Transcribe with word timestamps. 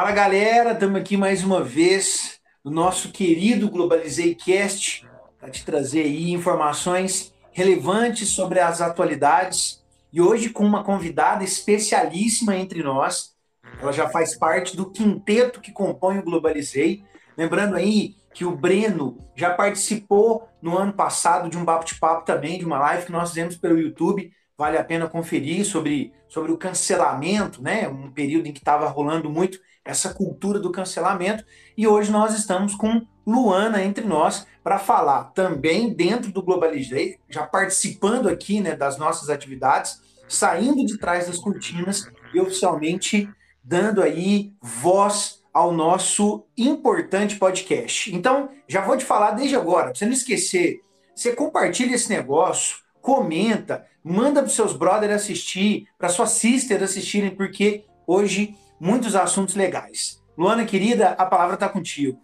Fala 0.00 0.12
galera, 0.12 0.72
estamos 0.72 0.98
aqui 0.98 1.14
mais 1.14 1.44
uma 1.44 1.62
vez 1.62 2.40
no 2.64 2.70
nosso 2.70 3.12
querido 3.12 3.68
Globalizei 3.68 4.34
Cast 4.34 5.06
para 5.38 5.50
te 5.50 5.62
trazer 5.62 6.04
aí 6.04 6.32
informações 6.32 7.34
relevantes 7.52 8.30
sobre 8.30 8.60
as 8.60 8.80
atualidades 8.80 9.84
e 10.10 10.18
hoje 10.18 10.48
com 10.48 10.64
uma 10.64 10.82
convidada 10.82 11.44
especialíssima 11.44 12.56
entre 12.56 12.82
nós. 12.82 13.34
Ela 13.78 13.92
já 13.92 14.08
faz 14.08 14.34
parte 14.34 14.74
do 14.74 14.90
quinteto 14.90 15.60
que 15.60 15.70
compõe 15.70 16.18
o 16.18 16.24
Globalizei. 16.24 17.04
Lembrando 17.36 17.76
aí 17.76 18.16
que 18.32 18.46
o 18.46 18.56
Breno 18.56 19.18
já 19.36 19.50
participou 19.50 20.48
no 20.62 20.78
ano 20.78 20.94
passado 20.94 21.50
de 21.50 21.58
um 21.58 21.64
bate-papo 21.64 22.24
também, 22.24 22.58
de 22.58 22.64
uma 22.64 22.78
live 22.78 23.04
que 23.04 23.12
nós 23.12 23.28
fizemos 23.28 23.58
pelo 23.58 23.78
YouTube 23.78 24.32
vale 24.60 24.76
a 24.76 24.84
pena 24.84 25.08
conferir 25.08 25.64
sobre, 25.64 26.12
sobre 26.28 26.52
o 26.52 26.58
cancelamento, 26.58 27.62
né? 27.62 27.88
Um 27.88 28.10
período 28.10 28.46
em 28.46 28.52
que 28.52 28.58
estava 28.58 28.86
rolando 28.88 29.30
muito 29.30 29.58
essa 29.84 30.12
cultura 30.12 30.58
do 30.58 30.72
cancelamento. 30.72 31.44
E 31.76 31.86
hoje 31.86 32.10
nós 32.10 32.34
estamos 32.34 32.74
com 32.74 33.06
Luana 33.26 33.82
entre 33.82 34.04
nós 34.04 34.46
para 34.62 34.78
falar 34.78 35.24
também 35.32 35.92
dentro 35.92 36.32
do 36.32 36.42
Globalizei, 36.42 37.18
já 37.28 37.46
participando 37.46 38.28
aqui 38.28 38.60
né, 38.60 38.74
das 38.74 38.98
nossas 38.98 39.30
atividades, 39.30 40.00
saindo 40.28 40.84
de 40.84 40.98
trás 40.98 41.26
das 41.26 41.38
cortinas 41.38 42.10
e 42.34 42.40
oficialmente 42.40 43.28
dando 43.62 44.02
aí 44.02 44.52
voz 44.60 45.40
ao 45.52 45.72
nosso 45.72 46.44
importante 46.56 47.36
podcast. 47.36 48.14
Então, 48.14 48.50
já 48.68 48.80
vou 48.82 48.96
te 48.96 49.04
falar 49.04 49.32
desde 49.32 49.56
agora, 49.56 49.86
para 49.86 49.94
você 49.94 50.06
não 50.06 50.12
esquecer, 50.12 50.80
você 51.14 51.32
compartilha 51.32 51.94
esse 51.94 52.08
negócio, 52.08 52.78
comenta, 53.00 53.84
manda 54.02 54.40
para 54.40 54.50
seus 54.50 54.72
brothers 54.72 55.12
assistir, 55.12 55.88
para 55.98 56.08
suas 56.08 56.30
sisters 56.30 56.82
assistirem, 56.82 57.30
porque 57.30 57.84
hoje 58.06 58.54
muitos 58.80 59.14
assuntos 59.14 59.54
legais. 59.54 60.20
Luana, 60.36 60.64
querida, 60.64 61.10
a 61.10 61.26
palavra 61.26 61.54
está 61.54 61.68
contigo. 61.68 62.18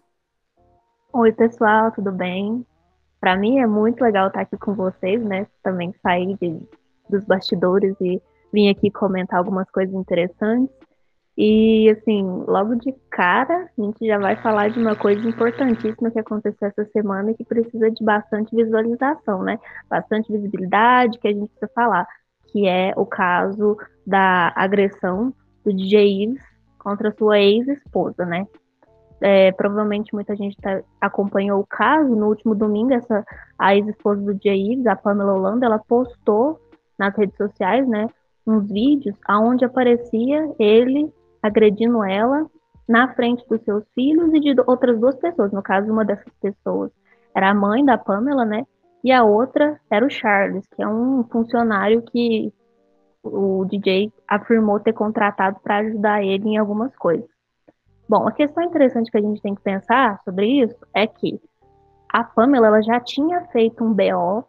Oi, 1.13 1.31
pessoal, 1.33 1.93
tudo 1.93 2.11
bem? 2.11 2.65
Para 3.21 3.37
mim 3.37 3.59
é 3.59 3.67
muito 3.67 4.03
legal 4.03 4.29
estar 4.29 4.41
aqui 4.41 4.57
com 4.57 4.75
vocês, 4.75 5.23
né? 5.23 5.47
Também 5.63 5.95
sair 6.03 6.37
de, 6.41 6.59
dos 7.11 7.25
bastidores 7.25 7.95
e 8.01 8.21
vir 8.53 8.71
aqui 8.71 8.91
comentar 8.91 9.39
algumas 9.39 9.71
coisas 9.71 9.95
interessantes. 9.95 10.75
E, 11.37 11.91
assim, 11.91 12.23
logo 12.47 12.77
de 12.77 12.95
cara, 13.11 13.69
a 13.79 13.83
gente 13.83 14.07
já 14.07 14.19
vai 14.19 14.41
falar 14.41 14.71
de 14.71 14.79
uma 14.79 14.97
coisa 14.97 15.21
importantíssima 15.29 16.11
que 16.11 16.19
aconteceu 16.19 16.69
essa 16.69 16.87
semana 16.87 17.31
e 17.31 17.35
que 17.35 17.45
precisa 17.45 17.91
de 17.91 18.03
bastante 18.03 18.57
visualização, 18.57 19.43
né? 19.43 19.59
Bastante 19.91 20.33
visibilidade 20.33 21.19
que 21.19 21.29
a 21.29 21.33
gente 21.33 21.49
precisa 21.49 21.71
falar, 21.75 22.07
que 22.51 22.67
é 22.67 22.95
o 22.97 23.05
caso 23.05 23.77
da 24.07 24.51
agressão 24.57 25.35
do 25.67 25.77
DJ 25.77 26.23
Ives 26.23 26.43
contra 26.79 27.13
sua 27.19 27.39
ex-esposa, 27.41 28.25
né? 28.25 28.47
É, 29.21 29.51
provavelmente 29.53 30.15
muita 30.15 30.37
gente 30.37 30.57
tá, 30.59 30.83
acompanhou 31.01 31.61
o 31.61 31.67
caso. 31.67 32.15
No 32.15 32.29
último 32.29 32.55
domingo, 32.55 32.93
essa, 32.93 33.25
a 33.59 33.75
ex-esposa 33.75 34.23
do 34.23 34.35
DJ 34.35 34.73
Ives, 34.73 34.87
a 34.87 34.95
Pamela 34.95 35.35
Holanda, 35.35 35.67
ela 35.67 35.79
postou 35.79 36.61
nas 36.99 37.15
redes 37.17 37.37
sociais, 37.37 37.87
né, 37.87 38.09
uns 38.47 38.71
vídeos 38.71 39.17
aonde 39.27 39.65
aparecia 39.65 40.51
ele 40.59 41.13
agredindo 41.43 42.03
ela 42.05 42.47
na 42.89 43.13
frente 43.15 43.47
dos 43.49 43.61
seus 43.63 43.85
filhos 43.95 44.33
e 44.33 44.41
de 44.41 44.55
outras 44.67 44.99
duas 44.99 45.17
pessoas. 45.17 45.53
No 45.53 45.63
caso, 45.63 45.91
uma 45.91 46.05
dessas 46.05 46.33
pessoas 46.41 46.91
era 47.35 47.51
a 47.51 47.55
mãe 47.55 47.85
da 47.85 47.99
Pamela, 47.99 48.45
né? 48.45 48.65
E 49.03 49.13
a 49.13 49.25
outra 49.25 49.79
era 49.91 50.07
o 50.07 50.11
Charles, 50.11 50.65
que 50.75 50.83
é 50.83 50.89
um 50.89 51.25
funcionário 51.25 52.03
que 52.03 52.53
o 53.27 53.65
DJ 53.65 54.13
afirmou 54.29 54.81
ter 54.81 54.93
contratado 54.93 55.59
para 55.63 55.79
ajudar 55.79 56.23
ele 56.23 56.51
em 56.51 56.57
algumas 56.57 56.95
coisas. 56.97 57.29
Bom, 58.09 58.27
a 58.27 58.33
questão 58.33 58.63
interessante 58.63 59.11
que 59.11 59.19
a 59.19 59.23
gente 59.23 59.43
tem 59.43 59.55
que 59.55 59.63
pensar 59.63 60.21
sobre 60.25 60.47
isso 60.47 60.77
é 60.95 61.07
que 61.07 61.41
a 62.09 62.23
Pamela 62.23 62.69
ela 62.69 62.83
já 62.83 63.01
tinha 63.01 63.43
feito 63.47 63.83
um 63.83 63.93
BO 63.93 64.45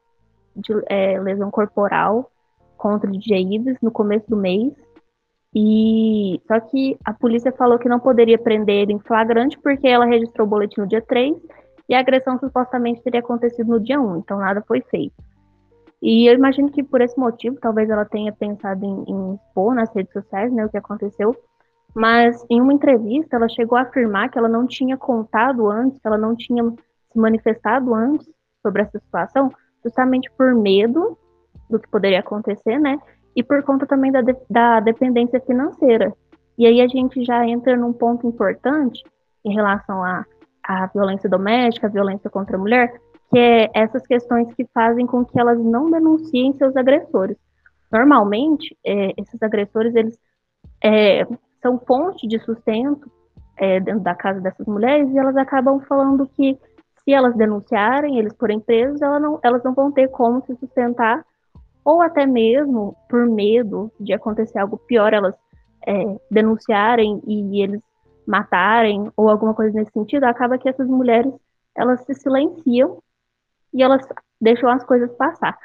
de 0.55 0.73
é, 0.87 1.19
lesão 1.19 1.49
corporal 1.49 2.31
contra 2.77 3.09
o 3.09 3.11
DJ 3.11 3.55
Ives 3.55 3.77
no 3.81 3.91
começo 3.91 4.29
do 4.29 4.37
mês 4.37 4.73
e 5.55 6.39
só 6.47 6.59
que 6.59 6.97
a 7.03 7.13
polícia 7.13 7.51
falou 7.51 7.79
que 7.79 7.89
não 7.89 7.99
poderia 7.99 8.37
prender 8.37 8.83
ele 8.83 8.93
em 8.93 8.99
flagrante 8.99 9.57
porque 9.59 9.87
ela 9.87 10.05
registrou 10.05 10.45
o 10.45 10.49
boletim 10.49 10.81
no 10.81 10.87
dia 10.87 11.01
3 11.01 11.35
e 11.89 11.95
a 11.95 11.99
agressão 11.99 12.37
supostamente 12.37 13.01
teria 13.01 13.21
acontecido 13.21 13.69
no 13.69 13.79
dia 13.79 13.99
1, 13.99 14.17
então 14.17 14.37
nada 14.37 14.63
foi 14.67 14.81
feito. 14.81 15.15
E 16.01 16.29
eu 16.29 16.33
imagino 16.35 16.71
que 16.71 16.83
por 16.83 17.01
esse 17.01 17.17
motivo, 17.19 17.57
talvez 17.59 17.89
ela 17.89 18.05
tenha 18.05 18.31
pensado 18.31 18.85
em, 18.85 19.03
em 19.07 19.35
expor 19.35 19.73
nas 19.73 19.93
redes 19.93 20.13
sociais 20.13 20.51
né, 20.51 20.65
o 20.65 20.69
que 20.69 20.77
aconteceu, 20.77 21.35
mas 21.95 22.45
em 22.49 22.61
uma 22.61 22.73
entrevista 22.73 23.35
ela 23.35 23.49
chegou 23.49 23.77
a 23.77 23.81
afirmar 23.81 24.29
que 24.29 24.37
ela 24.37 24.47
não 24.47 24.67
tinha 24.67 24.95
contado 24.95 25.69
antes, 25.69 25.99
que 25.99 26.07
ela 26.07 26.17
não 26.17 26.35
tinha 26.35 26.63
se 27.11 27.19
manifestado 27.19 27.93
antes 27.93 28.29
sobre 28.61 28.83
essa 28.83 28.99
situação, 28.99 29.51
justamente 29.83 30.29
por 30.37 30.53
medo 30.53 31.17
do 31.69 31.79
que 31.79 31.89
poderia 31.89 32.19
acontecer, 32.19 32.79
né? 32.79 32.99
e 33.37 33.43
por 33.43 33.61
conta 33.61 33.85
também 33.85 34.11
da, 34.11 34.19
de, 34.21 34.35
da 34.49 34.79
dependência 34.79 35.39
financeira. 35.39 36.11
E 36.57 36.65
aí 36.65 36.81
a 36.81 36.87
gente 36.87 37.23
já 37.23 37.45
entra 37.45 37.77
num 37.77 37.93
ponto 37.93 38.25
importante 38.25 39.03
em 39.45 39.53
relação 39.53 40.03
à, 40.03 40.25
à 40.63 40.87
violência 40.87 41.29
doméstica, 41.29 41.85
à 41.85 41.89
violência 41.89 42.31
contra 42.31 42.57
a 42.57 42.59
mulher, 42.59 42.99
que 43.29 43.37
é 43.37 43.69
essas 43.73 44.05
questões 44.05 44.53
que 44.53 44.65
fazem 44.73 45.05
com 45.05 45.25
que 45.25 45.39
elas 45.39 45.59
não 45.59 45.91
denunciem 45.91 46.53
seus 46.53 46.75
agressores. 46.75 47.37
Normalmente, 47.91 48.77
é, 48.85 49.13
esses 49.17 49.41
agressores, 49.41 49.95
eles 49.95 50.17
é, 50.83 51.25
são 51.61 51.79
fonte 51.79 52.27
de 52.27 52.39
sustento 52.39 53.11
é, 53.57 53.79
dentro 53.79 54.01
da 54.01 54.15
casa 54.15 54.39
dessas 54.39 54.65
mulheres 54.67 55.09
e 55.09 55.17
elas 55.17 55.35
acabam 55.35 55.79
falando 55.81 56.27
que 56.27 56.57
se 57.03 57.13
elas 57.13 57.35
denunciarem, 57.35 58.17
eles 58.17 58.35
forem 58.37 58.59
presos, 58.59 59.01
elas 59.01 59.21
não, 59.21 59.39
elas 59.43 59.63
não 59.63 59.73
vão 59.73 59.91
ter 59.91 60.09
como 60.09 60.41
se 60.45 60.55
sustentar 60.55 61.25
ou 61.83 62.01
até 62.01 62.25
mesmo 62.25 62.95
por 63.09 63.25
medo 63.25 63.89
de 63.97 64.13
acontecer 64.13 64.59
algo 64.59 64.77
pior, 64.77 65.13
elas 65.13 65.35
é, 65.85 66.19
denunciarem 66.29 67.21
e 67.25 67.63
eles 67.63 67.81
matarem 68.27 69.09
ou 69.15 69.29
alguma 69.29 69.53
coisa 69.53 69.79
nesse 69.79 69.91
sentido, 69.91 70.25
acaba 70.25 70.57
que 70.57 70.67
essas 70.67 70.87
mulheres 70.87 71.33
elas 71.73 72.01
se 72.01 72.13
silenciam 72.13 73.01
e 73.77 73.83
elas 73.83 74.01
deixam 74.41 74.69
as 74.69 74.83
coisas 74.83 75.15
passar. 75.15 75.55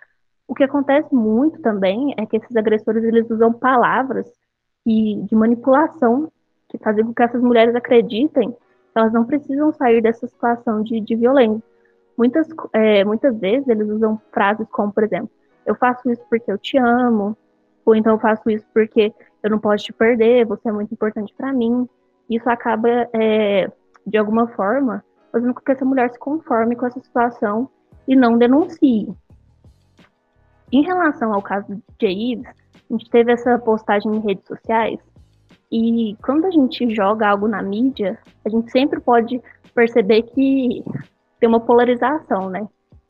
O 0.46 0.54
que 0.54 0.62
acontece 0.62 1.12
muito 1.14 1.62
também 1.62 2.14
é 2.18 2.26
que 2.26 2.36
esses 2.36 2.54
agressores 2.54 3.02
eles 3.02 3.28
usam 3.30 3.50
palavras 3.50 4.30
e 4.84 5.22
de 5.22 5.34
manipulação 5.34 6.30
que 6.68 6.76
fazem 6.76 7.06
com 7.06 7.14
que 7.14 7.22
essas 7.22 7.40
mulheres 7.40 7.74
acreditem 7.74 8.52
que 8.52 8.98
elas 8.98 9.14
não 9.14 9.24
precisam 9.24 9.72
sair 9.72 10.02
dessa 10.02 10.26
situação 10.26 10.82
de, 10.82 11.00
de 11.00 11.16
violência. 11.16 11.62
Muitas, 12.18 12.46
é, 12.74 13.02
muitas 13.02 13.38
vezes 13.38 13.66
eles 13.66 13.88
usam 13.88 14.20
frases 14.30 14.68
como, 14.70 14.92
por 14.92 15.04
exemplo, 15.04 15.30
eu 15.64 15.74
faço 15.74 16.10
isso 16.10 16.22
porque 16.28 16.52
eu 16.52 16.58
te 16.58 16.76
amo, 16.76 17.34
ou 17.86 17.96
então 17.96 18.12
eu 18.12 18.18
faço 18.18 18.50
isso 18.50 18.66
porque 18.74 19.14
eu 19.42 19.50
não 19.50 19.58
posso 19.58 19.84
te 19.84 19.92
perder, 19.92 20.44
você 20.44 20.68
é 20.68 20.72
muito 20.72 20.92
importante 20.92 21.32
para 21.34 21.50
mim. 21.50 21.88
Isso 22.28 22.48
acaba, 22.50 23.08
é, 23.14 23.70
de 24.06 24.18
alguma 24.18 24.48
forma, 24.48 25.02
fazendo 25.30 25.54
com 25.54 25.62
que 25.62 25.72
essa 25.72 25.84
mulher 25.84 26.10
se 26.10 26.18
conforme 26.18 26.76
com 26.76 26.84
essa 26.84 27.00
situação 27.00 27.70
e 28.06 28.16
não 28.16 28.38
denuncie. 28.38 29.12
Em 30.70 30.82
relação 30.82 31.32
ao 31.32 31.42
caso 31.42 31.74
de 31.74 31.82
Jay 32.00 32.32
Ives, 32.32 32.48
a 32.48 32.92
gente 32.92 33.10
teve 33.10 33.32
essa 33.32 33.58
postagem 33.58 34.14
em 34.14 34.20
redes 34.20 34.46
sociais 34.46 34.98
e 35.72 36.14
quando 36.22 36.44
a 36.44 36.50
gente 36.50 36.94
joga 36.94 37.28
algo 37.28 37.48
na 37.48 37.62
mídia, 37.62 38.18
a 38.44 38.48
gente 38.50 38.70
sempre 38.70 39.00
pode 39.00 39.40
perceber 39.74 40.22
que 40.22 40.84
tem 41.40 41.48
uma 41.48 41.60
polarização, 41.60 42.50
né? 42.50 42.68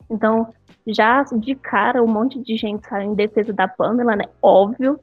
Então, 0.09 0.47
já 0.87 1.23
de 1.23 1.55
cara, 1.55 2.01
um 2.01 2.07
monte 2.07 2.39
de 2.39 2.55
gente 2.55 2.87
saiu 2.87 3.11
em 3.11 3.15
defesa 3.15 3.51
da 3.51 3.67
Pamela, 3.67 4.15
né? 4.15 4.25
Óbvio. 4.41 4.97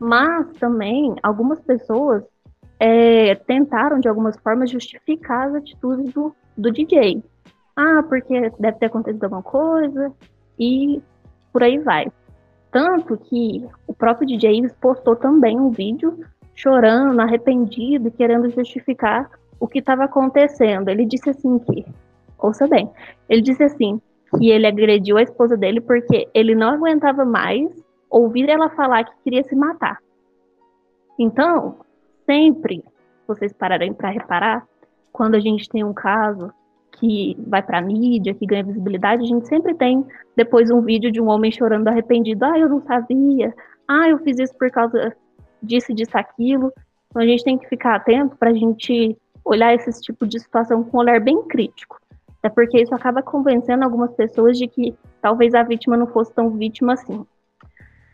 Mas 0.00 0.48
também 0.58 1.14
algumas 1.22 1.60
pessoas 1.60 2.24
é, 2.80 3.34
tentaram, 3.34 4.00
de 4.00 4.08
algumas 4.08 4.36
formas, 4.38 4.70
justificar 4.70 5.48
as 5.48 5.54
atitudes 5.54 6.12
do, 6.12 6.34
do 6.56 6.70
DJ. 6.72 7.22
Ah, 7.80 8.02
porque 8.02 8.50
deve 8.58 8.76
ter 8.78 8.86
acontecido 8.86 9.22
alguma 9.22 9.40
coisa 9.40 10.12
e 10.58 11.00
por 11.52 11.62
aí 11.62 11.78
vai. 11.78 12.10
Tanto 12.72 13.16
que 13.16 13.64
o 13.86 13.94
próprio 13.94 14.26
DJ 14.26 14.68
postou 14.80 15.14
também 15.14 15.60
um 15.60 15.70
vídeo 15.70 16.18
chorando, 16.56 17.20
arrependido, 17.20 18.10
querendo 18.10 18.50
justificar 18.50 19.30
o 19.60 19.68
que 19.68 19.78
estava 19.78 20.06
acontecendo. 20.06 20.88
Ele 20.88 21.06
disse 21.06 21.30
assim 21.30 21.56
que, 21.60 21.86
ouça 22.36 22.66
bem, 22.66 22.90
ele 23.28 23.42
disse 23.42 23.62
assim, 23.62 24.02
que 24.36 24.50
ele 24.50 24.66
agrediu 24.66 25.16
a 25.16 25.22
esposa 25.22 25.56
dele 25.56 25.80
porque 25.80 26.28
ele 26.34 26.56
não 26.56 26.70
aguentava 26.70 27.24
mais 27.24 27.70
ouvir 28.10 28.48
ela 28.48 28.70
falar 28.70 29.04
que 29.04 29.22
queria 29.22 29.44
se 29.44 29.54
matar. 29.54 29.98
Então, 31.16 31.76
sempre, 32.26 32.84
vocês 33.24 33.52
pararem 33.52 33.94
para 33.94 34.10
reparar, 34.10 34.66
quando 35.12 35.36
a 35.36 35.40
gente 35.40 35.68
tem 35.68 35.84
um 35.84 35.94
caso 35.94 36.52
que 36.98 37.36
vai 37.46 37.62
para 37.62 37.78
a 37.78 37.82
mídia, 37.82 38.34
que 38.34 38.46
ganha 38.46 38.64
visibilidade, 38.64 39.22
a 39.22 39.26
gente 39.26 39.46
sempre 39.48 39.74
tem 39.74 40.04
depois 40.36 40.70
um 40.70 40.80
vídeo 40.80 41.10
de 41.10 41.20
um 41.20 41.28
homem 41.28 41.50
chorando 41.50 41.88
arrependido. 41.88 42.44
Ah, 42.44 42.58
eu 42.58 42.68
não 42.68 42.80
sabia. 42.82 43.54
Ah, 43.86 44.08
eu 44.08 44.18
fiz 44.18 44.38
isso 44.38 44.54
por 44.56 44.70
causa 44.70 45.14
disso, 45.62 45.94
disso, 45.94 46.16
aquilo. 46.16 46.72
Então 47.08 47.22
a 47.22 47.26
gente 47.26 47.44
tem 47.44 47.56
que 47.56 47.68
ficar 47.68 47.96
atento 47.96 48.36
para 48.36 48.50
a 48.50 48.54
gente 48.54 49.16
olhar 49.44 49.74
esse 49.74 50.00
tipo 50.02 50.26
de 50.26 50.38
situação 50.38 50.84
com 50.84 50.96
um 50.96 51.00
olhar 51.00 51.20
bem 51.20 51.42
crítico. 51.44 51.98
Até 52.38 52.48
porque 52.50 52.80
isso 52.80 52.94
acaba 52.94 53.22
convencendo 53.22 53.84
algumas 53.84 54.12
pessoas 54.12 54.56
de 54.58 54.68
que 54.68 54.94
talvez 55.20 55.54
a 55.54 55.62
vítima 55.62 55.96
não 55.96 56.06
fosse 56.06 56.32
tão 56.32 56.50
vítima 56.50 56.92
assim. 56.92 57.24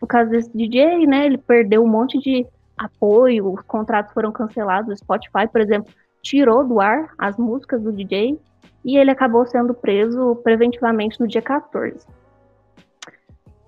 No 0.01 0.07
caso 0.07 0.31
desse 0.31 0.55
DJ, 0.55 1.05
né, 1.05 1.25
ele 1.25 1.37
perdeu 1.37 1.83
um 1.83 1.87
monte 1.87 2.17
de 2.19 2.45
apoio, 2.77 3.53
os 3.53 3.61
contratos 3.61 4.13
foram 4.13 4.31
cancelados, 4.31 4.91
o 4.91 4.97
Spotify, 4.97 5.47
por 5.51 5.61
exemplo, 5.61 5.91
tirou 6.21 6.63
do 6.65 6.81
ar 6.81 7.13
as 7.17 7.37
músicas 7.37 7.81
do 7.81 7.91
DJ 7.91 8.39
e 8.85 8.97
ele 8.97 9.09
acabou 9.09 9.45
sendo 9.47 9.73
preso 9.73 10.35
preventivamente 10.43 11.19
no 11.19 11.27
dia 11.27 11.41
14. 11.41 12.05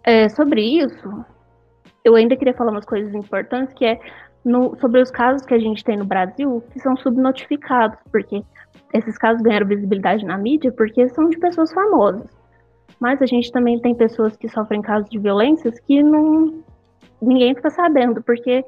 É, 0.04 0.30
sobre 0.30 0.62
isso, 0.62 1.26
eu 2.06 2.16
ainda 2.16 2.38
queria 2.38 2.54
falar 2.54 2.72
umas 2.72 2.86
coisas 2.86 3.14
importantes, 3.14 3.74
que 3.74 3.84
é 3.84 4.00
no, 4.46 4.78
sobre 4.80 5.02
os 5.02 5.10
casos 5.10 5.46
que 5.46 5.54
a 5.54 5.60
gente 5.60 5.84
tem 5.84 5.98
no 5.98 6.06
Brasil 6.06 6.64
que 6.72 6.80
são 6.80 6.96
subnotificados, 6.96 8.00
porque 8.12 8.44
esses 8.94 9.18
casos 9.18 9.42
ganharam 9.42 9.68
visibilidade 9.68 10.24
na 10.24 10.38
mídia 10.38 10.72
porque 10.72 11.10
são 11.10 11.28
de 11.28 11.38
pessoas 11.38 11.74
famosas. 11.74 12.30
Mas 13.00 13.22
a 13.22 13.26
gente 13.26 13.52
também 13.52 13.80
tem 13.80 13.94
pessoas 13.96 14.38
que 14.38 14.48
sofrem 14.48 14.82
casos 14.82 15.10
de 15.10 15.20
violências 15.20 15.80
que 15.80 16.02
não 16.02 16.64
ninguém 17.20 17.56
fica 17.56 17.72
sabendo, 17.72 18.22
porque 18.22 18.64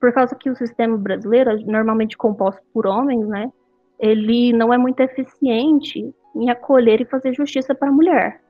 por 0.00 0.12
causa 0.12 0.34
que 0.34 0.48
o 0.48 0.56
sistema 0.56 0.96
brasileiro, 0.96 1.50
normalmente 1.66 2.16
composto 2.16 2.62
por 2.72 2.86
homens, 2.86 3.28
né, 3.28 3.52
ele 4.00 4.52
não 4.52 4.72
é 4.72 4.78
muito 4.78 4.98
eficiente 5.00 6.12
em 6.34 6.48
acolher 6.48 7.00
e 7.00 7.04
fazer 7.04 7.34
justiça 7.34 7.74
para 7.74 7.88
a 7.88 7.92
mulher. 7.92 8.40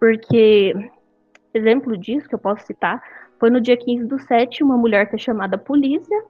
Porque, 0.00 0.74
exemplo 1.52 1.96
disso 1.96 2.28
que 2.28 2.34
eu 2.34 2.38
posso 2.38 2.66
citar, 2.66 3.02
foi 3.38 3.50
no 3.50 3.60
dia 3.60 3.76
15 3.76 4.06
do 4.06 4.18
7, 4.18 4.64
uma 4.64 4.76
mulher 4.76 5.10
ter 5.10 5.18
chamado 5.18 5.54
a 5.54 5.58
polícia 5.58 6.24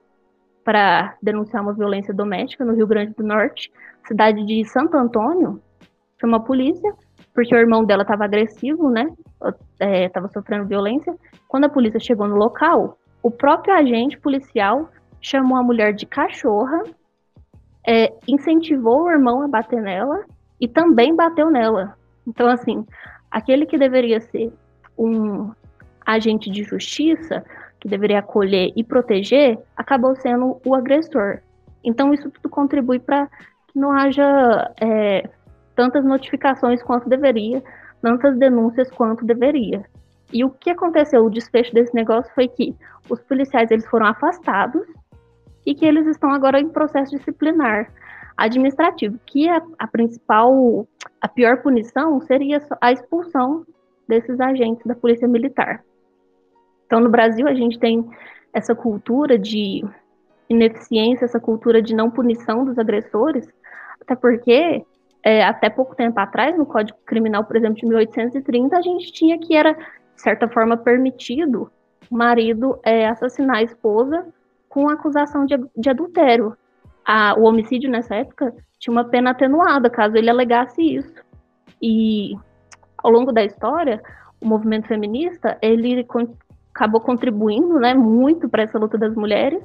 para 0.63 1.15
denunciar 1.23 1.63
uma 1.63 1.73
violência 1.73 2.13
doméstica 2.13 2.65
no 2.65 2.75
Rio 2.75 2.85
Grande 2.85 3.13
do 3.15 3.23
Norte, 3.23 3.71
cidade 4.05 4.45
de 4.45 4.65
Santo 4.65 4.97
Antônio, 4.97 5.61
chamou 6.19 6.37
a 6.37 6.43
polícia, 6.43 6.93
porque 7.33 7.55
o 7.55 7.57
irmão 7.57 7.85
dela 7.85 8.01
estava 8.01 8.25
agressivo, 8.25 8.89
né? 8.89 9.09
Estava 10.05 10.27
é, 10.27 10.29
sofrendo 10.29 10.67
violência. 10.67 11.15
Quando 11.47 11.63
a 11.63 11.69
polícia 11.69 11.99
chegou 11.99 12.27
no 12.27 12.35
local, 12.35 12.97
o 13.23 13.31
próprio 13.31 13.73
agente 13.73 14.19
policial 14.19 14.89
chamou 15.21 15.57
a 15.57 15.63
mulher 15.63 15.93
de 15.93 16.05
cachorra, 16.05 16.83
é, 17.85 18.13
incentivou 18.27 19.03
o 19.03 19.11
irmão 19.11 19.41
a 19.41 19.47
bater 19.47 19.81
nela 19.81 20.25
e 20.59 20.67
também 20.67 21.15
bateu 21.15 21.49
nela. 21.49 21.95
Então, 22.27 22.47
assim, 22.47 22.85
aquele 23.31 23.65
que 23.65 23.77
deveria 23.77 24.19
ser 24.19 24.51
um 24.97 25.51
agente 26.05 26.49
de 26.49 26.63
justiça, 26.63 27.43
que 27.79 27.87
deveria 27.87 28.19
acolher 28.19 28.71
e 28.75 28.83
proteger, 28.83 29.57
acabou 29.75 30.15
sendo 30.15 30.59
o 30.65 30.75
agressor. 30.75 31.39
Então, 31.83 32.13
isso 32.13 32.29
tudo 32.29 32.49
contribui 32.49 32.99
para 32.99 33.27
que 33.67 33.79
não 33.79 33.91
haja 33.91 34.71
é, 34.81 35.29
tantas 35.75 36.03
notificações 36.03 36.83
quanto 36.83 37.07
deveria, 37.07 37.63
tantas 38.01 38.37
denúncias 38.37 38.89
quanto 38.91 39.25
deveria. 39.25 39.85
E 40.31 40.43
o 40.43 40.49
que 40.49 40.69
aconteceu, 40.69 41.25
o 41.25 41.29
desfecho 41.29 41.73
desse 41.73 41.93
negócio 41.95 42.31
foi 42.35 42.47
que 42.47 42.75
os 43.09 43.19
policiais 43.21 43.71
eles 43.71 43.87
foram 43.87 44.07
afastados 44.07 44.85
e 45.65 45.75
que 45.75 45.85
eles 45.85 46.07
estão 46.07 46.31
agora 46.31 46.59
em 46.59 46.69
processo 46.69 47.15
disciplinar 47.15 47.91
administrativo, 48.37 49.19
que 49.25 49.49
a, 49.49 49.61
a 49.77 49.87
principal, 49.87 50.87
a 51.19 51.27
pior 51.27 51.61
punição 51.61 52.21
seria 52.21 52.61
a 52.79 52.91
expulsão 52.91 53.65
desses 54.07 54.39
agentes 54.39 54.85
da 54.85 54.95
polícia 54.95 55.27
militar. 55.27 55.83
Então, 56.85 56.99
no 56.99 57.09
Brasil, 57.09 57.47
a 57.47 57.53
gente 57.53 57.77
tem 57.77 58.09
essa 58.53 58.73
cultura 58.73 59.37
de 59.37 59.83
ineficiência, 60.49 61.25
essa 61.25 61.39
cultura 61.39 61.81
de 61.81 61.93
não 61.93 62.09
punição 62.09 62.65
dos 62.65 62.79
agressores, 62.79 63.47
até 64.01 64.15
porque 64.15 64.83
é, 65.21 65.43
até 65.43 65.69
pouco 65.69 65.95
tempo 65.95 66.19
atrás, 66.19 66.57
no 66.57 66.65
Código 66.65 66.97
Criminal, 67.05 67.43
por 67.43 67.57
exemplo, 67.57 67.75
de 67.75 67.85
1830, 67.85 68.75
a 68.75 68.81
gente 68.81 69.11
tinha 69.11 69.37
que 69.37 69.55
era, 69.55 69.73
de 69.73 70.21
certa 70.21 70.47
forma, 70.47 70.77
permitido 70.77 71.69
o 72.09 72.17
marido 72.17 72.79
é, 72.83 73.07
assassinar 73.07 73.57
a 73.57 73.63
esposa 73.63 74.25
com 74.69 74.87
acusação 74.87 75.45
de, 75.45 75.57
de 75.75 75.89
adultério. 75.89 76.55
A, 77.03 77.33
o 77.37 77.43
homicídio 77.43 77.89
nessa 77.89 78.15
época 78.15 78.53
tinha 78.77 78.91
uma 78.91 79.03
pena 79.03 79.31
atenuada, 79.31 79.89
caso 79.89 80.15
ele 80.15 80.29
alegasse 80.29 80.81
isso. 80.81 81.21
E 81.81 82.35
ao 82.97 83.11
longo 83.11 83.31
da 83.31 83.43
história, 83.43 84.01
o 84.39 84.47
movimento 84.47 84.87
feminista 84.87 85.57
ele 85.61 86.05
acabou 86.73 87.01
contribuindo, 87.01 87.79
né, 87.79 87.93
muito 87.93 88.47
para 88.47 88.63
essa 88.63 88.77
luta 88.77 88.97
das 88.97 89.15
mulheres, 89.15 89.61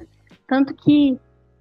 tanto 0.47 0.73
que 0.73 1.17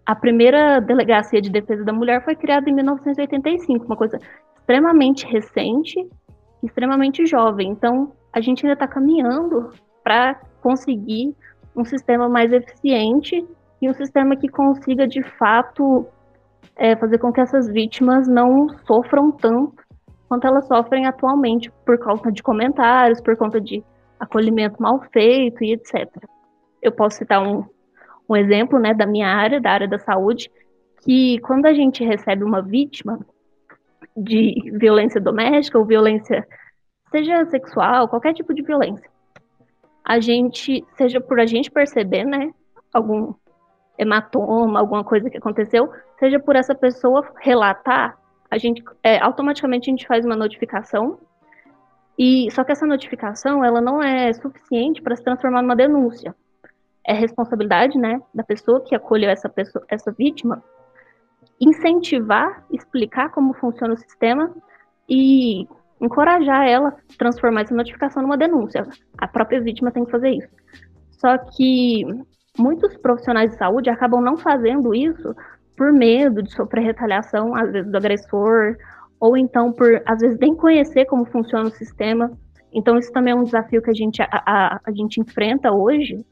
a 0.07 0.15
primeira 0.15 0.81
delegacia 0.81 1.41
de 1.41 1.51
defesa 1.51 1.85
da 1.85 1.93
mulher 1.93 2.25
foi 2.25 2.35
criada 2.35 2.69
em 2.69 2.75
1985, 2.75 3.87
uma 3.87 3.97
coisa 3.97 4.19
extremamente 4.57 5.27
recente, 5.27 6.07
extremamente 6.63 7.25
jovem. 7.27 7.71
Então, 7.71 8.13
a 8.33 8.41
gente 8.41 8.65
ainda 8.65 8.75
está 8.75 8.87
caminhando 8.87 9.71
para 10.03 10.35
conseguir 10.61 11.35
um 11.77 11.85
sistema 11.85 12.29
mais 12.29 12.53
eficiente 12.53 13.45
e 13.81 13.89
um 13.89 13.95
sistema 13.95 14.37
que 14.37 14.49
consiga, 14.49 15.07
de 15.07 15.23
fato, 15.23 16.07
é, 16.77 16.97
fazer 16.97 17.19
com 17.19 17.33
que 17.33 17.41
essas 17.41 17.69
vítimas 17.69 18.27
não 18.29 18.69
sofram 18.87 19.31
tanto 19.31 19.85
quanto 20.29 20.47
elas 20.47 20.67
sofrem 20.67 21.07
atualmente 21.07 21.71
por 21.85 21.99
conta 21.99 22.33
de 22.33 22.43
comentários, 22.43 23.21
por 23.21 23.37
conta 23.37 23.61
de 23.61 23.85
acolhimento 24.19 24.83
mal 24.83 25.01
feito 25.13 25.63
e 25.63 25.73
etc. 25.73 26.09
Eu 26.83 26.93
posso 26.93 27.19
citar 27.19 27.43
um, 27.43 27.65
um 28.29 28.35
exemplo 28.35 28.79
né, 28.79 28.95
da 28.95 29.07
minha 29.07 29.29
área, 29.29 29.61
da 29.61 29.71
área 29.71 29.89
da 29.89 29.99
saúde, 29.99 30.51
que 31.03 31.39
quando 31.41 31.67
a 31.67 31.75
gente 31.75 32.03
recebe 32.03 32.43
uma 32.43 32.63
vítima 32.63 33.19
de 34.17 34.73
violência 34.73 35.21
doméstica 35.21 35.79
ou 35.79 35.85
violência, 35.85 36.47
seja 37.11 37.45
sexual, 37.47 38.09
qualquer 38.09 38.33
tipo 38.33 38.55
de 38.55 38.63
violência, 38.63 39.09
a 40.05 40.21
gente, 40.21 40.85
seja 40.97 41.21
por 41.21 41.41
a 41.41 41.47
gente 41.47 41.71
perceber, 41.71 42.25
né, 42.25 42.53
algum 42.93 43.33
hematoma, 43.97 44.79
alguma 44.79 45.03
coisa 45.03 45.31
que 45.31 45.39
aconteceu, 45.39 45.91
seja 46.19 46.39
por 46.39 46.57
essa 46.57 46.75
pessoa 46.75 47.27
relatar, 47.41 48.19
a 48.51 48.59
gente 48.59 48.85
é, 49.03 49.19
automaticamente 49.21 49.89
a 49.89 49.93
gente 49.93 50.07
faz 50.07 50.25
uma 50.25 50.37
notificação 50.37 51.19
e 52.19 52.49
só 52.53 52.63
que 52.63 52.73
essa 52.73 52.87
notificação 52.87 53.65
ela 53.65 53.81
não 53.81 54.03
é 54.03 54.33
suficiente 54.33 55.03
para 55.03 55.17
se 55.17 55.25
transformar 55.25 55.63
numa 55.63 55.75
denúncia. 55.75 56.35
É 57.07 57.13
responsabilidade, 57.13 57.99
né, 57.99 58.21
da 58.33 58.43
pessoa 58.43 58.81
que 58.81 58.95
acolheu 58.95 59.31
essa 59.31 59.49
pessoa, 59.49 59.85
essa 59.89 60.13
vítima, 60.13 60.63
incentivar, 61.61 62.65
explicar 62.71 63.31
como 63.31 63.55
funciona 63.55 63.95
o 63.95 63.99
sistema 63.99 64.55
e 65.09 65.67
encorajar 66.05 66.67
ela 66.67 66.89
a 66.89 67.17
transformar 67.19 67.63
essa 67.63 67.75
notificação 67.75 68.23
numa 68.23 68.37
denúncia. 68.37 68.87
A 69.19 69.27
própria 69.27 69.61
vítima 69.61 69.91
tem 69.91 70.05
que 70.05 70.11
fazer 70.11 70.31
isso. 70.31 70.49
Só 71.11 71.39
que 71.39 72.05
muitos 72.59 72.97
profissionais 72.99 73.51
de 73.51 73.57
saúde 73.57 73.91
acabam 73.91 74.21
não 74.21 74.37
fazendo 74.37 74.95
isso 74.95 75.35
por 75.77 75.93
medo 75.93 76.43
de 76.43 76.53
sofrer 76.53 76.85
retaliação, 76.85 77.55
às 77.55 77.73
vezes 77.73 77.91
do 77.91 77.97
agressor, 77.97 78.77
ou 79.19 79.37
então 79.37 79.73
por, 79.73 80.03
às 80.07 80.21
vezes, 80.21 80.39
nem 80.39 80.55
conhecer 80.55 81.07
como 81.07 81.25
funciona 81.25 81.69
o 81.69 81.73
sistema. 81.73 82.31
Então, 82.73 82.99
isso 82.99 83.13
também 83.13 83.33
é 83.33 83.37
um 83.37 83.45
desafio 83.45 83.83
que 83.83 83.91
a 83.91 83.95
gente, 83.95 84.21
a, 84.21 84.29
a, 84.31 84.81
a 84.85 84.93
gente 84.93 85.21
enfrenta 85.21 85.73
hoje, 85.73 86.25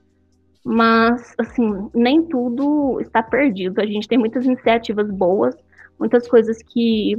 mas, 0.64 1.34
assim, 1.38 1.88
nem 1.94 2.22
tudo 2.22 3.00
está 3.00 3.22
perdido. 3.22 3.80
A 3.80 3.86
gente 3.86 4.06
tem 4.06 4.18
muitas 4.18 4.44
iniciativas 4.44 5.10
boas, 5.10 5.56
muitas 5.98 6.28
coisas 6.28 6.62
que, 6.62 7.16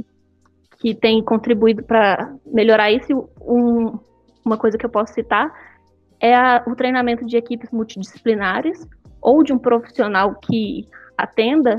que 0.78 0.94
têm 0.94 1.22
contribuído 1.22 1.82
para 1.82 2.34
melhorar 2.46 2.90
isso. 2.90 3.28
Um, 3.40 3.98
uma 4.44 4.56
coisa 4.56 4.76
que 4.76 4.84
eu 4.84 4.90
posso 4.90 5.14
citar 5.14 5.52
é 6.20 6.34
a, 6.34 6.62
o 6.66 6.74
treinamento 6.74 7.24
de 7.24 7.36
equipes 7.36 7.70
multidisciplinares 7.70 8.86
ou 9.20 9.42
de 9.42 9.52
um 9.52 9.58
profissional 9.58 10.34
que 10.34 10.86
atenda 11.16 11.76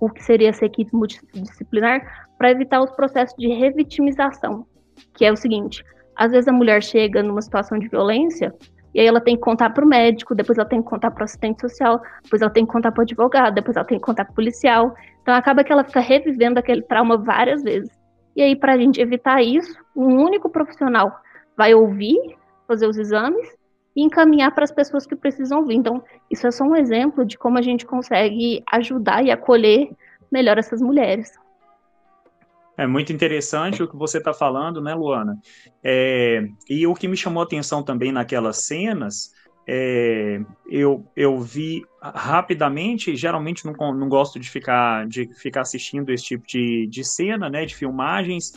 o 0.00 0.08
que 0.08 0.22
seria 0.22 0.50
essa 0.50 0.64
equipe 0.64 0.94
multidisciplinar 0.94 2.28
para 2.36 2.50
evitar 2.50 2.80
os 2.80 2.90
processos 2.92 3.36
de 3.36 3.48
revitimização, 3.48 4.66
que 5.14 5.24
é 5.24 5.32
o 5.32 5.36
seguinte: 5.36 5.84
às 6.16 6.30
vezes 6.32 6.48
a 6.48 6.52
mulher 6.52 6.82
chega 6.82 7.22
numa 7.22 7.42
situação 7.42 7.78
de 7.78 7.88
violência 7.88 8.54
e 8.94 9.00
aí 9.00 9.06
ela 9.06 9.20
tem 9.20 9.36
que 9.36 9.42
contar 9.42 9.70
para 9.70 9.84
o 9.84 9.88
médico, 9.88 10.34
depois 10.34 10.58
ela 10.58 10.68
tem 10.68 10.82
que 10.82 10.88
contar 10.88 11.10
para 11.10 11.22
o 11.22 11.24
assistente 11.24 11.60
social, 11.60 12.00
depois 12.22 12.40
ela 12.42 12.50
tem 12.50 12.64
que 12.64 12.72
contar 12.72 12.90
para 12.90 13.00
o 13.00 13.04
advogado, 13.04 13.54
depois 13.54 13.76
ela 13.76 13.86
tem 13.86 13.98
que 13.98 14.04
contar 14.04 14.24
para 14.24 14.32
o 14.32 14.34
policial. 14.34 14.94
Então 15.22 15.34
acaba 15.34 15.62
que 15.62 15.72
ela 15.72 15.84
fica 15.84 16.00
revivendo 16.00 16.58
aquele 16.58 16.82
trauma 16.82 17.16
várias 17.16 17.62
vezes. 17.62 17.90
E 18.38 18.42
aí, 18.42 18.54
para 18.54 18.74
a 18.74 18.78
gente 18.78 19.00
evitar 19.00 19.42
isso, 19.42 19.76
um 19.96 20.22
único 20.22 20.48
profissional 20.48 21.20
vai 21.56 21.74
ouvir, 21.74 22.36
fazer 22.68 22.86
os 22.86 22.96
exames 22.96 23.48
e 23.96 24.00
encaminhar 24.00 24.54
para 24.54 24.62
as 24.62 24.70
pessoas 24.70 25.04
que 25.04 25.16
precisam 25.16 25.58
ouvir. 25.58 25.74
Então, 25.74 26.00
isso 26.30 26.46
é 26.46 26.52
só 26.52 26.62
um 26.62 26.76
exemplo 26.76 27.26
de 27.26 27.36
como 27.36 27.58
a 27.58 27.62
gente 27.62 27.84
consegue 27.84 28.62
ajudar 28.70 29.24
e 29.24 29.32
acolher 29.32 29.90
melhor 30.30 30.56
essas 30.56 30.80
mulheres. 30.80 31.32
É 32.76 32.86
muito 32.86 33.12
interessante 33.12 33.82
o 33.82 33.88
que 33.88 33.96
você 33.96 34.18
está 34.18 34.32
falando, 34.32 34.80
né, 34.80 34.94
Luana? 34.94 35.36
É, 35.82 36.46
e 36.70 36.86
o 36.86 36.94
que 36.94 37.08
me 37.08 37.16
chamou 37.16 37.42
a 37.42 37.44
atenção 37.44 37.82
também 37.82 38.12
naquelas 38.12 38.58
cenas 38.58 39.32
é, 39.70 40.40
eu, 40.66 41.04
eu 41.14 41.38
vi 41.38 41.84
rapidamente, 42.00 43.14
geralmente 43.14 43.66
não, 43.66 43.74
não 43.94 44.08
gosto 44.08 44.40
de 44.40 44.48
ficar, 44.48 45.06
de 45.06 45.28
ficar 45.34 45.60
assistindo 45.60 46.10
esse 46.10 46.24
tipo 46.24 46.46
de, 46.46 46.86
de 46.86 47.04
cena, 47.04 47.50
né, 47.50 47.66
de 47.66 47.74
filmagens, 47.74 48.54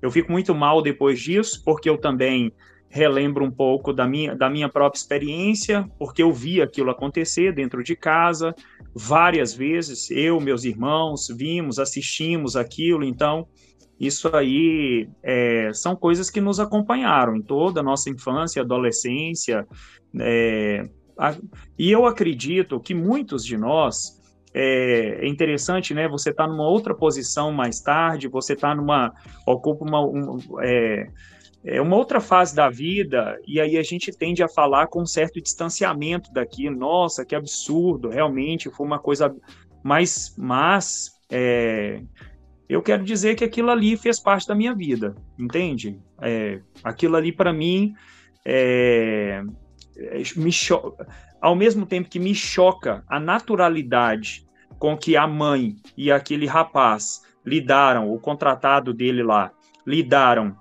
eu 0.00 0.08
fico 0.08 0.30
muito 0.30 0.54
mal 0.54 0.80
depois 0.80 1.20
disso, 1.20 1.60
porque 1.64 1.90
eu 1.90 1.98
também 1.98 2.52
relembro 2.88 3.44
um 3.44 3.50
pouco 3.50 3.92
da 3.92 4.06
minha, 4.06 4.36
da 4.36 4.48
minha 4.48 4.68
própria 4.68 5.00
experiência, 5.00 5.84
porque 5.98 6.22
eu 6.22 6.32
vi 6.32 6.62
aquilo 6.62 6.90
acontecer 6.90 7.52
dentro 7.52 7.82
de 7.82 7.96
casa 7.96 8.54
várias 8.94 9.52
vezes, 9.52 10.10
eu, 10.12 10.38
meus 10.40 10.62
irmãos, 10.62 11.26
vimos, 11.28 11.80
assistimos 11.80 12.54
aquilo, 12.54 13.02
então 13.02 13.48
isso 13.98 14.34
aí 14.34 15.08
é, 15.22 15.70
são 15.72 15.94
coisas 15.94 16.28
que 16.28 16.40
nos 16.40 16.58
acompanharam 16.58 17.36
em 17.36 17.42
toda 17.42 17.80
a 17.80 17.82
nossa 17.82 18.10
infância, 18.10 18.62
adolescência. 18.62 19.66
É, 20.20 20.88
a, 21.18 21.36
e 21.78 21.90
eu 21.90 22.06
acredito 22.06 22.80
que 22.80 22.94
muitos 22.94 23.44
de 23.44 23.56
nós 23.56 24.20
é, 24.54 25.24
é 25.24 25.28
interessante, 25.28 25.94
né? 25.94 26.08
Você 26.08 26.30
está 26.30 26.46
numa 26.46 26.68
outra 26.68 26.94
posição 26.94 27.52
mais 27.52 27.80
tarde, 27.80 28.28
você 28.28 28.54
está 28.54 28.74
numa 28.74 29.12
ocupa 29.46 29.84
uma 29.84 30.04
um, 30.04 30.38
é, 30.60 31.06
é 31.64 31.80
uma 31.80 31.96
outra 31.96 32.20
fase 32.20 32.54
da 32.54 32.68
vida 32.68 33.38
e 33.46 33.60
aí 33.60 33.78
a 33.78 33.82
gente 33.82 34.10
tende 34.10 34.42
a 34.42 34.48
falar 34.48 34.88
com 34.88 35.02
um 35.02 35.06
certo 35.06 35.40
distanciamento 35.40 36.32
daqui. 36.32 36.68
Nossa, 36.68 37.24
que 37.24 37.34
absurdo! 37.34 38.08
Realmente 38.08 38.68
foi 38.68 38.86
uma 38.86 38.98
coisa 38.98 39.34
mais, 39.82 40.34
mas 40.36 41.12
é, 41.30 42.02
eu 42.72 42.80
quero 42.82 43.04
dizer 43.04 43.34
que 43.34 43.44
aquilo 43.44 43.70
ali 43.70 43.96
fez 43.98 44.18
parte 44.18 44.48
da 44.48 44.54
minha 44.54 44.74
vida, 44.74 45.14
entende? 45.38 46.00
É, 46.20 46.60
aquilo 46.82 47.16
ali 47.16 47.30
para 47.30 47.52
mim 47.52 47.94
é, 48.44 49.42
me 50.36 50.50
ao 51.40 51.54
mesmo 51.54 51.84
tempo 51.84 52.08
que 52.08 52.18
me 52.18 52.34
choca 52.34 53.04
a 53.06 53.20
naturalidade 53.20 54.46
com 54.78 54.96
que 54.96 55.18
a 55.18 55.26
mãe 55.26 55.76
e 55.96 56.10
aquele 56.10 56.46
rapaz 56.46 57.22
lidaram, 57.44 58.10
o 58.10 58.18
contratado 58.18 58.94
dele 58.94 59.22
lá, 59.22 59.52
lidaram 59.86 60.56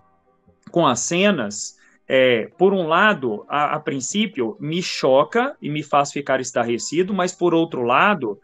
com 0.70 0.86
as 0.86 1.00
cenas, 1.00 1.78
é, 2.08 2.48
por 2.58 2.74
um 2.74 2.88
lado, 2.88 3.46
a, 3.48 3.76
a, 3.76 3.80
princípio, 3.80 4.58
me 4.60 4.84
choca 4.84 5.56
e 5.62 5.70
me 5.70 5.82
faz 5.82 6.12
ficar 6.12 6.42
estarrecido, 6.42 7.14
mas 7.14 7.32
por 7.32 7.54
outro 7.54 7.84
lado, 7.84 8.38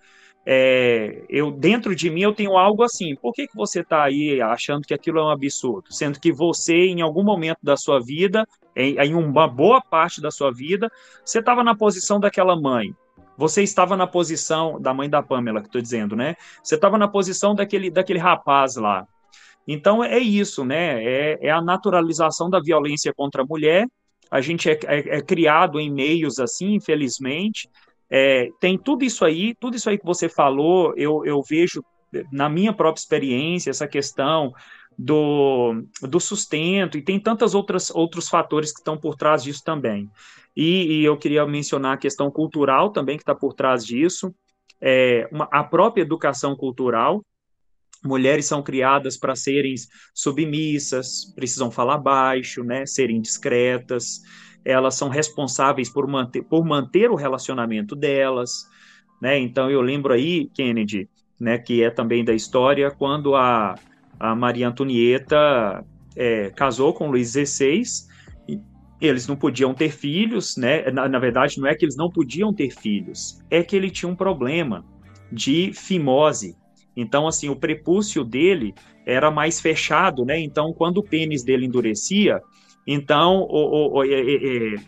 é, 0.49 1.25
eu 1.27 1.51
dentro 1.51 1.93
de 1.93 2.09
mim 2.09 2.21
eu 2.21 2.33
tenho 2.33 2.57
algo 2.57 2.81
assim. 2.81 3.17
Por 3.17 3.33
que, 3.33 3.47
que 3.47 3.55
você 3.55 3.81
está 3.81 4.05
aí 4.05 4.41
achando 4.41 4.87
que 4.87 4.93
aquilo 4.93 5.19
é 5.19 5.23
um 5.23 5.29
absurdo? 5.29 5.91
Sendo 5.91 6.21
que 6.21 6.31
você, 6.31 6.73
em 6.73 7.01
algum 7.01 7.21
momento 7.21 7.59
da 7.61 7.75
sua 7.75 7.99
vida, 7.99 8.47
em, 8.73 8.95
em 8.95 9.13
uma 9.13 9.45
boa 9.45 9.81
parte 9.81 10.21
da 10.21 10.31
sua 10.31 10.49
vida, 10.49 10.89
você 11.25 11.39
estava 11.39 11.65
na 11.65 11.75
posição 11.75 12.17
daquela 12.17 12.55
mãe. 12.55 12.95
Você 13.37 13.61
estava 13.61 13.97
na 13.97 14.07
posição 14.07 14.79
da 14.79 14.93
mãe 14.93 15.09
da 15.09 15.21
Pamela, 15.21 15.59
que 15.59 15.67
estou 15.67 15.81
dizendo, 15.81 16.15
né? 16.15 16.35
Você 16.63 16.75
estava 16.75 16.97
na 16.97 17.09
posição 17.09 17.53
daquele, 17.53 17.91
daquele 17.91 18.19
rapaz 18.19 18.77
lá. 18.77 19.05
Então 19.67 20.01
é 20.01 20.17
isso, 20.17 20.63
né? 20.63 21.03
É, 21.03 21.47
é 21.47 21.51
a 21.51 21.61
naturalização 21.61 22.49
da 22.49 22.61
violência 22.61 23.13
contra 23.13 23.41
a 23.41 23.45
mulher. 23.45 23.85
A 24.31 24.39
gente 24.39 24.69
é, 24.69 24.79
é, 24.85 25.17
é 25.17 25.21
criado 25.21 25.77
em 25.77 25.91
meios 25.91 26.39
assim, 26.39 26.75
infelizmente, 26.75 27.69
é, 28.09 28.49
tem 28.59 28.77
tudo 28.77 29.03
isso 29.03 29.25
aí, 29.25 29.53
tudo 29.55 29.75
isso 29.75 29.89
aí 29.89 29.97
que 29.97 30.05
você 30.05 30.29
falou, 30.29 30.93
eu, 30.95 31.25
eu 31.25 31.41
vejo 31.41 31.83
na 32.31 32.47
minha 32.49 32.73
própria 32.73 33.01
experiência 33.01 33.69
essa 33.69 33.87
questão 33.87 34.53
do, 34.97 35.83
do 36.01 36.19
sustento 36.19 36.97
e 36.97 37.01
tem 37.01 37.19
tantas 37.19 37.53
outras 37.53 37.91
outros 37.91 38.29
fatores 38.29 38.71
que 38.71 38.79
estão 38.79 38.97
por 38.97 39.15
trás 39.15 39.43
disso 39.43 39.61
também. 39.63 40.09
E, 40.55 41.01
e 41.01 41.05
eu 41.05 41.17
queria 41.17 41.45
mencionar 41.45 41.93
a 41.93 41.97
questão 41.97 42.31
cultural 42.31 42.91
também 42.91 43.17
que 43.17 43.23
está 43.23 43.35
por 43.35 43.53
trás 43.53 43.85
disso, 43.85 44.33
é, 44.81 45.27
uma, 45.31 45.47
a 45.51 45.63
própria 45.63 46.01
educação 46.01 46.55
cultural. 46.55 47.23
Mulheres 48.03 48.45
são 48.45 48.63
criadas 48.63 49.17
para 49.17 49.35
serem 49.35 49.75
submissas, 50.13 51.33
precisam 51.35 51.69
falar 51.69 51.97
baixo, 51.97 52.63
né, 52.63 52.85
serem 52.85 53.19
discretas 53.19 54.21
elas 54.67 54.95
são 54.95 55.07
responsáveis 55.07 55.89
por 55.89 56.05
manter, 56.05 56.43
por 56.43 56.65
manter 56.65 57.09
o 57.09 57.15
relacionamento 57.15 57.95
delas, 57.95 58.67
né? 59.21 59.39
Então 59.39 59.71
eu 59.71 59.81
lembro 59.81 60.13
aí, 60.13 60.49
Kennedy, 60.53 61.07
né, 61.39 61.57
que 61.57 61.81
é 61.81 61.89
também 61.89 62.25
da 62.25 62.33
história, 62.33 62.91
quando 62.91 63.33
a, 63.33 63.75
a 64.19 64.35
Maria 64.35 64.67
Antonieta 64.67 65.85
é, 66.17 66.49
casou 66.49 66.93
com 66.93 67.09
Luís 67.09 67.31
XVI, 67.31 67.81
eles 68.99 69.25
não 69.25 69.37
podiam 69.37 69.73
ter 69.73 69.89
filhos, 69.89 70.57
né? 70.57 70.91
Na, 70.91 71.07
na, 71.07 71.19
verdade, 71.19 71.61
não 71.61 71.67
é 71.67 71.73
que 71.73 71.85
eles 71.85 71.95
não 71.95 72.09
podiam 72.09 72.53
ter 72.53 72.69
filhos, 72.71 73.39
é 73.49 73.63
que 73.63 73.75
ele 73.75 73.89
tinha 73.89 74.11
um 74.11 74.15
problema 74.15 74.83
de 75.31 75.71
fimose. 75.73 76.57
Então, 76.95 77.25
assim, 77.25 77.47
o 77.47 77.55
prepúcio 77.55 78.23
dele 78.23 78.73
era 79.05 79.31
mais 79.31 79.61
fechado, 79.61 80.25
né? 80.25 80.37
Então, 80.41 80.73
quando 80.73 80.97
o 80.97 81.03
pênis 81.03 81.43
dele 81.43 81.65
endurecia, 81.67 82.41
então, 82.87 83.41
o, 83.41 83.99
o, 83.99 83.99
o, 83.99 84.05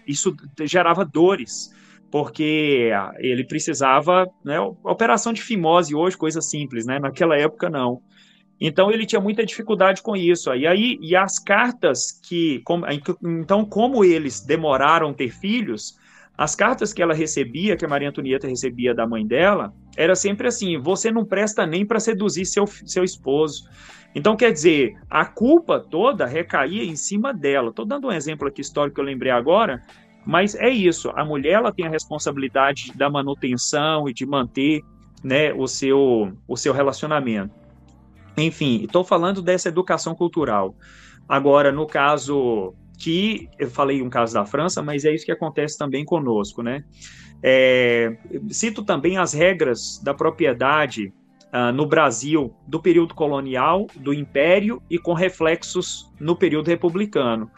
isso 0.08 0.34
gerava 0.62 1.04
dores, 1.04 1.70
porque 2.10 2.92
ele 3.18 3.44
precisava, 3.44 4.26
né, 4.44 4.58
operação 4.84 5.34
de 5.34 5.42
fimose 5.42 5.94
hoje, 5.94 6.18
coisa 6.18 6.42
simples, 6.42 6.86
né? 6.86 6.98
Naquela 6.98 7.38
época 7.38 7.70
não. 7.70 8.02
Então 8.60 8.90
ele 8.90 9.06
tinha 9.06 9.22
muita 9.22 9.46
dificuldade 9.46 10.02
com 10.02 10.16
isso. 10.16 10.54
E 10.54 10.66
aí 10.66 10.98
e 11.02 11.16
as 11.16 11.38
cartas 11.40 12.12
que, 12.28 12.62
como, 12.64 12.86
então 13.22 13.66
como 13.66 14.04
eles 14.04 14.40
demoraram 14.40 15.14
ter 15.14 15.32
filhos, 15.32 15.99
as 16.40 16.56
cartas 16.56 16.94
que 16.94 17.02
ela 17.02 17.14
recebia, 17.14 17.76
que 17.76 17.84
a 17.84 17.88
Maria 17.90 18.08
Antonieta 18.08 18.48
recebia 18.48 18.96
da 18.96 19.06
mãe 19.06 19.28
dela, 19.28 19.74
era 19.98 20.16
sempre 20.16 20.48
assim: 20.48 20.80
você 20.80 21.12
não 21.12 21.26
presta 21.26 21.68
nem 21.68 21.86
para 21.86 22.00
seduzir 22.00 22.46
seu, 22.46 22.66
seu 22.66 23.04
esposo. 23.04 23.70
Então, 24.16 24.38
quer 24.38 24.54
dizer, 24.54 24.96
a 25.10 25.26
culpa 25.26 25.82
toda 25.82 26.26
recaía 26.26 26.86
em 26.86 26.96
cima 26.96 27.34
dela. 27.34 27.72
Estou 27.72 27.86
dando 27.86 28.08
um 28.08 28.12
exemplo 28.14 28.48
aqui 28.48 28.62
histórico 28.62 28.96
que 28.96 29.02
eu 29.02 29.06
lembrei 29.06 29.34
agora, 29.34 29.82
mas 30.26 30.56
é 30.56 30.70
isso. 30.70 31.12
A 31.14 31.26
mulher 31.26 31.56
ela 31.56 31.74
tem 31.74 31.86
a 31.86 31.90
responsabilidade 31.90 32.94
da 32.96 33.10
manutenção 33.10 34.08
e 34.08 34.14
de 34.14 34.26
manter 34.26 34.82
né, 35.22 35.52
o, 35.52 35.68
seu, 35.68 36.32
o 36.48 36.56
seu 36.56 36.72
relacionamento. 36.72 37.54
Enfim, 38.38 38.86
estou 38.86 39.04
falando 39.04 39.42
dessa 39.42 39.68
educação 39.68 40.16
cultural. 40.16 40.74
Agora, 41.28 41.70
no 41.70 41.86
caso 41.86 42.74
que 43.00 43.50
eu 43.58 43.70
falei 43.70 44.02
um 44.02 44.10
caso 44.10 44.34
da 44.34 44.46
França, 44.46 44.82
mas 44.84 45.06
é 45.06 45.14
isso 45.14 45.26
que 45.26 45.32
acontece 45.32 45.78
também 45.78 46.04
conosco, 46.04 46.62
né? 46.62 46.84
É, 47.42 48.18
cito 48.50 48.84
também 48.84 49.18
as 49.18 49.34
regras 49.34 50.00
da 50.04 50.14
propriedade 50.14 51.14
uh, 51.54 51.72
no 51.74 51.86
Brasil 51.86 52.54
do 52.68 52.82
período 52.82 53.16
colonial, 53.16 53.88
do 53.96 54.14
Império 54.14 54.82
e 54.90 54.98
com 54.98 55.14
reflexos 55.14 56.12
no 56.20 56.36
período 56.36 56.68
republicano. 56.68 57.50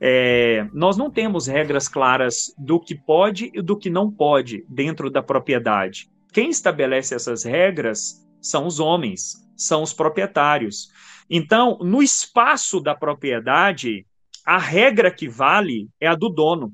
É, 0.00 0.66
nós 0.72 0.96
não 0.96 1.10
temos 1.10 1.46
regras 1.46 1.86
claras 1.86 2.52
do 2.58 2.80
que 2.80 2.94
pode 2.94 3.52
e 3.54 3.62
do 3.62 3.76
que 3.76 3.90
não 3.90 4.10
pode 4.10 4.64
dentro 4.68 5.10
da 5.10 5.22
propriedade. 5.22 6.10
Quem 6.32 6.50
estabelece 6.50 7.14
essas 7.14 7.44
regras 7.44 8.26
são 8.40 8.66
os 8.66 8.80
homens, 8.80 9.46
são 9.56 9.82
os 9.82 9.92
proprietários. 9.92 10.90
Então, 11.28 11.78
no 11.82 12.02
espaço 12.02 12.80
da 12.80 12.94
propriedade, 12.94 14.06
a 14.50 14.58
regra 14.58 15.12
que 15.12 15.28
vale 15.28 15.88
é 16.00 16.08
a 16.08 16.16
do 16.16 16.28
dono. 16.28 16.72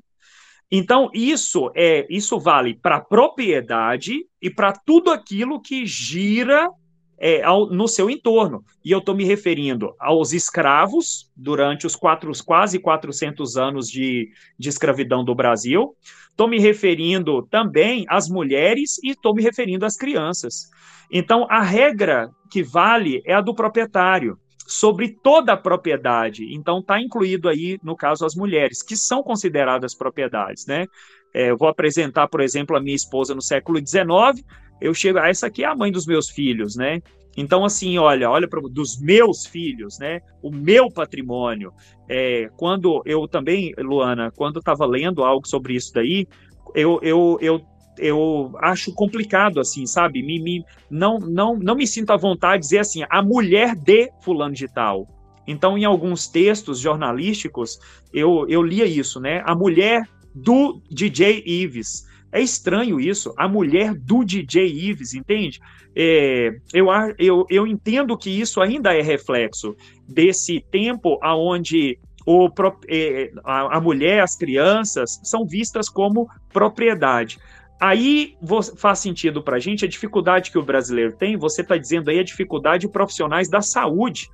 Então, 0.71 1.11
isso 1.13 1.71
é 1.75 2.07
isso 2.09 2.39
vale 2.39 2.73
para 2.73 2.95
a 2.95 3.01
propriedade 3.01 4.25
e 4.41 4.49
para 4.49 4.73
tudo 4.73 5.11
aquilo 5.11 5.61
que 5.61 5.85
gira 5.85 6.71
é, 7.19 7.43
ao, 7.43 7.67
no 7.67 7.87
seu 7.87 8.09
entorno. 8.09 8.65
E 8.83 8.89
eu 8.91 8.97
estou 8.97 9.15
me 9.15 9.23
referindo 9.23 9.93
aos 9.99 10.33
escravos 10.33 11.31
durante 11.35 11.85
os 11.85 11.95
quatro, 11.95 12.31
quase 12.43 12.79
400 12.79 13.57
anos 13.57 13.87
de, 13.87 14.31
de 14.57 14.69
escravidão 14.69 15.23
do 15.23 15.35
Brasil, 15.35 15.95
estou 16.31 16.47
me 16.47 16.59
referindo 16.59 17.43
também 17.43 18.05
às 18.09 18.27
mulheres 18.27 18.97
e 19.03 19.11
estou 19.11 19.35
me 19.35 19.43
referindo 19.43 19.85
às 19.85 19.95
crianças. 19.95 20.67
Então, 21.11 21.45
a 21.47 21.61
regra 21.61 22.31
que 22.49 22.63
vale 22.63 23.21
é 23.23 23.35
a 23.35 23.41
do 23.41 23.53
proprietário 23.53 24.39
sobre 24.67 25.07
toda 25.23 25.53
a 25.53 25.57
propriedade. 25.57 26.53
Então, 26.53 26.79
está 26.79 27.01
incluído 27.01 27.47
aí, 27.47 27.79
no 27.81 27.95
caso, 27.95 28.25
as 28.25 28.35
mulheres, 28.35 28.83
que 28.83 28.97
são 28.97 29.23
consideradas 29.23 29.95
propriedades, 29.95 30.65
né? 30.67 30.85
É, 31.33 31.51
eu 31.51 31.57
vou 31.57 31.69
apresentar, 31.69 32.27
por 32.27 32.41
exemplo, 32.41 32.75
a 32.75 32.81
minha 32.81 32.95
esposa 32.95 33.33
no 33.33 33.41
século 33.41 33.79
XIX, 33.79 34.45
eu 34.81 34.93
chego, 34.93 35.19
ah, 35.19 35.29
essa 35.29 35.47
aqui 35.47 35.63
é 35.63 35.67
a 35.67 35.75
mãe 35.75 35.89
dos 35.89 36.05
meus 36.05 36.29
filhos, 36.29 36.75
né? 36.75 37.01
Então, 37.37 37.63
assim, 37.63 37.97
olha, 37.97 38.29
olha 38.29 38.47
para 38.47 38.59
dos 38.61 38.99
meus 38.99 39.45
filhos, 39.45 39.97
né? 39.99 40.19
O 40.41 40.51
meu 40.51 40.91
patrimônio. 40.91 41.71
É, 42.09 42.49
quando 42.57 43.01
eu 43.05 43.27
também, 43.27 43.73
Luana, 43.77 44.31
quando 44.35 44.59
estava 44.59 44.85
lendo 44.85 45.23
algo 45.23 45.47
sobre 45.47 45.75
isso 45.75 45.93
daí, 45.93 46.27
eu, 46.75 46.99
eu, 47.01 47.37
eu 47.39 47.61
eu 47.97 48.53
acho 48.61 48.93
complicado, 48.93 49.59
assim, 49.59 49.85
sabe? 49.85 50.21
Me, 50.23 50.39
me, 50.39 50.65
não, 50.89 51.19
não, 51.19 51.55
não 51.55 51.75
me 51.75 51.87
sinto 51.87 52.11
à 52.11 52.17
vontade 52.17 52.61
de 52.61 52.67
dizer 52.67 52.79
assim, 52.79 53.03
a 53.09 53.21
mulher 53.21 53.75
de 53.75 54.11
fulano 54.21 54.53
de 54.53 54.67
tal. 54.67 55.07
Então, 55.47 55.77
em 55.77 55.85
alguns 55.85 56.27
textos 56.27 56.79
jornalísticos, 56.79 57.79
eu, 58.13 58.45
eu 58.49 58.61
lia 58.61 58.85
isso, 58.85 59.19
né? 59.19 59.41
A 59.45 59.55
mulher 59.55 60.03
do 60.35 60.81
DJ 60.89 61.43
Ives. 61.45 62.05
É 62.31 62.41
estranho 62.41 62.99
isso, 62.99 63.33
a 63.37 63.47
mulher 63.47 63.93
do 63.93 64.23
DJ 64.23 64.67
Ives, 64.67 65.13
entende? 65.13 65.59
É, 65.95 66.51
eu, 66.73 66.87
eu, 67.17 67.45
eu 67.49 67.65
entendo 67.65 68.17
que 68.17 68.29
isso 68.29 68.61
ainda 68.61 68.93
é 68.93 69.01
reflexo 69.01 69.75
desse 70.07 70.63
tempo 70.69 71.17
onde 71.23 71.97
o, 72.27 72.49
é, 72.89 73.31
a 73.45 73.79
mulher, 73.79 74.19
as 74.19 74.35
crianças, 74.35 75.19
são 75.23 75.45
vistas 75.45 75.87
como 75.87 76.29
propriedade. 76.51 77.39
Aí 77.79 78.35
faz 78.77 78.99
sentido 78.99 79.43
para 79.43 79.57
a 79.57 79.59
gente 79.59 79.85
a 79.85 79.87
dificuldade 79.87 80.51
que 80.51 80.57
o 80.57 80.63
brasileiro 80.63 81.15
tem. 81.15 81.37
Você 81.37 81.61
está 81.61 81.77
dizendo 81.77 82.09
aí 82.09 82.19
a 82.19 82.23
dificuldade 82.23 82.87
de 82.87 82.91
profissionais 82.91 83.49
da 83.49 83.61
saúde 83.61 84.27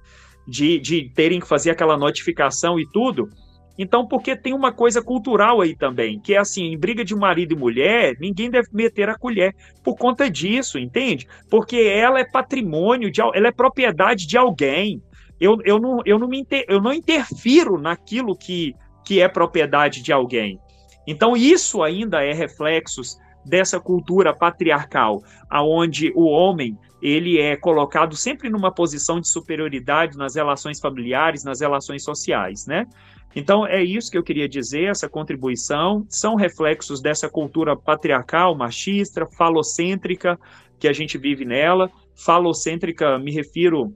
de, 0.48 0.80
de 0.80 1.10
terem 1.14 1.40
que 1.40 1.48
fazer 1.48 1.72
aquela 1.72 1.98
notificação 1.98 2.80
e 2.80 2.88
tudo. 2.92 3.30
Então, 3.78 4.08
porque 4.08 4.36
tem 4.36 4.54
uma 4.54 4.72
coisa 4.72 5.02
cultural 5.02 5.60
aí 5.60 5.76
também, 5.76 6.20
que 6.20 6.36
é 6.36 6.38
assim, 6.38 6.66
em 6.66 6.78
briga 6.78 7.04
de 7.04 7.16
marido 7.16 7.54
e 7.54 7.58
mulher, 7.58 8.16
ninguém 8.20 8.50
deve 8.50 8.68
meter 8.72 9.10
a 9.10 9.18
colher 9.18 9.54
por 9.84 9.96
conta 9.98 10.30
disso, 10.30 10.78
entende? 10.78 11.28
Porque 11.50 11.78
ela 11.78 12.20
é 12.20 12.24
patrimônio, 12.24 13.12
de, 13.12 13.20
ela 13.20 13.48
é 13.48 13.52
propriedade 13.52 14.28
de 14.28 14.38
alguém. 14.38 15.02
Eu, 15.40 15.58
eu, 15.66 15.80
não, 15.80 16.02
eu, 16.06 16.20
não, 16.20 16.28
me 16.28 16.40
inter, 16.40 16.64
eu 16.70 16.80
não 16.80 16.94
interfiro 16.94 17.80
naquilo 17.80 18.38
que, 18.38 18.76
que 19.04 19.20
é 19.20 19.28
propriedade 19.28 20.04
de 20.04 20.14
alguém. 20.14 20.60
Então, 21.08 21.36
isso 21.36 21.82
ainda 21.82 22.24
é 22.24 22.32
reflexos 22.32 23.18
dessa 23.46 23.80
cultura 23.80 24.34
patriarcal, 24.34 25.24
aonde 25.50 26.12
o 26.16 26.26
homem 26.26 26.78
ele 27.02 27.38
é 27.38 27.58
colocado 27.58 28.16
sempre 28.16 28.50
numa 28.50 28.72
posição 28.72 29.20
de 29.20 29.28
superioridade 29.28 30.18
nas 30.18 30.36
relações 30.36 30.80
familiares, 30.80 31.44
nas 31.44 31.60
relações 31.60 32.04
sociais, 32.04 32.66
né? 32.66 32.88
Então 33.36 33.66
é 33.66 33.84
isso 33.84 34.12
que 34.12 34.18
eu 34.18 34.24
queria 34.24 34.48
dizer, 34.48 34.86
essa 34.86 35.10
contribuição 35.10 36.06
são 36.08 36.36
reflexos 36.36 37.02
dessa 37.02 37.28
cultura 37.28 37.76
patriarcal, 37.76 38.56
machista, 38.56 39.26
falocêntrica 39.26 40.40
que 40.80 40.88
a 40.88 40.94
gente 40.94 41.18
vive 41.18 41.44
nela. 41.44 41.90
Falocêntrica, 42.16 43.18
me 43.18 43.32
refiro, 43.32 43.94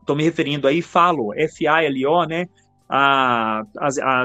estou 0.00 0.14
me 0.14 0.22
referindo 0.22 0.68
aí, 0.68 0.82
falo, 0.82 1.32
F-A-L-O, 1.34 2.24
né? 2.24 2.46
A, 2.88 3.62
as, 3.78 3.98
a, 3.98 4.22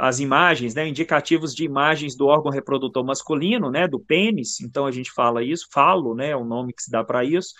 as 0.00 0.18
imagens, 0.18 0.74
né, 0.74 0.88
indicativos 0.88 1.54
de 1.54 1.62
imagens 1.62 2.16
do 2.16 2.26
órgão 2.26 2.50
reprodutor 2.50 3.04
masculino, 3.04 3.70
né, 3.70 3.86
do 3.86 4.00
pênis, 4.00 4.60
então 4.60 4.86
a 4.86 4.90
gente 4.90 5.12
fala 5.12 5.42
isso, 5.44 5.68
falo, 5.70 6.14
né, 6.14 6.30
é 6.30 6.36
o 6.36 6.44
nome 6.44 6.72
que 6.72 6.82
se 6.82 6.90
dá 6.90 7.04
para 7.04 7.22
isso. 7.22 7.52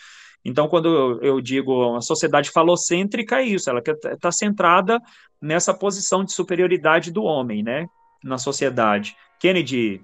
Então, 0.43 0.67
quando 0.67 1.21
eu, 1.23 1.39
digo 1.39 1.95
a 1.95 2.01
sociedade 2.01 2.51
falocêntrica, 2.51 3.37
é 3.37 3.45
isso, 3.45 3.69
ela 3.69 3.83
está 3.87 4.33
centrada 4.33 4.99
nessa 5.41 5.75
posição 5.75 6.25
de 6.25 6.33
superioridade 6.33 7.11
do 7.11 7.25
homem, 7.25 7.63
né, 7.63 7.87
na 8.25 8.39
sociedade. 8.39 9.15
Kennedy. 9.39 10.01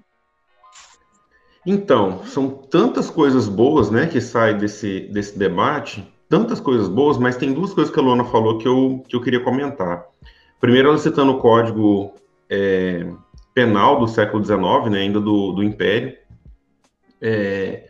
Então, 1.65 2.23
são 2.23 2.49
tantas 2.49 3.09
coisas 3.09 3.49
boas, 3.49 3.89
né, 3.89 4.05
que 4.05 4.21
saem 4.21 4.57
desse, 4.57 5.01
desse 5.11 5.37
debate, 5.37 6.07
tantas 6.29 6.59
coisas 6.59 6.87
boas, 6.87 7.17
mas 7.17 7.35
tem 7.35 7.51
duas 7.51 7.73
coisas 7.73 7.91
que 7.91 7.99
a 7.99 8.03
Luana 8.03 8.25
falou 8.25 8.59
que 8.59 8.67
eu, 8.67 9.03
que 9.07 9.15
eu 9.15 9.21
queria 9.21 9.43
comentar. 9.43 10.05
Primeiro, 10.59 10.89
ela 10.89 10.97
citando 10.99 11.31
o 11.31 11.39
código 11.39 12.13
é, 12.49 13.05
penal 13.53 13.99
do 13.99 14.07
século 14.07 14.43
XIX, 14.43 14.91
né, 14.91 14.99
ainda 14.99 15.19
do, 15.19 15.51
do 15.51 15.63
Império, 15.63 16.15
é, 17.21 17.87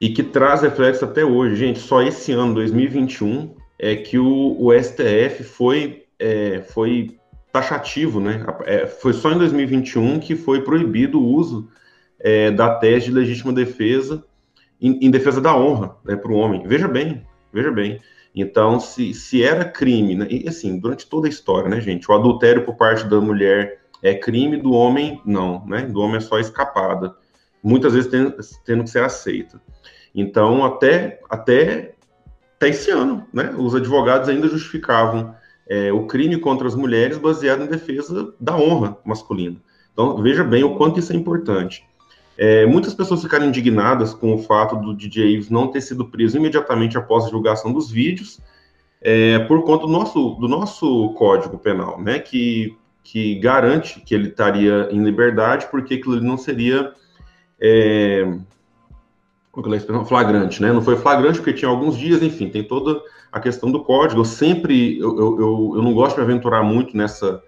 e 0.00 0.10
que 0.10 0.22
traz 0.22 0.62
reflexo 0.62 1.04
até 1.04 1.24
hoje. 1.24 1.56
Gente, 1.56 1.78
só 1.78 2.02
esse 2.02 2.32
ano, 2.32 2.54
2021, 2.54 3.56
é 3.78 3.96
que 3.96 4.18
o, 4.18 4.56
o 4.58 4.72
STF 4.72 5.42
foi, 5.44 6.04
é, 6.18 6.60
foi 6.60 7.18
taxativo, 7.52 8.20
né? 8.20 8.44
É, 8.64 8.86
foi 8.86 9.12
só 9.12 9.32
em 9.32 9.38
2021 9.38 10.20
que 10.20 10.36
foi 10.36 10.62
proibido 10.62 11.18
o 11.18 11.26
uso 11.26 11.68
é, 12.20 12.50
da 12.50 12.74
tese 12.74 13.06
de 13.06 13.12
legítima 13.12 13.52
defesa 13.52 14.24
em, 14.80 14.98
em 15.06 15.10
defesa 15.10 15.40
da 15.40 15.56
honra 15.56 15.96
né, 16.04 16.16
para 16.16 16.30
o 16.30 16.36
homem. 16.36 16.66
Veja 16.66 16.86
bem, 16.86 17.26
veja 17.52 17.70
bem. 17.70 18.00
Então, 18.36 18.78
se, 18.78 19.14
se 19.14 19.42
era 19.42 19.64
crime, 19.64 20.14
né, 20.14 20.26
e 20.30 20.46
assim, 20.46 20.78
durante 20.78 21.08
toda 21.08 21.26
a 21.26 21.30
história, 21.30 21.70
né, 21.70 21.80
gente, 21.80 22.10
o 22.10 22.14
adultério 22.14 22.66
por 22.66 22.74
parte 22.74 23.06
da 23.06 23.18
mulher 23.18 23.80
é 24.02 24.14
crime, 24.14 24.58
do 24.58 24.72
homem 24.72 25.22
não, 25.24 25.64
né? 25.66 25.86
Do 25.86 26.00
homem 26.00 26.18
é 26.18 26.20
só 26.20 26.38
escapada, 26.38 27.16
muitas 27.62 27.94
vezes 27.94 28.10
tendo, 28.10 28.36
tendo 28.62 28.84
que 28.84 28.90
ser 28.90 29.02
aceita. 29.02 29.58
Então, 30.14 30.66
até, 30.66 31.18
até, 31.30 31.94
até 32.56 32.68
esse 32.68 32.90
ano, 32.90 33.26
né, 33.32 33.54
os 33.56 33.74
advogados 33.74 34.28
ainda 34.28 34.48
justificavam 34.48 35.34
é, 35.66 35.90
o 35.90 36.06
crime 36.06 36.38
contra 36.38 36.68
as 36.68 36.74
mulheres 36.74 37.16
baseado 37.16 37.62
em 37.62 37.66
defesa 37.66 38.34
da 38.38 38.54
honra 38.54 38.98
masculina. 39.02 39.56
Então, 39.92 40.22
veja 40.22 40.44
bem 40.44 40.62
o 40.62 40.76
quanto 40.76 41.00
isso 41.00 41.12
é 41.12 41.16
importante. 41.16 41.86
É, 42.38 42.66
muitas 42.66 42.94
pessoas 42.94 43.22
ficaram 43.22 43.46
indignadas 43.46 44.12
com 44.12 44.34
o 44.34 44.38
fato 44.38 44.76
do 44.76 44.94
DJ 44.94 45.34
Ives 45.34 45.50
não 45.50 45.68
ter 45.68 45.80
sido 45.80 46.04
preso 46.06 46.36
imediatamente 46.36 46.98
após 46.98 47.24
a 47.24 47.26
divulgação 47.28 47.72
dos 47.72 47.90
vídeos, 47.90 48.40
é, 49.00 49.38
por 49.40 49.62
conta 49.64 49.86
do 49.86 49.92
nosso, 49.92 50.30
do 50.34 50.48
nosso 50.48 51.10
código 51.14 51.58
penal, 51.58 52.00
né, 52.00 52.18
que, 52.18 52.76
que 53.02 53.36
garante 53.36 54.00
que 54.00 54.14
ele 54.14 54.28
estaria 54.28 54.88
em 54.90 55.02
liberdade, 55.02 55.66
porque 55.70 55.94
aquilo 55.94 56.20
não 56.20 56.36
seria 56.36 56.92
é, 57.60 58.38
flagrante, 60.06 60.60
né? 60.60 60.72
Não 60.72 60.82
foi 60.82 60.96
flagrante 60.96 61.38
porque 61.38 61.52
tinha 61.52 61.70
alguns 61.70 61.96
dias, 61.96 62.22
enfim, 62.22 62.48
tem 62.48 62.62
toda 62.62 63.00
a 63.32 63.40
questão 63.40 63.70
do 63.70 63.82
código. 63.82 64.20
Eu 64.20 64.24
sempre, 64.24 64.98
eu, 64.98 65.16
eu, 65.18 65.72
eu 65.76 65.82
não 65.82 65.94
gosto 65.94 66.16
de 66.16 66.22
aventurar 66.22 66.62
muito 66.62 66.96
nessa 66.96 67.42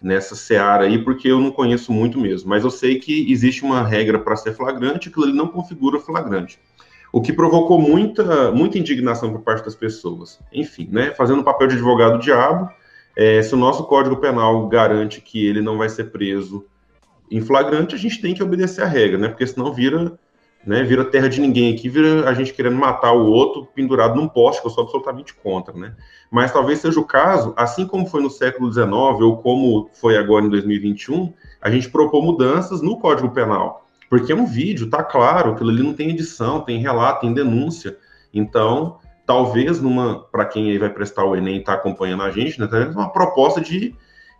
nessa 0.00 0.34
seara 0.34 0.84
aí, 0.84 1.02
porque 1.02 1.28
eu 1.28 1.40
não 1.40 1.50
conheço 1.50 1.92
muito 1.92 2.18
mesmo. 2.18 2.48
Mas 2.48 2.64
eu 2.64 2.70
sei 2.70 2.98
que 2.98 3.30
existe 3.30 3.64
uma 3.64 3.82
regra 3.82 4.18
para 4.18 4.36
ser 4.36 4.52
flagrante, 4.52 5.10
que 5.10 5.20
ele 5.20 5.32
não 5.32 5.48
configura 5.48 5.98
flagrante. 5.98 6.58
O 7.12 7.20
que 7.20 7.32
provocou 7.32 7.80
muita, 7.80 8.52
muita 8.52 8.78
indignação 8.78 9.32
por 9.32 9.40
parte 9.40 9.64
das 9.64 9.74
pessoas. 9.74 10.38
Enfim, 10.52 10.88
né, 10.90 11.12
fazendo 11.14 11.40
o 11.40 11.44
papel 11.44 11.68
de 11.68 11.74
advogado 11.74 12.20
diabo, 12.20 12.70
é, 13.16 13.42
se 13.42 13.54
o 13.54 13.58
nosso 13.58 13.84
Código 13.84 14.16
Penal 14.16 14.68
garante 14.68 15.20
que 15.20 15.44
ele 15.44 15.60
não 15.60 15.78
vai 15.78 15.88
ser 15.88 16.04
preso 16.04 16.64
em 17.30 17.40
flagrante, 17.40 17.94
a 17.94 17.98
gente 17.98 18.20
tem 18.20 18.34
que 18.34 18.42
obedecer 18.42 18.82
a 18.82 18.86
regra, 18.86 19.18
né? 19.18 19.28
Porque 19.28 19.46
senão 19.46 19.72
vira 19.72 20.18
né? 20.68 20.82
Vira 20.82 21.02
terra 21.02 21.30
de 21.30 21.40
ninguém 21.40 21.74
aqui, 21.74 21.88
vira 21.88 22.28
a 22.28 22.34
gente 22.34 22.52
querendo 22.52 22.76
matar 22.76 23.12
o 23.12 23.24
outro 23.24 23.66
pendurado 23.74 24.14
num 24.14 24.28
poste, 24.28 24.60
que 24.60 24.66
eu 24.66 24.70
sou 24.70 24.82
absolutamente 24.82 25.32
contra, 25.32 25.72
né? 25.72 25.96
Mas 26.30 26.52
talvez 26.52 26.80
seja 26.80 27.00
o 27.00 27.06
caso, 27.06 27.54
assim 27.56 27.86
como 27.86 28.06
foi 28.06 28.22
no 28.22 28.28
século 28.28 28.70
XIX 28.70 28.90
ou 28.90 29.38
como 29.38 29.88
foi 29.94 30.18
agora 30.18 30.44
em 30.44 30.50
2021, 30.50 31.32
a 31.62 31.70
gente 31.70 31.88
propor 31.88 32.22
mudanças 32.22 32.82
no 32.82 32.98
Código 32.98 33.30
Penal. 33.30 33.86
Porque 34.10 34.30
é 34.30 34.34
um 34.34 34.44
vídeo, 34.44 34.90
tá 34.90 35.02
claro, 35.02 35.52
aquilo 35.52 35.70
ali 35.70 35.82
não 35.82 35.94
tem 35.94 36.10
edição, 36.10 36.60
tem 36.60 36.78
relato, 36.78 37.22
tem 37.22 37.32
denúncia. 37.32 37.96
Então, 38.32 38.98
talvez 39.24 39.80
numa, 39.80 40.20
para 40.24 40.44
quem 40.44 40.70
aí 40.70 40.76
vai 40.76 40.90
prestar 40.90 41.24
o 41.24 41.34
Enem 41.34 41.56
e 41.56 41.60
está 41.60 41.72
acompanhando 41.72 42.24
a 42.24 42.30
gente, 42.30 42.60
né, 42.60 42.66
talvez 42.66 42.94
uma 42.94 43.08
proposta 43.08 43.58
de, 43.58 43.94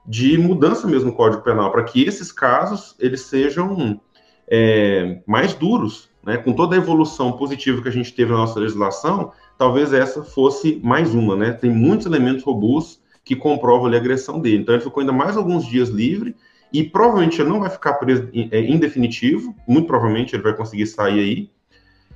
de 0.05 0.37
mudança 0.37 0.87
mesmo 0.87 1.11
no 1.11 1.17
Código 1.17 1.43
Penal, 1.43 1.73
para 1.73 1.85
que 1.85 2.05
esses 2.05 2.31
casos 2.31 2.95
eles 2.99 3.23
sejam 3.23 3.99
é, 4.47 5.21
mais 5.27 5.55
duros, 5.55 6.08
né? 6.29 6.37
Com 6.37 6.53
toda 6.53 6.77
a 6.77 6.79
evolução 6.79 7.33
positiva 7.33 7.81
que 7.81 7.89
a 7.89 7.93
gente 7.93 8.13
teve 8.13 8.31
na 8.31 8.37
nossa 8.37 8.61
legislação, 8.61 9.33
talvez 9.57 9.95
essa 9.95 10.23
fosse 10.23 10.79
mais 10.85 11.15
uma, 11.15 11.35
né? 11.35 11.53
Tem 11.53 11.71
muitos 11.71 12.05
elementos 12.05 12.45
robustos 12.45 13.01
que 13.25 13.35
comprovam 13.35 13.91
a 13.91 13.97
agressão 13.97 14.39
dele. 14.39 14.59
Então 14.59 14.75
ele 14.75 14.85
ficou 14.85 15.01
ainda 15.01 15.13
mais 15.13 15.39
alguns 15.39 15.65
dias 15.65 15.89
livre 15.89 16.37
e 16.71 16.85
provavelmente 16.85 17.41
ele 17.41 17.49
não 17.49 17.61
vai 17.61 17.71
ficar 17.71 17.95
preso 17.95 18.29
é, 18.35 18.61
em 18.61 18.77
definitivo, 18.79 19.57
muito 19.67 19.87
provavelmente 19.87 20.37
ele 20.37 20.43
vai 20.43 20.55
conseguir 20.55 20.87
sair 20.87 21.19
aí. 21.19 21.51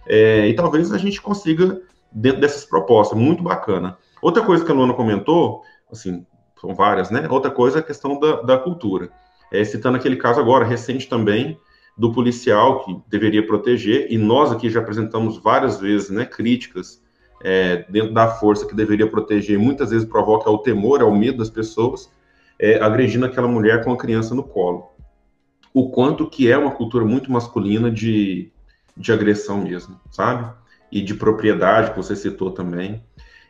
É, 0.07 0.46
e 0.46 0.55
talvez 0.55 0.92
a 0.92 0.98
gente 0.98 1.18
consiga 1.18 1.81
dentro 2.12 2.42
dessas 2.42 2.66
propostas, 2.66 3.18
muito 3.18 3.42
bacana. 3.42 3.96
Outra 4.20 4.44
coisa 4.44 4.62
que 4.62 4.70
a 4.70 4.75
Luana 4.75 4.92
comentou, 4.92 5.62
assim, 5.90 6.27
são 6.61 6.75
várias, 6.75 7.11
né? 7.11 7.27
Outra 7.31 7.51
coisa 7.51 7.79
é 7.79 7.81
a 7.81 7.83
questão 7.83 8.20
da, 8.20 8.42
da 8.42 8.59
cultura. 8.59 9.09
É, 9.51 9.64
citando 9.64 9.96
aquele 9.96 10.16
caso 10.16 10.38
agora, 10.38 10.66
recente 10.66 11.09
também, 11.09 11.59
do 11.96 12.12
policial 12.12 12.85
que 12.85 12.96
deveria 13.09 13.46
proteger, 13.46 14.07
e 14.11 14.16
nós 14.16 14.50
aqui 14.50 14.70
já 14.70 14.81
apresentamos 14.81 15.38
várias 15.38 15.78
vezes 15.81 16.11
né, 16.11 16.24
críticas 16.24 17.02
é, 17.42 17.85
dentro 17.88 18.14
da 18.14 18.28
força 18.28 18.66
que 18.66 18.74
deveria 18.74 19.07
proteger, 19.07 19.59
muitas 19.59 19.90
vezes 19.90 20.09
provoca 20.09 20.48
o 20.50 20.59
temor, 20.59 21.02
ao 21.02 21.14
medo 21.14 21.38
das 21.38 21.50
pessoas, 21.50 22.11
é, 22.59 22.81
agredindo 22.81 23.26
aquela 23.26 23.48
mulher 23.48 23.85
com 23.85 23.92
a 23.92 23.98
criança 23.98 24.35
no 24.35 24.44
colo. 24.44 24.90
O 25.74 25.90
quanto 25.90 26.28
que 26.28 26.50
é 26.50 26.57
uma 26.57 26.70
cultura 26.70 27.05
muito 27.05 27.33
masculina 27.33 27.90
de, 27.90 28.50
de 28.96 29.12
agressão 29.12 29.62
mesmo, 29.62 30.00
sabe? 30.11 30.52
E 30.90 31.02
de 31.02 31.14
propriedade, 31.14 31.90
que 31.90 31.96
você 31.96 32.14
citou 32.14 32.50
também. 32.50 33.02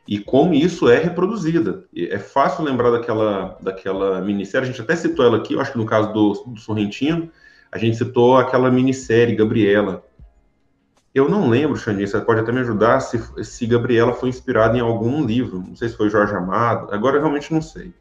E 0.07 0.19
como 0.19 0.55
isso 0.55 0.89
é 0.89 0.99
reproduzida. 0.99 1.85
É 1.95 2.19
fácil 2.19 2.65
lembrar 2.65 2.91
daquela, 2.91 3.59
daquela 3.61 4.21
minissérie, 4.21 4.69
a 4.69 4.71
gente 4.71 4.81
até 4.81 4.97
citou 4.97 5.25
ela 5.25 5.39
aqui, 5.39 5.55
eu 5.55 5.61
acho 5.61 5.73
que 5.73 5.79
no 5.79 5.87
caso 5.87 6.13
do, 6.13 6.33
do 6.53 6.61
Sorrentino, 6.61 7.31
a 7.73 7.79
gente 7.79 7.97
citou 7.97 8.37
aquela 8.37 8.71
minissérie, 8.71 9.35
Gabriela. 9.35 10.05
Eu 11.15 11.29
não 11.29 11.49
lembro, 11.49 11.77
Xandinho, 11.77 12.07
você 12.07 12.21
pode 12.21 12.41
até 12.41 12.53
me 12.53 12.61
ajudar 12.61 13.01
se, 13.01 13.19
se 13.45 13.67
Gabriela 13.67 14.13
foi 14.13 14.29
inspirada 14.29 14.77
em 14.77 14.81
algum 14.81 15.25
livro. 15.25 15.59
Não 15.59 15.75
sei 15.75 15.89
se 15.89 15.97
foi 15.97 16.11
Jorge 16.11 16.35
Amado, 16.35 16.93
agora 16.93 17.17
eu 17.17 17.21
realmente 17.21 17.53
não 17.53 17.63
sei. 17.63 17.95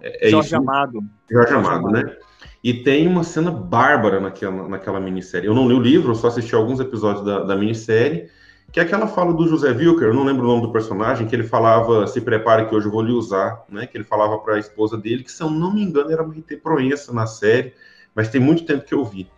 É, 0.00 0.28
é 0.28 0.30
Jorge 0.30 0.48
isso? 0.48 0.56
Amado. 0.56 1.02
Jorge 1.30 1.54
Amado, 1.54 1.88
né? 1.88 2.16
E 2.62 2.74
tem 2.74 3.06
uma 3.06 3.24
cena 3.24 3.50
bárbara 3.50 4.20
naquela, 4.20 4.68
naquela 4.68 5.00
minissérie. 5.00 5.46
Eu 5.46 5.54
não 5.54 5.68
li 5.68 5.74
o 5.74 5.80
livro, 5.80 6.10
eu 6.10 6.14
só 6.14 6.28
assisti 6.28 6.54
alguns 6.54 6.80
episódios 6.80 7.24
da, 7.24 7.44
da 7.44 7.56
minissérie, 7.56 8.28
que 8.70 8.80
é 8.80 8.82
aquela 8.82 9.06
fala 9.06 9.32
do 9.32 9.48
José 9.48 9.70
Wilker, 9.70 10.08
eu 10.08 10.14
não 10.14 10.24
lembro 10.24 10.44
o 10.44 10.48
nome 10.48 10.62
do 10.62 10.72
personagem, 10.72 11.26
que 11.26 11.34
ele 11.34 11.44
falava, 11.44 12.06
se 12.06 12.20
prepare 12.20 12.66
que 12.66 12.74
hoje 12.74 12.86
eu 12.86 12.92
vou 12.92 13.02
lhe 13.02 13.12
usar, 13.12 13.64
né? 13.68 13.86
Que 13.86 13.96
ele 13.96 14.04
falava 14.04 14.38
para 14.38 14.54
a 14.54 14.58
esposa 14.58 14.96
dele, 14.96 15.24
que 15.24 15.32
se 15.32 15.42
eu 15.42 15.50
não 15.50 15.72
me 15.72 15.82
engano 15.82 16.10
era 16.10 16.22
Maite 16.22 16.56
Proença 16.56 17.12
na 17.12 17.26
série, 17.26 17.72
mas 18.18 18.30
tem 18.30 18.40
muito 18.40 18.64
tempo 18.64 18.84
que 18.84 18.92
eu 18.92 19.04
vi. 19.04 19.30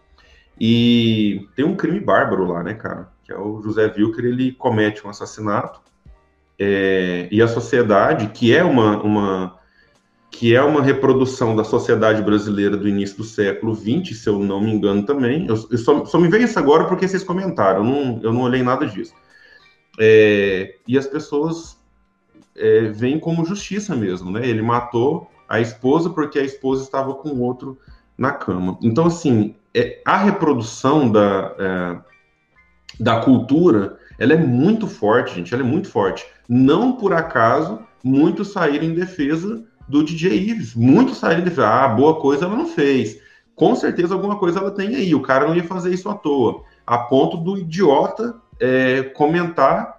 E 0.59 1.47
tem 1.55 1.67
um 1.67 1.77
crime 1.77 2.01
bárbaro 2.01 2.47
lá, 2.47 2.63
né, 2.63 2.73
cara? 2.73 3.11
Que 3.23 3.31
é 3.31 3.37
o 3.37 3.61
José 3.61 3.93
Wilker, 3.95 4.25
ele 4.25 4.53
comete 4.53 5.07
um 5.07 5.11
assassinato, 5.11 5.83
é, 6.59 7.29
e 7.31 7.43
a 7.43 7.47
sociedade, 7.47 8.29
que 8.29 8.57
é 8.57 8.65
uma, 8.65 9.03
uma 9.03 9.59
que 10.31 10.57
é 10.57 10.63
uma 10.63 10.81
reprodução 10.81 11.55
da 11.55 11.63
sociedade 11.63 12.23
brasileira 12.23 12.75
do 12.75 12.89
início 12.89 13.19
do 13.19 13.25
século 13.25 13.75
XX, 13.75 14.17
se 14.17 14.27
eu 14.27 14.39
não 14.39 14.63
me 14.63 14.73
engano 14.73 15.05
também. 15.05 15.47
Eu, 15.47 15.57
eu 15.71 15.77
só, 15.77 16.07
só, 16.07 16.19
me 16.19 16.29
veio 16.29 16.45
isso 16.45 16.59
agora 16.59 16.87
porque 16.87 17.07
vocês 17.07 17.23
comentaram, 17.23 17.81
eu 17.81 17.85
não, 17.85 18.21
eu 18.23 18.33
não 18.33 18.41
olhei 18.41 18.63
nada 18.63 18.87
disso. 18.87 19.13
É, 19.99 20.77
e 20.89 20.97
as 20.97 21.07
pessoas 21.07 21.79
é, 22.57 22.89
veem 22.89 23.19
como 23.19 23.45
justiça 23.45 23.95
mesmo, 23.95 24.31
né? 24.31 24.49
Ele 24.49 24.63
matou 24.63 25.31
a 25.47 25.61
esposa 25.61 26.09
porque 26.09 26.39
a 26.39 26.45
esposa 26.45 26.83
estava 26.83 27.13
com 27.13 27.39
outro 27.41 27.77
na 28.21 28.33
cama. 28.33 28.79
Então, 28.83 29.07
assim, 29.07 29.55
é, 29.75 30.03
a 30.05 30.19
reprodução 30.19 31.11
da, 31.11 31.55
é, 31.59 31.99
da 33.01 33.21
cultura, 33.21 33.99
ela 34.19 34.35
é 34.35 34.37
muito 34.37 34.87
forte, 34.87 35.37
gente, 35.37 35.55
ela 35.55 35.63
é 35.63 35.67
muito 35.67 35.89
forte. 35.89 36.27
Não 36.47 36.93
por 36.93 37.15
acaso, 37.15 37.81
muitos 38.05 38.53
saíram 38.53 38.85
em 38.85 38.95
defesa 38.95 39.65
do 39.89 40.05
DJ 40.05 40.51
Ives. 40.51 40.75
Muitos 40.75 41.17
saíram 41.17 41.43
de 41.43 41.61
ah, 41.63 41.89
boa 41.89 42.21
coisa 42.21 42.45
ela 42.45 42.57
não 42.57 42.67
fez. 42.67 43.19
Com 43.57 43.75
certeza 43.75 44.13
alguma 44.13 44.37
coisa 44.37 44.59
ela 44.59 44.71
tem 44.71 44.95
aí. 44.95 45.15
O 45.15 45.23
cara 45.23 45.49
não 45.49 45.57
ia 45.57 45.65
fazer 45.65 45.91
isso 45.91 46.09
à 46.11 46.15
toa. 46.15 46.63
A 46.87 46.99
ponto 46.99 47.39
do 47.39 47.57
idiota 47.57 48.35
é, 48.61 49.03
comentar, 49.03 49.99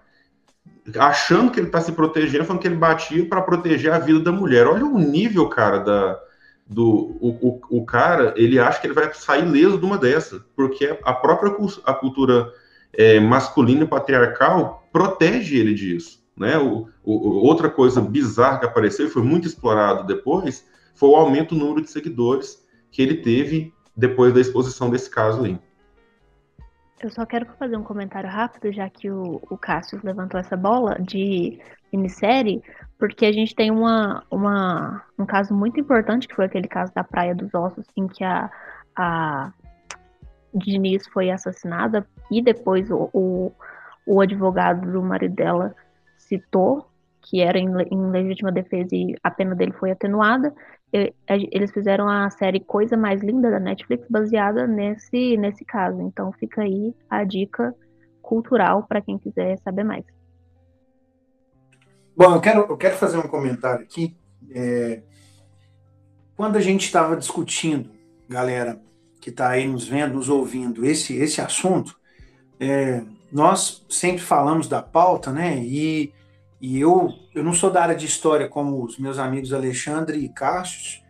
achando 0.96 1.52
que 1.52 1.60
ele 1.60 1.68
está 1.68 1.82
se 1.82 1.92
protegendo, 1.92 2.46
falando 2.46 2.62
que 2.62 2.68
ele 2.68 2.76
batia 2.76 3.26
para 3.26 3.42
proteger 3.42 3.92
a 3.92 4.00
vida 4.00 4.20
da 4.20 4.32
mulher. 4.32 4.68
Olha 4.68 4.86
o 4.86 5.00
nível, 5.00 5.50
cara, 5.50 5.80
da, 5.80 6.20
do 6.67 7.17
o, 7.19 7.60
o, 7.69 7.80
o, 7.80 7.86
cara, 7.86 8.34
ele 8.38 8.60
acha 8.60 8.80
que 8.80 8.88
ele 8.88 8.93
vai 8.93 9.13
sair 9.13 9.43
leso 9.43 9.78
de 9.78 9.86
uma 9.86 9.97
dessa, 9.97 10.45
porque 10.56 10.97
a 11.04 11.13
própria 11.13 11.54
a 11.86 11.93
cultura 11.93 12.52
é, 12.93 13.19
masculina 13.19 13.84
e 13.84 13.88
patriarcal 13.88 14.88
protege 14.91 15.58
ele 15.58 15.74
disso. 15.74 16.21
Né? 16.38 16.58
O, 16.58 16.88
o, 17.04 17.45
outra 17.45 17.69
coisa 17.69 18.02
bizarra 18.02 18.60
que 18.60 18.65
apareceu 18.65 19.06
e 19.06 19.10
foi 19.10 19.21
muito 19.21 19.47
explorado 19.47 20.06
depois 20.06 20.65
foi 20.95 21.10
o 21.10 21.15
aumento 21.15 21.56
do 21.56 21.62
número 21.62 21.82
de 21.82 21.89
seguidores 21.89 22.65
que 22.91 23.02
ele 23.02 23.15
teve 23.17 23.74
depois 23.95 24.34
da 24.34 24.39
exposição 24.39 24.89
desse 24.89 25.10
caso 25.10 25.43
aí. 25.43 25.60
Eu 27.02 27.10
só 27.10 27.26
quero 27.26 27.47
fazer 27.58 27.76
um 27.76 27.84
comentário 27.84 28.30
rápido, 28.30 28.71
já 28.71 28.88
que 28.88 29.10
o, 29.10 29.41
o 29.50 29.58
Cássio 29.58 30.00
levantou 30.04 30.39
essa 30.39 30.56
bola 30.56 30.95
de 31.00 31.60
minissérie, 31.91 32.62
porque 33.02 33.26
a 33.26 33.32
gente 33.32 33.56
tem 33.56 33.72
uma, 33.72 34.24
uma, 34.30 35.04
um 35.18 35.26
caso 35.26 35.56
muito 35.56 35.80
importante, 35.80 36.28
que 36.28 36.36
foi 36.36 36.46
aquele 36.46 36.68
caso 36.68 36.94
da 36.94 37.04
Praia 37.04 37.34
dos 37.34 37.52
Ossos, 37.52 37.88
em 37.98 38.08
que 38.08 38.24
a, 38.24 38.48
a 38.96 39.52
Diniz 40.54 41.08
foi 41.08 41.32
assassinada 41.32 42.08
e 42.30 42.44
depois 42.44 42.92
o, 42.92 43.10
o, 43.12 43.52
o 44.06 44.22
advogado 44.22 44.92
do 44.92 45.02
marido 45.02 45.34
dela 45.34 45.76
citou, 46.16 46.86
que 47.24 47.42
era 47.42 47.58
em, 47.58 47.72
em 47.90 48.12
legítima 48.12 48.52
defesa 48.52 48.96
e 48.96 49.16
a 49.24 49.32
pena 49.32 49.56
dele 49.56 49.72
foi 49.72 49.90
atenuada, 49.90 50.54
eles 51.28 51.72
fizeram 51.72 52.08
a 52.08 52.30
série 52.30 52.60
Coisa 52.60 52.96
Mais 52.96 53.24
Linda 53.24 53.50
da 53.50 53.60
Netflix 53.60 54.08
baseada 54.12 54.68
nesse, 54.68 55.38
nesse 55.38 55.66
caso. 55.66 56.00
Então 56.04 56.32
fica 56.34 56.62
aí 56.62 56.94
a 57.10 57.24
dica 57.24 57.74
cultural 58.22 58.84
para 58.84 59.02
quem 59.02 59.18
quiser 59.18 59.58
saber 59.58 59.86
mais. 59.86 60.06
Bom, 62.15 62.36
eu 62.36 62.41
quero, 62.41 62.62
eu 62.69 62.78
quero 62.78 62.97
fazer 62.97 63.17
um 63.17 63.28
comentário 63.28 63.84
aqui. 63.84 64.15
É, 64.54 65.02
quando 66.36 66.58
a 66.58 66.62
gente 66.62 66.86
estava 66.86 67.15
discutindo, 67.15 67.89
galera 68.28 68.82
que 69.19 69.30
está 69.30 69.50
aí 69.50 69.67
nos 69.67 69.88
vendo, 69.88 70.15
nos 70.15 70.30
ouvindo, 70.30 70.84
esse, 70.84 71.15
esse 71.15 71.41
assunto, 71.41 71.95
é, 72.60 73.04
nós 73.32 73.86
sempre 73.88 74.21
falamos 74.21 74.67
da 74.67 74.82
pauta, 74.82 75.32
né? 75.32 75.60
E 75.63 76.12
e 76.62 76.80
eu, 76.80 77.12
eu 77.34 77.43
não 77.43 77.54
sou 77.54 77.71
da 77.71 77.82
área 77.82 77.95
de 77.95 78.06
história 78.06 78.47
como 78.47 78.86
os 78.86 79.00
meus 79.00 79.17
amigos 79.17 79.52
Alexandre 79.52 80.19
e 80.19 80.30
Cássio, 80.30 81.02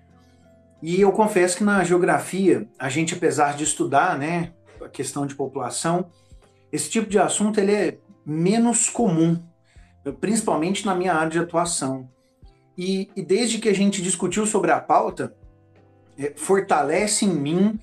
e 0.81 1.01
eu 1.01 1.11
confesso 1.11 1.57
que 1.57 1.63
na 1.63 1.83
geografia, 1.83 2.67
a 2.79 2.87
gente, 2.87 3.13
apesar 3.13 3.55
de 3.57 3.65
estudar 3.65 4.17
né, 4.17 4.53
a 4.81 4.87
questão 4.87 5.27
de 5.27 5.35
população, 5.35 6.09
esse 6.71 6.89
tipo 6.89 7.09
de 7.09 7.19
assunto 7.19 7.59
ele 7.59 7.73
é 7.73 7.97
menos 8.25 8.89
comum, 8.89 9.43
principalmente 10.19 10.85
na 10.85 10.95
minha 10.95 11.13
área 11.13 11.29
de 11.29 11.39
atuação. 11.39 12.09
E, 12.77 13.09
e 13.15 13.21
desde 13.21 13.59
que 13.59 13.69
a 13.69 13.75
gente 13.75 14.01
discutiu 14.01 14.45
sobre 14.45 14.71
a 14.71 14.79
pauta, 14.79 15.35
é, 16.17 16.33
fortalece 16.35 17.25
em 17.25 17.33
mim 17.33 17.79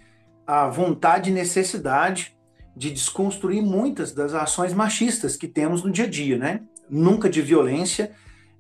a 0.47 0.69
vontade 0.69 1.31
e 1.31 1.33
necessidade 1.33 2.37
de 2.75 2.91
desconstruir 2.91 3.63
muitas 3.63 4.13
das 4.13 4.35
ações 4.35 4.73
machistas 4.73 5.37
que 5.37 5.49
temos 5.49 5.83
no 5.83 5.91
dia 5.91 6.05
a 6.05 6.09
dia, 6.09 6.39
né? 6.39 6.63
nunca 6.89 7.29
de 7.29 7.43
violência, 7.43 8.13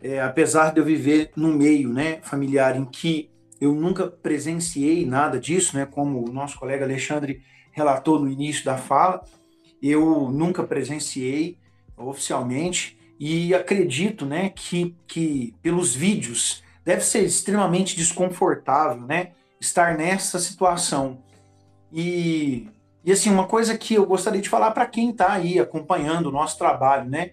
é, 0.02 0.20
apesar 0.20 0.72
de 0.72 0.80
eu 0.80 0.84
viver 0.84 1.30
num 1.34 1.54
meio 1.54 1.92
né, 1.92 2.20
familiar 2.22 2.76
em 2.76 2.84
que 2.84 3.30
eu 3.60 3.72
nunca 3.74 4.06
presenciei 4.06 5.04
nada 5.04 5.40
disso, 5.40 5.76
né, 5.76 5.86
como 5.86 6.28
o 6.28 6.32
nosso 6.32 6.58
colega 6.58 6.84
Alexandre 6.84 7.40
relatou 7.72 8.20
no 8.20 8.30
início 8.30 8.64
da 8.64 8.76
fala, 8.76 9.24
eu 9.82 10.30
nunca 10.30 10.62
presenciei 10.62 11.58
oficialmente 11.96 12.97
e 13.18 13.54
acredito 13.54 14.24
né, 14.24 14.50
que, 14.50 14.94
que 15.06 15.54
pelos 15.60 15.94
vídeos 15.94 16.62
deve 16.84 17.02
ser 17.02 17.24
extremamente 17.24 17.96
desconfortável 17.96 19.02
né, 19.02 19.32
estar 19.60 19.96
nessa 19.96 20.38
situação. 20.38 21.18
E, 21.92 22.68
e 23.04 23.10
assim, 23.10 23.30
uma 23.30 23.46
coisa 23.46 23.76
que 23.76 23.94
eu 23.94 24.06
gostaria 24.06 24.40
de 24.40 24.48
falar 24.48 24.70
para 24.70 24.86
quem 24.86 25.10
está 25.10 25.32
aí 25.32 25.58
acompanhando 25.58 26.26
o 26.26 26.32
nosso 26.32 26.56
trabalho, 26.56 27.08
né? 27.08 27.32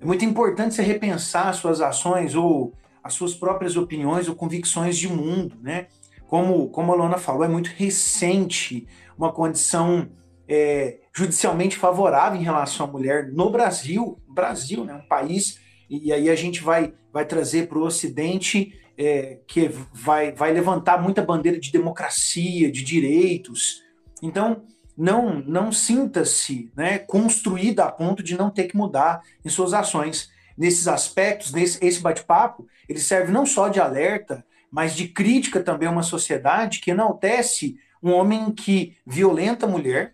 É 0.00 0.04
muito 0.04 0.24
importante 0.24 0.74
você 0.74 0.82
repensar 0.82 1.52
suas 1.54 1.80
ações 1.80 2.34
ou 2.34 2.72
as 3.02 3.14
suas 3.14 3.34
próprias 3.34 3.76
opiniões 3.76 4.28
ou 4.28 4.34
convicções 4.34 4.96
de 4.96 5.08
mundo, 5.08 5.56
né? 5.62 5.86
Como, 6.26 6.68
como 6.70 6.92
a 6.92 6.96
Lona 6.96 7.18
falou, 7.18 7.44
é 7.44 7.48
muito 7.48 7.70
recente 7.76 8.86
uma 9.16 9.32
condição 9.32 10.08
é, 10.48 10.98
judicialmente 11.16 11.78
favorável 11.78 12.38
em 12.38 12.44
relação 12.44 12.84
à 12.84 12.90
mulher 12.90 13.32
no 13.32 13.48
Brasil, 13.48 14.20
Brasil, 14.28 14.84
né? 14.84 14.94
Um 14.94 15.08
país, 15.08 15.58
e 15.88 16.12
aí 16.12 16.28
a 16.28 16.34
gente 16.34 16.62
vai, 16.62 16.92
vai 17.10 17.24
trazer 17.24 17.68
para 17.68 17.78
o 17.78 17.84
Ocidente 17.84 18.78
é, 18.98 19.38
que 19.46 19.70
vai, 19.94 20.32
vai 20.32 20.52
levantar 20.52 21.00
muita 21.00 21.22
bandeira 21.22 21.58
de 21.58 21.72
democracia, 21.72 22.70
de 22.70 22.84
direitos. 22.84 23.82
Então, 24.22 24.64
não, 24.96 25.40
não 25.40 25.72
sinta-se 25.72 26.70
né, 26.76 26.98
construída 26.98 27.84
a 27.84 27.92
ponto 27.92 28.22
de 28.22 28.36
não 28.36 28.50
ter 28.50 28.64
que 28.64 28.76
mudar 28.76 29.22
em 29.42 29.48
suas 29.48 29.72
ações. 29.72 30.30
Nesses 30.56 30.86
aspectos, 30.86 31.52
nesse 31.52 31.82
esse 31.84 32.00
bate-papo, 32.00 32.66
ele 32.86 32.98
serve 32.98 33.32
não 33.32 33.46
só 33.46 33.68
de 33.68 33.80
alerta, 33.80 34.44
mas 34.70 34.94
de 34.94 35.08
crítica 35.08 35.62
também 35.62 35.88
a 35.88 35.92
uma 35.92 36.02
sociedade 36.02 36.80
que 36.80 36.90
enaltece 36.90 37.78
um 38.02 38.12
homem 38.12 38.50
que 38.50 38.96
violenta 39.06 39.64
a 39.64 39.68
mulher 39.68 40.12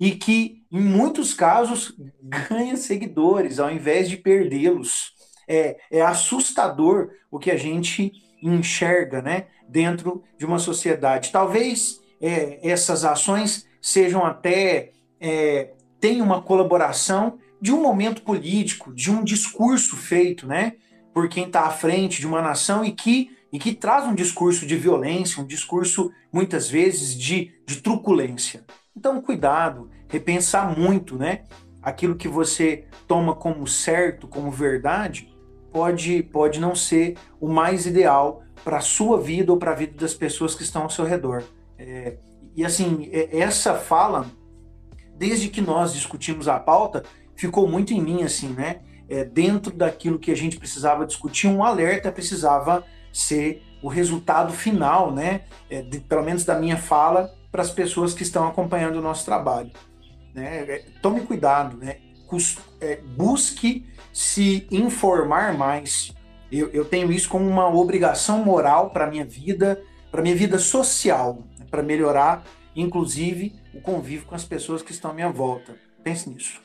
e 0.00 0.12
que, 0.12 0.62
em 0.72 0.80
muitos 0.80 1.34
casos, 1.34 1.94
ganha 2.22 2.76
seguidores 2.76 3.58
ao 3.58 3.70
invés 3.70 4.08
de 4.08 4.16
perdê-los. 4.16 5.12
É, 5.46 5.76
é 5.90 6.00
assustador 6.00 7.10
o 7.30 7.38
que 7.38 7.50
a 7.50 7.56
gente 7.56 8.12
enxerga 8.42 9.20
né, 9.20 9.46
dentro 9.68 10.24
de 10.38 10.46
uma 10.46 10.58
sociedade. 10.58 11.30
Talvez 11.30 12.00
é, 12.20 12.58
essas 12.66 13.04
ações 13.04 13.66
sejam 13.82 14.24
até 14.24 14.92
é, 15.20 15.72
tem 16.00 16.22
uma 16.22 16.40
colaboração 16.40 17.38
de 17.60 17.72
um 17.72 17.82
momento 17.82 18.22
político, 18.22 18.94
de 18.94 19.10
um 19.10 19.22
discurso 19.22 19.96
feito, 19.96 20.46
né, 20.46 20.76
por 21.12 21.28
quem 21.28 21.44
está 21.44 21.66
à 21.66 21.70
frente 21.70 22.20
de 22.20 22.26
uma 22.26 22.40
nação 22.40 22.82
e 22.82 22.92
que 22.92 23.36
e 23.52 23.58
que 23.58 23.74
traz 23.74 24.06
um 24.06 24.14
discurso 24.14 24.64
de 24.64 24.76
violência, 24.76 25.42
um 25.42 25.46
discurso 25.46 26.12
muitas 26.32 26.70
vezes 26.70 27.16
de, 27.16 27.52
de 27.66 27.82
truculência. 27.82 28.64
Então, 29.00 29.18
cuidado, 29.22 29.88
repensar 30.08 30.78
muito, 30.78 31.16
né? 31.16 31.44
Aquilo 31.82 32.16
que 32.16 32.28
você 32.28 32.84
toma 33.08 33.34
como 33.34 33.66
certo, 33.66 34.28
como 34.28 34.50
verdade, 34.50 35.34
pode, 35.72 36.22
pode 36.24 36.60
não 36.60 36.74
ser 36.74 37.16
o 37.40 37.48
mais 37.48 37.86
ideal 37.86 38.42
para 38.62 38.76
a 38.76 38.82
sua 38.82 39.18
vida 39.18 39.50
ou 39.50 39.58
para 39.58 39.70
a 39.70 39.74
vida 39.74 39.96
das 39.96 40.12
pessoas 40.12 40.54
que 40.54 40.62
estão 40.62 40.82
ao 40.82 40.90
seu 40.90 41.06
redor. 41.06 41.44
É, 41.78 42.18
e 42.54 42.62
assim, 42.62 43.08
é, 43.10 43.38
essa 43.38 43.74
fala, 43.74 44.26
desde 45.16 45.48
que 45.48 45.62
nós 45.62 45.94
discutimos 45.94 46.46
a 46.46 46.60
pauta, 46.60 47.02
ficou 47.34 47.66
muito 47.66 47.94
em 47.94 48.02
mim, 48.02 48.22
assim, 48.22 48.50
né? 48.50 48.82
É, 49.08 49.24
dentro 49.24 49.72
daquilo 49.72 50.18
que 50.18 50.30
a 50.30 50.36
gente 50.36 50.58
precisava 50.58 51.06
discutir, 51.06 51.48
um 51.48 51.64
alerta 51.64 52.12
precisava 52.12 52.84
ser 53.10 53.62
o 53.82 53.88
resultado 53.88 54.52
final, 54.52 55.10
né? 55.10 55.44
É, 55.70 55.80
de, 55.80 56.00
pelo 56.00 56.22
menos 56.22 56.44
da 56.44 56.60
minha 56.60 56.76
fala, 56.76 57.34
para 57.50 57.62
as 57.62 57.70
pessoas 57.70 58.14
que 58.14 58.22
estão 58.22 58.46
acompanhando 58.46 58.96
o 58.96 59.02
nosso 59.02 59.24
trabalho. 59.24 59.70
Né? 60.34 60.64
É, 60.68 60.84
tome 61.02 61.20
cuidado, 61.22 61.76
né? 61.76 61.96
É, 62.80 62.96
busque 63.16 63.84
se 64.12 64.66
informar 64.70 65.52
mais. 65.56 66.14
Eu, 66.50 66.68
eu, 66.70 66.84
tenho 66.84 67.10
isso 67.10 67.28
como 67.28 67.48
uma 67.48 67.68
obrigação 67.68 68.44
moral 68.44 68.90
para 68.90 69.08
minha 69.08 69.24
vida, 69.24 69.82
para 70.10 70.22
minha 70.22 70.34
vida 70.36 70.58
social, 70.58 71.38
né? 71.58 71.66
para 71.68 71.82
melhorar, 71.82 72.44
inclusive, 72.74 73.54
o 73.74 73.80
convívio 73.80 74.26
com 74.26 74.34
as 74.34 74.44
pessoas 74.44 74.80
que 74.80 74.92
estão 74.92 75.10
à 75.10 75.14
minha 75.14 75.30
volta. 75.30 75.74
Pense 76.04 76.30
nisso. 76.30 76.60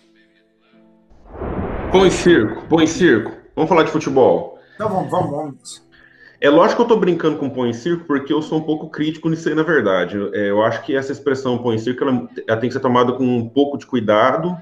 Põe 1.92 2.12
circo, 2.12 2.68
põe 2.68 2.86
circo. 2.86 3.32
Vamos 3.56 3.70
falar 3.70 3.84
de 3.84 3.92
futebol. 3.92 4.60
Então 4.76 4.90
vamos, 4.90 5.10
vamos, 5.10 5.32
vamos. 5.32 5.88
É 6.46 6.50
lógico 6.52 6.76
que 6.76 6.82
eu 6.84 6.96
tô 6.96 7.02
brincando 7.02 7.38
com 7.40 7.50
põe 7.50 7.74
circo, 7.74 8.06
porque 8.06 8.32
eu 8.32 8.40
sou 8.40 8.60
um 8.60 8.62
pouco 8.62 8.88
crítico 8.88 9.28
nisso 9.28 9.50
aí, 9.50 9.56
na 9.56 9.64
verdade. 9.64 10.16
É, 10.32 10.52
eu 10.52 10.62
acho 10.62 10.84
que 10.84 10.96
essa 10.96 11.12
expressão 11.12 11.58
põe 11.58 11.76
circo, 11.80 12.04
ela, 12.04 12.30
ela, 12.48 12.58
tem 12.60 12.70
que 12.70 12.74
ser 12.74 12.80
tomada 12.82 13.14
com 13.14 13.24
um 13.24 13.50
pouco 13.50 13.80
de 13.80 13.88
cuidado, 13.88 14.56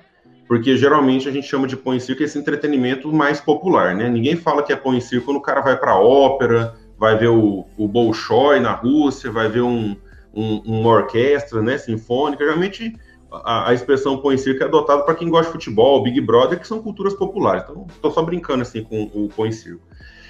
porque 0.48 0.78
geralmente 0.78 1.28
a 1.28 1.32
gente 1.34 1.46
chama 1.46 1.67
de 1.67 1.76
põe 1.76 2.00
circo 2.00 2.24
esse 2.24 2.39
entretenimento 2.39 3.12
mais 3.12 3.41
popular, 3.41 3.93
né? 3.93 4.08
Ninguém 4.08 4.38
fala 4.38 4.63
que 4.63 4.72
é 4.72 4.78
põe 4.78 5.02
circo 5.02 5.26
quando 5.26 5.38
o 5.39 5.41
cara 5.41 5.60
vai 5.60 5.76
pra 5.76 6.00
ópera, 6.00 6.74
vai 6.98 7.17
ver 7.17 7.28
o, 7.28 7.65
o 7.78 7.86
Bolshoi 7.86 8.62
na 8.62 8.72
Rússia, 8.72 9.30
vai 9.30 9.50
ver 9.50 9.63
um, 9.63 9.93
um, 10.34 10.62
uma 10.65 10.89
orquestra, 10.89 11.62
né, 11.62 11.78
sinfônica. 11.78 12.46
Geralmente 12.46 12.93
a, 13.30 13.72
a 13.72 13.74
expressão 13.74 14.19
põe 14.19 14.38
circo 14.38 14.63
é 14.63 14.67
adotada 14.67 15.04
para 15.04 15.15
quem 15.15 15.30
gosta 15.30 15.48
de 15.48 15.52
futebol, 15.52 16.02
Big 16.02 16.22
Brother, 16.22 16.58
que 16.58 16.65
são 16.65 16.82
culturas 16.82 17.13
populares. 17.13 17.63
Então, 17.63 17.86
estou 17.89 18.10
só 18.10 18.22
brincando 18.22 18.62
assim 18.62 18.84
com 18.84 19.12
o 19.13 19.28
põe 19.36 19.52
circo. 19.52 19.86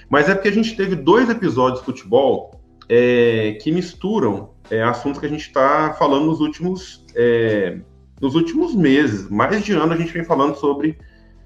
Mas 0.10 0.30
é 0.30 0.36
porque 0.36 0.50
a 0.50 0.54
gente 0.54 0.76
teve 0.76 0.96
dois 0.96 1.30
episódios 1.30 1.80
de 1.80 1.86
futebol 1.86 2.60
é, 2.90 3.58
que 3.62 3.72
misturam 3.72 4.52
é, 4.70 4.84
assuntos 4.84 5.20
que 5.20 5.26
a 5.26 5.30
gente 5.30 5.48
está 5.48 5.94
falando 5.98 6.26
nos 6.26 6.40
últimos, 6.40 7.06
é, 7.16 7.80
nos 8.22 8.36
últimos 8.36 8.76
meses. 8.76 9.30
Mais 9.30 9.64
de 9.64 9.74
ano 9.74 9.94
a 9.94 9.98
gente 9.98 10.14
vem 10.14 10.24
falando 10.24 10.56
sobre 10.56 10.98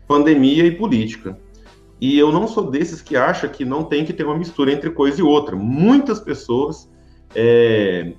pandemia 0.08 0.66
e 0.66 0.72
política. 0.72 1.38
E 2.00 2.18
eu 2.18 2.32
não 2.32 2.48
sou 2.48 2.70
desses 2.70 3.02
que 3.02 3.16
acha 3.16 3.48
que 3.48 3.66
não 3.66 3.84
tem 3.84 4.06
que 4.06 4.14
ter 4.14 4.24
uma 4.24 4.38
mistura 4.38 4.72
entre 4.72 4.92
coisa 4.92 5.20
e 5.20 5.24
outra. 5.24 5.56
Muitas 5.56 6.20
pessoas 6.20 6.90
é, 7.34 8.14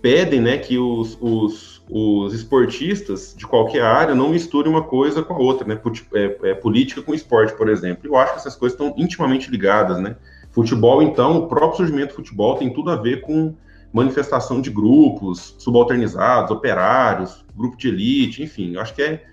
pedem 0.00 0.40
né, 0.40 0.58
que 0.58 0.78
os, 0.78 1.16
os, 1.20 1.82
os, 1.90 2.32
esportistas 2.32 3.34
de 3.36 3.46
qualquer 3.46 3.82
área 3.82 4.14
não 4.14 4.30
misturem 4.30 4.70
uma 4.70 4.82
coisa 4.82 5.22
com 5.22 5.34
a 5.34 5.38
outra, 5.38 5.66
né? 5.66 5.78
É, 6.14 6.50
é, 6.50 6.54
política 6.54 7.02
com 7.02 7.14
esporte, 7.14 7.54
por 7.54 7.68
exemplo. 7.68 8.06
Eu 8.06 8.16
acho 8.16 8.32
que 8.32 8.38
essas 8.38 8.56
coisas 8.56 8.78
estão 8.78 8.94
intimamente 8.96 9.50
ligadas, 9.50 10.00
né? 10.00 10.16
Futebol, 10.50 11.02
então, 11.02 11.38
o 11.38 11.46
próprio 11.46 11.78
surgimento 11.78 12.08
do 12.08 12.16
futebol 12.16 12.56
tem 12.56 12.72
tudo 12.72 12.90
a 12.90 12.96
ver 12.96 13.20
com 13.20 13.54
manifestação 13.92 14.60
de 14.60 14.70
grupos 14.70 15.54
subalternizados, 15.58 16.50
operários, 16.50 17.44
grupo 17.56 17.76
de 17.76 17.88
elite, 17.88 18.42
enfim. 18.42 18.74
Eu 18.74 18.80
acho 18.80 18.94
que 18.94 19.02
é 19.02 19.24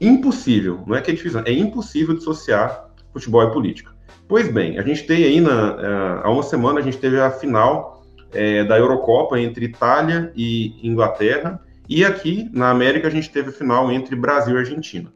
impossível, 0.00 0.82
não 0.86 0.96
é 0.96 1.00
que 1.00 1.10
é 1.10 1.14
difícil, 1.14 1.42
é 1.44 1.52
impossível 1.52 2.14
dissociar 2.14 2.90
futebol 3.12 3.42
e 3.42 3.52
política. 3.52 3.92
Pois 4.26 4.50
bem, 4.50 4.78
a 4.78 4.82
gente 4.82 5.04
tem 5.04 5.24
aí, 5.24 5.40
na, 5.40 5.76
é, 5.78 6.26
há 6.26 6.30
uma 6.30 6.42
semana, 6.42 6.80
a 6.80 6.82
gente 6.82 6.98
teve 6.98 7.20
a 7.20 7.30
final 7.30 7.93
é, 8.34 8.64
da 8.64 8.78
Eurocopa 8.78 9.38
entre 9.38 9.66
Itália 9.66 10.32
e 10.34 10.76
Inglaterra, 10.82 11.60
e 11.88 12.04
aqui 12.04 12.48
na 12.52 12.70
América 12.70 13.08
a 13.08 13.10
gente 13.10 13.30
teve 13.30 13.50
a 13.50 13.52
final 13.52 13.90
entre 13.90 14.16
Brasil 14.16 14.56
e 14.56 14.58
Argentina. 14.58 15.12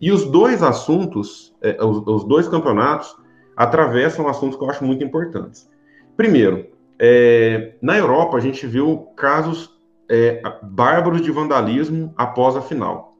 E 0.00 0.10
os 0.10 0.24
dois 0.30 0.62
assuntos, 0.62 1.54
é, 1.60 1.76
os, 1.82 2.06
os, 2.06 2.24
dois 2.24 2.48
campeonatos, 2.48 3.14
atravessam 3.56 4.26
assuntos 4.28 4.56
que 4.56 4.64
eu 4.64 4.70
acho 4.70 4.84
muito 4.84 5.04
importantes. 5.04 5.68
Primeiro, 6.16 6.66
é, 6.98 7.74
na 7.80 7.96
Europa 7.96 8.36
a 8.36 8.40
gente 8.40 8.66
viu 8.66 9.08
casos 9.16 9.70
é, 10.08 10.42
bárbaros 10.62 11.22
de 11.22 11.30
vandalismo 11.30 12.12
após 12.16 12.56
a 12.56 12.62
final. 12.62 13.14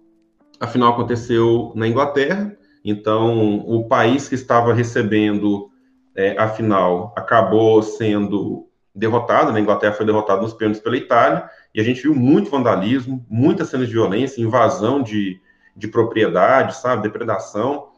A 0.58 0.66
final 0.66 0.92
aconteceu 0.92 1.72
na 1.74 1.86
Inglaterra, 1.86 2.56
então 2.84 3.58
o 3.66 3.86
país 3.86 4.28
que 4.28 4.34
estava 4.34 4.72
recebendo 4.72 5.70
é, 6.14 6.36
a 6.38 6.48
final 6.48 7.14
acabou 7.16 7.82
sendo 7.82 8.69
derrotada, 8.94 9.52
né? 9.52 9.58
a 9.58 9.62
Inglaterra 9.62 9.94
foi 9.94 10.06
derrotada 10.06 10.42
nos 10.42 10.54
pênaltis 10.54 10.82
pela 10.82 10.96
Itália, 10.96 11.48
e 11.74 11.80
a 11.80 11.84
gente 11.84 12.02
viu 12.02 12.14
muito 12.14 12.50
vandalismo, 12.50 13.24
muitas 13.28 13.68
cenas 13.68 13.86
de 13.86 13.92
violência, 13.92 14.40
invasão 14.40 15.02
de, 15.02 15.40
de 15.76 15.88
propriedade, 15.88 16.76
sabe, 16.76 17.02
depredação. 17.02 17.90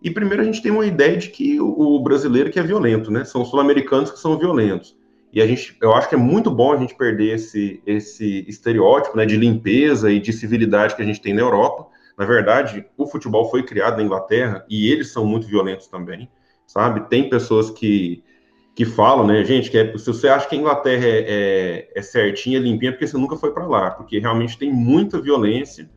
E 0.00 0.10
primeiro 0.10 0.42
a 0.42 0.44
gente 0.44 0.62
tem 0.62 0.70
uma 0.70 0.86
ideia 0.86 1.16
de 1.16 1.28
que 1.28 1.60
o, 1.60 1.98
brasileiro 2.00 2.50
que 2.50 2.58
é 2.58 2.62
violento, 2.62 3.10
né? 3.10 3.24
São 3.24 3.42
os 3.42 3.48
sul-americanos 3.48 4.10
que 4.10 4.18
são 4.20 4.38
violentos. 4.38 4.96
E 5.32 5.42
a 5.42 5.46
gente, 5.46 5.76
eu 5.82 5.92
acho 5.92 6.08
que 6.08 6.14
é 6.14 6.18
muito 6.18 6.50
bom 6.50 6.72
a 6.72 6.76
gente 6.76 6.94
perder 6.94 7.34
esse, 7.34 7.82
esse 7.84 8.44
estereótipo, 8.48 9.16
né, 9.16 9.26
de 9.26 9.36
limpeza 9.36 10.10
e 10.10 10.18
de 10.18 10.32
civilidade 10.32 10.96
que 10.96 11.02
a 11.02 11.04
gente 11.04 11.20
tem 11.20 11.34
na 11.34 11.42
Europa. 11.42 11.86
Na 12.16 12.24
verdade, 12.24 12.86
o 12.96 13.06
futebol 13.06 13.50
foi 13.50 13.62
criado 13.62 13.98
na 13.98 14.04
Inglaterra 14.04 14.64
e 14.68 14.90
eles 14.90 15.10
são 15.12 15.26
muito 15.26 15.46
violentos 15.46 15.86
também, 15.86 16.30
sabe? 16.66 17.08
Tem 17.08 17.28
pessoas 17.28 17.70
que 17.70 18.24
que 18.78 18.84
falam, 18.84 19.26
né, 19.26 19.42
gente, 19.42 19.72
que 19.72 19.76
é, 19.76 19.98
se 19.98 20.06
você 20.06 20.28
acha 20.28 20.48
que 20.48 20.54
a 20.54 20.58
Inglaterra 20.58 21.04
é, 21.04 21.24
é, 21.26 21.92
é 21.96 22.00
certinha, 22.00 22.58
é 22.58 22.60
limpinha, 22.60 22.90
é 22.90 22.92
porque 22.92 23.08
você 23.08 23.18
nunca 23.18 23.36
foi 23.36 23.52
para 23.52 23.66
lá, 23.66 23.90
porque 23.90 24.20
realmente 24.20 24.56
tem 24.56 24.72
muita 24.72 25.20
violência, 25.20 25.90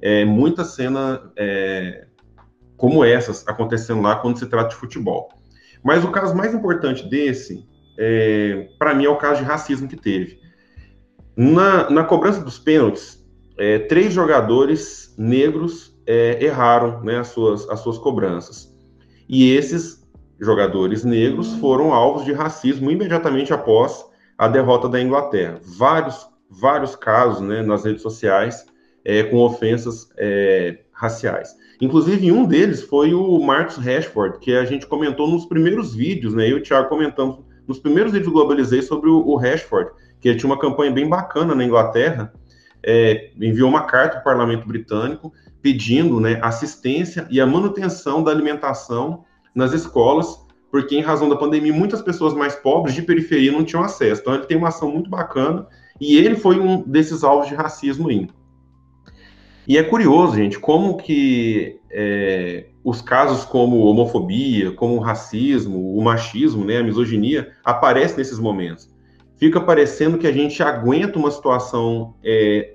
é, 0.00 0.24
muita 0.24 0.64
cena 0.64 1.32
é, 1.36 2.06
como 2.76 3.04
essas 3.04 3.44
acontecendo 3.48 4.02
lá 4.02 4.14
quando 4.14 4.38
se 4.38 4.46
trata 4.46 4.68
de 4.68 4.76
futebol. 4.76 5.30
Mas 5.82 6.04
o 6.04 6.12
caso 6.12 6.32
mais 6.32 6.54
importante 6.54 7.10
desse, 7.10 7.66
para 8.78 8.94
mim, 8.94 9.06
é 9.06 9.08
o 9.08 9.16
caso 9.16 9.40
de 9.40 9.44
racismo 9.44 9.88
que 9.88 9.96
teve. 9.96 10.38
Na, 11.36 11.90
na 11.90 12.04
cobrança 12.04 12.40
dos 12.40 12.56
pênaltis, 12.56 13.20
três 13.88 14.12
jogadores 14.12 15.12
negros 15.18 15.92
erraram 16.06 17.02
né, 17.02 17.18
as, 17.18 17.28
suas, 17.28 17.68
as 17.68 17.80
suas 17.80 17.98
cobranças. 17.98 18.72
E 19.28 19.50
esses 19.50 19.97
jogadores 20.40 21.04
negros 21.04 21.54
foram 21.54 21.92
alvos 21.92 22.24
de 22.24 22.32
racismo 22.32 22.90
imediatamente 22.90 23.52
após 23.52 24.04
a 24.36 24.46
derrota 24.46 24.88
da 24.88 25.00
Inglaterra. 25.00 25.60
Vários, 25.62 26.28
vários 26.48 26.94
casos 26.94 27.40
né, 27.40 27.62
nas 27.62 27.84
redes 27.84 28.02
sociais 28.02 28.64
é, 29.04 29.22
com 29.24 29.38
ofensas 29.38 30.10
é, 30.16 30.78
raciais. 30.92 31.54
Inclusive, 31.80 32.30
um 32.32 32.44
deles 32.44 32.82
foi 32.82 33.14
o 33.14 33.40
Marcus 33.40 33.76
Rashford, 33.76 34.38
que 34.38 34.52
a 34.54 34.64
gente 34.64 34.86
comentou 34.86 35.28
nos 35.28 35.46
primeiros 35.46 35.94
vídeos, 35.94 36.34
né? 36.34 36.44
Eu 36.44 36.58
e 36.58 36.60
o 36.60 36.62
Thiago 36.62 36.88
comentamos 36.88 37.38
nos 37.66 37.78
primeiros 37.78 38.12
vídeos 38.12 38.32
do 38.32 38.34
Globalizei 38.34 38.82
sobre 38.82 39.08
o, 39.08 39.26
o 39.26 39.36
Rashford, 39.36 39.90
que 40.20 40.28
ele 40.28 40.38
tinha 40.38 40.50
uma 40.50 40.58
campanha 40.58 40.90
bem 40.90 41.08
bacana 41.08 41.54
na 41.54 41.64
Inglaterra, 41.64 42.32
é, 42.82 43.30
enviou 43.40 43.68
uma 43.68 43.82
carta 43.82 44.14
para 44.14 44.20
o 44.20 44.24
parlamento 44.24 44.66
britânico 44.66 45.32
pedindo 45.60 46.20
né, 46.20 46.38
assistência 46.42 47.26
e 47.30 47.40
a 47.40 47.46
manutenção 47.46 48.22
da 48.22 48.30
alimentação 48.30 49.24
nas 49.58 49.72
escolas, 49.72 50.40
porque 50.70 50.96
em 50.96 51.02
razão 51.02 51.28
da 51.28 51.34
pandemia 51.34 51.72
muitas 51.72 52.00
pessoas 52.00 52.32
mais 52.32 52.54
pobres 52.54 52.94
de 52.94 53.02
periferia 53.02 53.50
não 53.50 53.64
tinham 53.64 53.82
acesso. 53.82 54.20
Então 54.20 54.34
ele 54.34 54.46
tem 54.46 54.56
uma 54.56 54.68
ação 54.68 54.88
muito 54.88 55.10
bacana 55.10 55.66
e 56.00 56.16
ele 56.16 56.36
foi 56.36 56.60
um 56.60 56.82
desses 56.82 57.24
alvos 57.24 57.48
de 57.48 57.56
racismo 57.56 58.08
aí. 58.08 58.28
E 59.66 59.76
é 59.76 59.82
curioso, 59.82 60.36
gente, 60.36 60.58
como 60.60 60.96
que 60.96 61.80
é, 61.90 62.68
os 62.84 63.02
casos 63.02 63.44
como 63.44 63.80
homofobia, 63.80 64.70
como 64.70 64.94
o 64.94 65.00
racismo, 65.00 65.92
o 65.92 66.00
machismo, 66.02 66.64
né, 66.64 66.78
a 66.78 66.82
misoginia, 66.82 67.50
aparecem 67.64 68.16
nesses 68.16 68.38
momentos. 68.38 68.88
Fica 69.36 69.60
parecendo 69.60 70.18
que 70.18 70.26
a 70.26 70.32
gente 70.32 70.62
aguenta 70.62 71.18
uma 71.18 71.32
situação 71.32 72.14
é, 72.24 72.74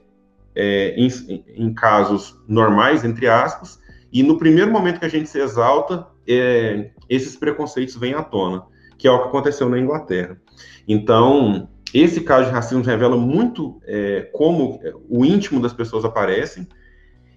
é, 0.54 0.96
em, 0.98 1.08
em, 1.56 1.74
casos 1.74 2.38
normais, 2.48 3.06
entre 3.06 3.28
aspas, 3.28 3.80
e 4.14 4.22
no 4.22 4.38
primeiro 4.38 4.72
momento 4.72 5.00
que 5.00 5.06
a 5.06 5.10
gente 5.10 5.28
se 5.28 5.40
exalta, 5.40 6.08
é, 6.28 6.92
esses 7.10 7.36
preconceitos 7.36 7.96
vêm 7.96 8.14
à 8.14 8.22
tona, 8.22 8.64
que 8.96 9.08
é 9.08 9.12
o 9.12 9.24
que 9.24 9.28
aconteceu 9.30 9.68
na 9.68 9.80
Inglaterra. 9.80 10.40
Então, 10.88 11.68
esse 11.92 12.22
caso 12.22 12.46
de 12.46 12.54
racismo 12.54 12.84
revela 12.84 13.18
muito 13.18 13.82
é, 13.88 14.30
como 14.32 14.80
o 15.10 15.26
íntimo 15.26 15.60
das 15.60 15.74
pessoas 15.74 16.06
aparecem, 16.06 16.68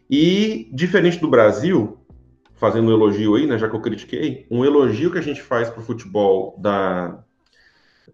e 0.09 0.69
diferente 0.71 1.19
do 1.19 1.29
Brasil, 1.29 1.99
fazendo 2.55 2.89
um 2.89 2.93
elogio 2.93 3.35
aí, 3.35 3.47
né, 3.47 3.57
já 3.57 3.71
que 3.71 3.75
eu 3.75 3.81
critiquei, 3.81 4.47
um 4.51 4.63
elogio 4.63 5.11
que 5.11 5.19
a 5.19 5.23
gente 5.23 5.43
faz 5.43 5.71
para 5.71 5.81
o 5.81 5.85
futebol 5.85 6.57
da, 6.59 7.25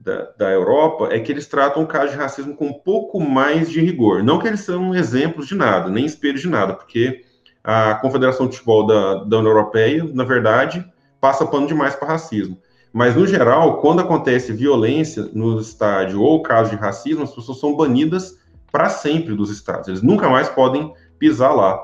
da, 0.01 0.31
da, 0.39 0.51
Europa 0.51 1.09
é 1.11 1.19
que 1.19 1.31
eles 1.31 1.47
tratam 1.49 1.83
o 1.83 1.87
caso 1.87 2.13
de 2.13 2.17
racismo 2.17 2.55
com 2.55 2.67
um 2.67 2.73
pouco 2.73 3.21
mais 3.21 3.69
de 3.69 3.81
rigor. 3.81 4.23
Não 4.23 4.39
que 4.39 4.47
eles 4.47 4.61
são 4.61 4.95
exemplos 4.95 5.49
de 5.49 5.55
nada, 5.55 5.91
nem 5.91 6.07
espelhos 6.07 6.41
de 6.41 6.49
nada, 6.49 6.75
porque 6.75 7.25
a 7.63 7.95
Confederação 7.97 8.47
de 8.47 8.57
Futebol 8.57 8.87
da, 8.87 9.25
da 9.25 9.39
União 9.39 9.53
Europeia, 9.53 10.05
na 10.13 10.25
verdade, 10.25 10.85
passa 11.21 11.47
pano 11.47 11.67
demais 11.67 11.95
para 11.95 12.09
racismo. 12.09 12.59
Mas, 12.93 13.15
no 13.15 13.27
geral, 13.27 13.79
quando 13.79 14.01
acontece 14.01 14.53
violência 14.53 15.29
no 15.33 15.61
estádio 15.61 16.21
ou 16.21 16.43
caso 16.43 16.71
de 16.71 16.77
racismo, 16.77 17.23
as 17.23 17.35
pessoas 17.35 17.59
são 17.59 17.75
banidas 17.75 18.39
para 18.71 18.89
sempre 18.89 19.35
dos 19.35 19.51
estádios. 19.51 19.89
Eles 19.89 20.03
nunca 20.03 20.29
mais 20.29 20.49
podem 20.49 20.93
pisar 21.19 21.53
lá. 21.53 21.81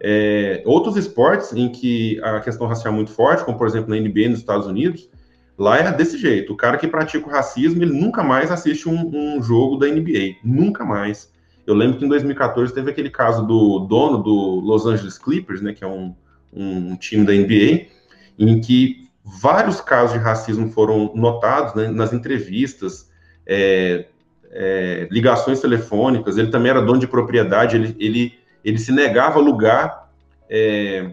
É, 0.00 0.62
outros 0.64 0.96
esportes 0.96 1.52
em 1.52 1.68
que 1.68 2.20
a 2.22 2.40
questão 2.40 2.66
racial 2.66 2.92
é 2.92 2.96
muito 2.96 3.12
forte, 3.12 3.44
como, 3.44 3.58
por 3.58 3.66
exemplo, 3.66 3.90
na 3.90 4.00
NBA 4.00 4.28
nos 4.28 4.40
Estados 4.40 4.66
Unidos, 4.66 5.08
Lá 5.58 5.78
é 5.78 5.92
desse 5.92 6.16
jeito. 6.16 6.52
O 6.52 6.56
cara 6.56 6.78
que 6.78 6.86
pratica 6.86 7.26
o 7.26 7.30
racismo, 7.30 7.82
ele 7.82 7.92
nunca 7.92 8.22
mais 8.22 8.48
assiste 8.50 8.88
um, 8.88 9.10
um, 9.12 9.42
jogo 9.42 9.76
da 9.76 9.88
NBA. 9.88 10.36
Nunca 10.44 10.84
mais. 10.84 11.32
Eu 11.68 11.74
lembro 11.74 11.98
que 11.98 12.04
em 12.06 12.08
2014 12.08 12.72
teve 12.72 12.90
aquele 12.90 13.10
caso 13.10 13.46
do 13.46 13.80
dono 13.80 14.22
do 14.22 14.58
Los 14.60 14.86
Angeles 14.86 15.18
Clippers, 15.18 15.60
né, 15.60 15.74
que 15.74 15.84
é 15.84 15.86
um, 15.86 16.16
um 16.50 16.96
time 16.96 17.26
da 17.26 17.32
NBA, 17.34 17.88
em 18.38 18.58
que 18.58 19.10
vários 19.22 19.78
casos 19.78 20.14
de 20.14 20.18
racismo 20.18 20.70
foram 20.70 21.12
notados 21.14 21.74
né, 21.74 21.88
nas 21.88 22.10
entrevistas, 22.14 23.10
é, 23.46 24.06
é, 24.50 25.08
ligações 25.10 25.60
telefônicas. 25.60 26.38
Ele 26.38 26.50
também 26.50 26.70
era 26.70 26.80
dono 26.80 26.98
de 26.98 27.06
propriedade, 27.06 27.76
ele, 27.76 27.94
ele, 27.98 28.32
ele 28.64 28.78
se 28.78 28.90
negava 28.90 29.38
a 29.38 29.42
alugar 29.42 30.10
é, 30.48 31.10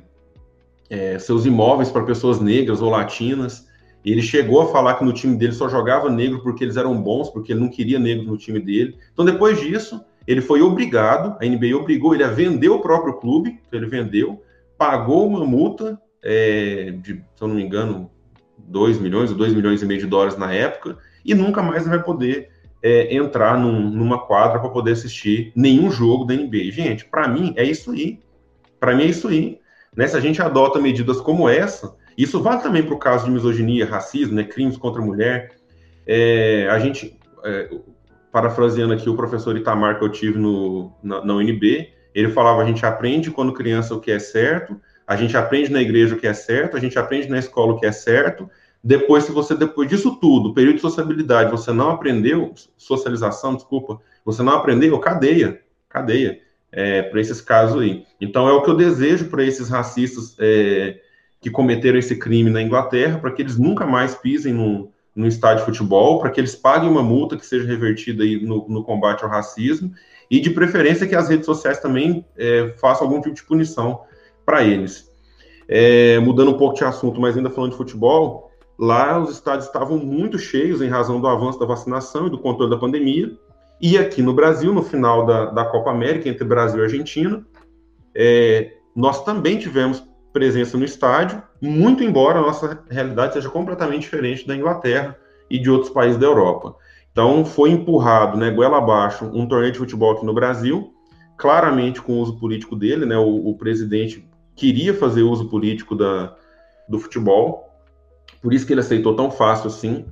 é 0.90 1.20
seus 1.20 1.46
imóveis 1.46 1.90
para 1.90 2.06
pessoas 2.06 2.40
negras 2.40 2.82
ou 2.82 2.90
latinas. 2.90 3.68
Ele 4.06 4.22
chegou 4.22 4.62
a 4.62 4.72
falar 4.72 4.94
que 4.94 5.04
no 5.04 5.12
time 5.12 5.36
dele 5.36 5.52
só 5.52 5.68
jogava 5.68 6.10
negro 6.10 6.42
porque 6.42 6.64
eles 6.64 6.78
eram 6.78 6.96
bons, 7.02 7.30
porque 7.30 7.52
ele 7.52 7.60
não 7.60 7.70
queria 7.70 8.00
negro 8.00 8.24
no 8.24 8.38
time 8.38 8.62
dele. 8.62 8.96
Então, 9.12 9.26
depois 9.26 9.60
disso, 9.60 10.00
ele 10.28 10.42
foi 10.42 10.62
obrigado, 10.62 11.38
a 11.42 11.46
NBA 11.46 11.76
obrigou 11.76 12.14
ele 12.14 12.24
a 12.24 12.30
vender 12.30 12.70
o 12.70 12.80
próprio 12.80 13.14
clube, 13.14 13.60
então 13.68 13.80
ele 13.80 13.90
vendeu, 13.90 14.42
pagou 14.78 15.28
uma 15.28 15.46
multa 15.46 16.00
é, 16.24 16.92
de, 17.02 17.14
se 17.14 17.42
eu 17.42 17.48
não 17.48 17.56
me 17.56 17.64
engano, 17.64 18.10
2 18.58 19.00
milhões 19.00 19.30
ou 19.30 19.38
2 19.38 19.54
milhões 19.54 19.82
e 19.82 19.86
meio 19.86 20.00
de 20.00 20.08
dólares 20.08 20.38
na 20.38 20.52
época, 20.52 20.98
e 21.24 21.36
nunca 21.36 21.62
mais 21.62 21.88
vai 21.88 22.02
poder 22.02 22.50
é, 22.82 23.16
entrar 23.16 23.58
num, 23.58 23.90
numa 23.90 24.26
quadra 24.26 24.60
para 24.60 24.70
poder 24.70 24.92
assistir 24.92 25.52
nenhum 25.56 25.92
jogo 25.92 26.26
da 26.26 26.34
NBA. 26.34 26.72
Gente, 26.72 27.06
para 27.06 27.28
mim 27.28 27.54
é 27.56 27.64
isso 27.64 27.92
aí. 27.92 28.20
Para 28.80 28.96
mim 28.96 29.04
é 29.04 29.08
isso 29.08 29.28
aí. 29.28 29.60
Né? 29.96 30.08
Se 30.08 30.18
a 30.18 30.20
gente 30.20 30.42
adota 30.42 30.80
medidas 30.80 31.22
como 31.22 31.48
essa, 31.48 31.96
isso 32.18 32.42
vale 32.42 32.62
também 32.62 32.84
para 32.84 32.94
o 32.94 33.00
caso 33.00 33.26
de 33.26 33.32
misoginia, 33.32 33.86
racismo, 33.86 34.36
né, 34.36 34.44
crimes 34.44 34.78
contra 34.78 35.02
a 35.02 35.06
mulher. 35.06 35.56
É, 36.06 36.68
a 36.70 36.80
gente, 36.80 37.18
é, 37.44 37.70
parafraseando 38.36 38.94
aqui 38.94 39.10
o 39.10 39.16
professor 39.16 39.56
Itamar 39.56 39.98
que 39.98 40.04
eu 40.04 40.10
tive 40.10 40.38
no, 40.38 40.92
na, 41.02 41.24
na 41.24 41.36
UNB, 41.36 41.88
ele 42.14 42.28
falava: 42.28 42.62
a 42.62 42.66
gente 42.66 42.86
aprende 42.86 43.32
quando 43.32 43.54
criança 43.54 43.96
o 43.96 44.02
que 44.02 44.12
é 44.12 44.20
certo, 44.20 44.76
a 45.08 45.16
gente 45.16 45.38
aprende 45.38 45.72
na 45.72 45.82
igreja 45.82 46.16
o 46.16 46.18
que 46.18 46.28
é 46.28 46.34
certo, 46.34 46.76
a 46.76 46.80
gente 46.82 47.00
aprende 47.00 47.30
na 47.30 47.40
escola 47.40 47.72
o 47.72 47.80
que 47.80 47.86
é 47.86 47.94
certo. 47.94 48.50
Depois, 48.84 49.24
se 49.24 49.32
você, 49.32 49.56
depois 49.56 49.88
disso 49.88 50.18
tudo, 50.20 50.54
período 50.54 50.76
de 50.76 50.82
sociabilidade, 50.82 51.50
você 51.50 51.72
não 51.72 51.92
aprendeu, 51.92 52.54
socialização, 52.76 53.56
desculpa, 53.56 54.02
você 54.26 54.44
não 54.44 54.52
aprendeu, 54.52 55.00
cadeia, 55.00 55.62
cadeia, 55.88 56.42
é, 56.74 57.04
para 57.04 57.22
esses 57.22 57.40
casos 57.40 57.82
aí. 57.82 58.04
Então, 58.20 58.50
é 58.50 58.52
o 58.52 58.62
que 58.62 58.70
eu 58.70 58.76
desejo 58.76 59.30
para 59.30 59.46
esses 59.46 59.70
racistas 59.70 60.36
é, 60.40 61.00
que 61.40 61.50
cometeram 61.50 61.98
esse 61.98 62.18
crime 62.18 62.50
na 62.50 62.62
Inglaterra, 62.62 63.18
para 63.18 63.32
que 63.32 63.42
eles 63.42 63.58
nunca 63.58 63.88
mais 63.88 64.14
pisem 64.14 64.54
no, 64.54 64.92
no 65.16 65.28
estádio 65.28 65.60
de 65.60 65.66
futebol, 65.66 66.20
para 66.20 66.30
que 66.30 66.40
eles 66.40 66.56
paguem 66.56 66.90
uma 66.90 67.02
multa 67.02 67.38
que 67.38 67.46
seja 67.46 67.66
revertida 67.66 68.24
aí 68.24 68.44
no, 68.46 68.68
no, 68.68 68.84
combate 68.84 69.24
ao 69.24 69.30
racismo, 69.30 69.92
e 70.30 70.40
de 70.40 70.50
preferência 70.50 71.08
que 71.08 71.16
as 71.16 71.30
redes 71.30 71.46
sociais 71.46 71.80
também 71.80 72.26
é, 72.38 72.74
façam 72.78 73.08
algum 73.08 73.22
tipo 73.22 73.36
de 73.36 73.44
punição 73.44 74.02
para 74.46 74.64
eles. 74.64 75.10
É, 75.68 76.20
mudando 76.20 76.52
um 76.52 76.58
pouco 76.58 76.76
de 76.76 76.84
assunto, 76.84 77.22
mas 77.22 77.38
ainda 77.38 77.50
falando 77.50 77.72
de 77.72 77.78
futebol, 77.78 78.52
lá 78.78 79.18
os 79.20 79.32
estádios 79.32 79.68
estavam 79.68 79.98
muito 79.98 80.38
cheios 80.38 80.82
em 80.82 80.90
razão 80.90 81.22
do 81.22 81.28
avanço 81.28 81.60
da 81.60 81.66
vacinação 81.66 82.28
e 82.28 82.30
do 82.30 82.38
controle 82.38 82.70
da 82.70 82.78
pandemia, 82.78 83.32
e 83.82 83.98
aqui 83.98 84.22
no 84.22 84.34
Brasil, 84.34 84.74
no 84.74 84.84
final 84.84 85.26
da, 85.26 85.46
da 85.46 85.66
Copa 85.66 85.92
América, 85.92 86.30
entre 86.30 86.46
Brasil 86.46 86.80
e 86.80 86.84
Argentina, 86.84 87.46
é, 88.14 88.74
nós 88.96 89.24
também 89.24 89.58
tivemos 89.58 90.04
presença 90.32 90.78
no 90.78 90.86
estádio, 90.86 91.42
muito 91.66 92.04
embora 92.04 92.40
a 92.40 92.42
nossa 92.42 92.84
realidade 92.90 93.34
seja 93.34 93.50
completamente 93.50 94.04
diferente 94.04 94.48
da 94.48 94.56
Inglaterra 94.56 95.18
e 95.50 95.60
de 95.60 95.70
outros 95.70 95.92
países 95.92 96.18
da 96.18 96.26
Europa. 96.26 96.76
Então, 97.12 97.46
foi 97.46 97.70
empurrado, 97.72 98.38
né, 98.38 98.52
goela 98.52 98.78
abaixo, 98.78 99.26
um 99.34 99.48
torneio 99.48 99.72
de 99.72 99.80
futebol 99.80 100.12
aqui 100.14 100.26
no 100.26 100.34
Brasil, 100.34 100.94
claramente 101.38 102.02
com 102.02 102.14
o 102.14 102.20
uso 102.20 102.38
político 102.38 102.76
dele, 102.76 103.06
né, 103.06 103.18
o, 103.18 103.50
o 103.50 103.58
presidente 103.58 104.28
queria 104.56 104.94
fazer 104.94 105.22
uso 105.22 105.50
político 105.50 105.96
da, 105.96 106.36
do 106.90 107.00
futebol, 107.00 107.70
por 108.42 108.54
isso 108.54 108.66
que 108.66 108.74
ele 108.74 108.82
aceitou 108.82 109.16
tão 109.16 109.32
fácil 109.32 109.68
assim, 109.68 110.06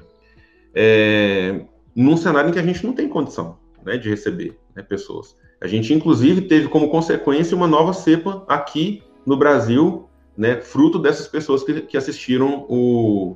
é, 0.74 1.66
num 1.96 2.18
cenário 2.18 2.50
em 2.50 2.54
que 2.54 2.60
a 2.60 2.64
gente 2.64 2.86
não 2.86 2.94
tem 2.94 3.08
condição 3.08 3.58
né, 3.86 3.98
de 3.98 4.10
receber 4.10 4.58
né, 4.76 4.82
pessoas. 4.82 5.36
A 5.62 5.68
gente, 5.68 5.94
inclusive, 5.94 6.42
teve 6.42 6.68
como 6.68 6.90
consequência 6.90 7.56
uma 7.56 7.68
nova 7.68 7.94
cepa 7.94 8.44
aqui 8.48 9.04
no 9.26 9.38
Brasil, 9.38 10.10
né, 10.38 10.60
fruto 10.62 11.00
dessas 11.00 11.28
pessoas 11.28 11.64
que, 11.64 11.82
que 11.82 11.98
assistiram 11.98 12.66
o, 12.68 13.36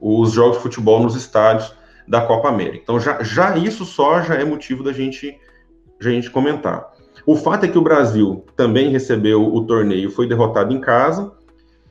os 0.00 0.32
jogos 0.32 0.56
de 0.56 0.62
futebol 0.62 1.02
nos 1.02 1.14
estádios 1.14 1.74
da 2.08 2.20
Copa 2.22 2.48
América. 2.48 2.80
Então, 2.82 2.98
já, 2.98 3.22
já 3.22 3.56
isso 3.56 3.84
só 3.84 4.20
já 4.22 4.34
é 4.34 4.44
motivo 4.44 4.82
da 4.82 4.92
gente, 4.92 5.38
a 6.00 6.04
gente 6.04 6.30
comentar. 6.30 6.90
O 7.24 7.36
fato 7.36 7.64
é 7.64 7.68
que 7.68 7.78
o 7.78 7.82
Brasil 7.82 8.44
também 8.56 8.90
recebeu 8.90 9.54
o 9.54 9.64
torneio, 9.64 10.10
foi 10.10 10.26
derrotado 10.26 10.72
em 10.72 10.80
casa. 10.80 11.32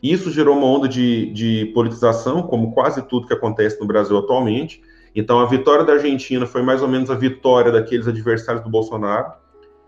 Isso 0.04 0.32
gerou 0.32 0.58
uma 0.58 0.66
onda 0.66 0.88
de, 0.88 1.32
de 1.32 1.72
politização, 1.74 2.42
como 2.44 2.74
quase 2.74 3.02
tudo 3.04 3.28
que 3.28 3.34
acontece 3.34 3.80
no 3.80 3.88
Brasil 3.88 4.18
atualmente. 4.18 4.82
Então, 5.16 5.40
a 5.40 5.46
vitória 5.46 5.86
da 5.86 5.94
Argentina 5.94 6.46
foi 6.46 6.62
mais 6.62 6.82
ou 6.82 6.88
menos 6.88 7.10
a 7.10 7.16
vitória 7.16 7.72
daqueles 7.72 8.08
adversários 8.08 8.64
do 8.64 8.70
Bolsonaro, 8.70 9.32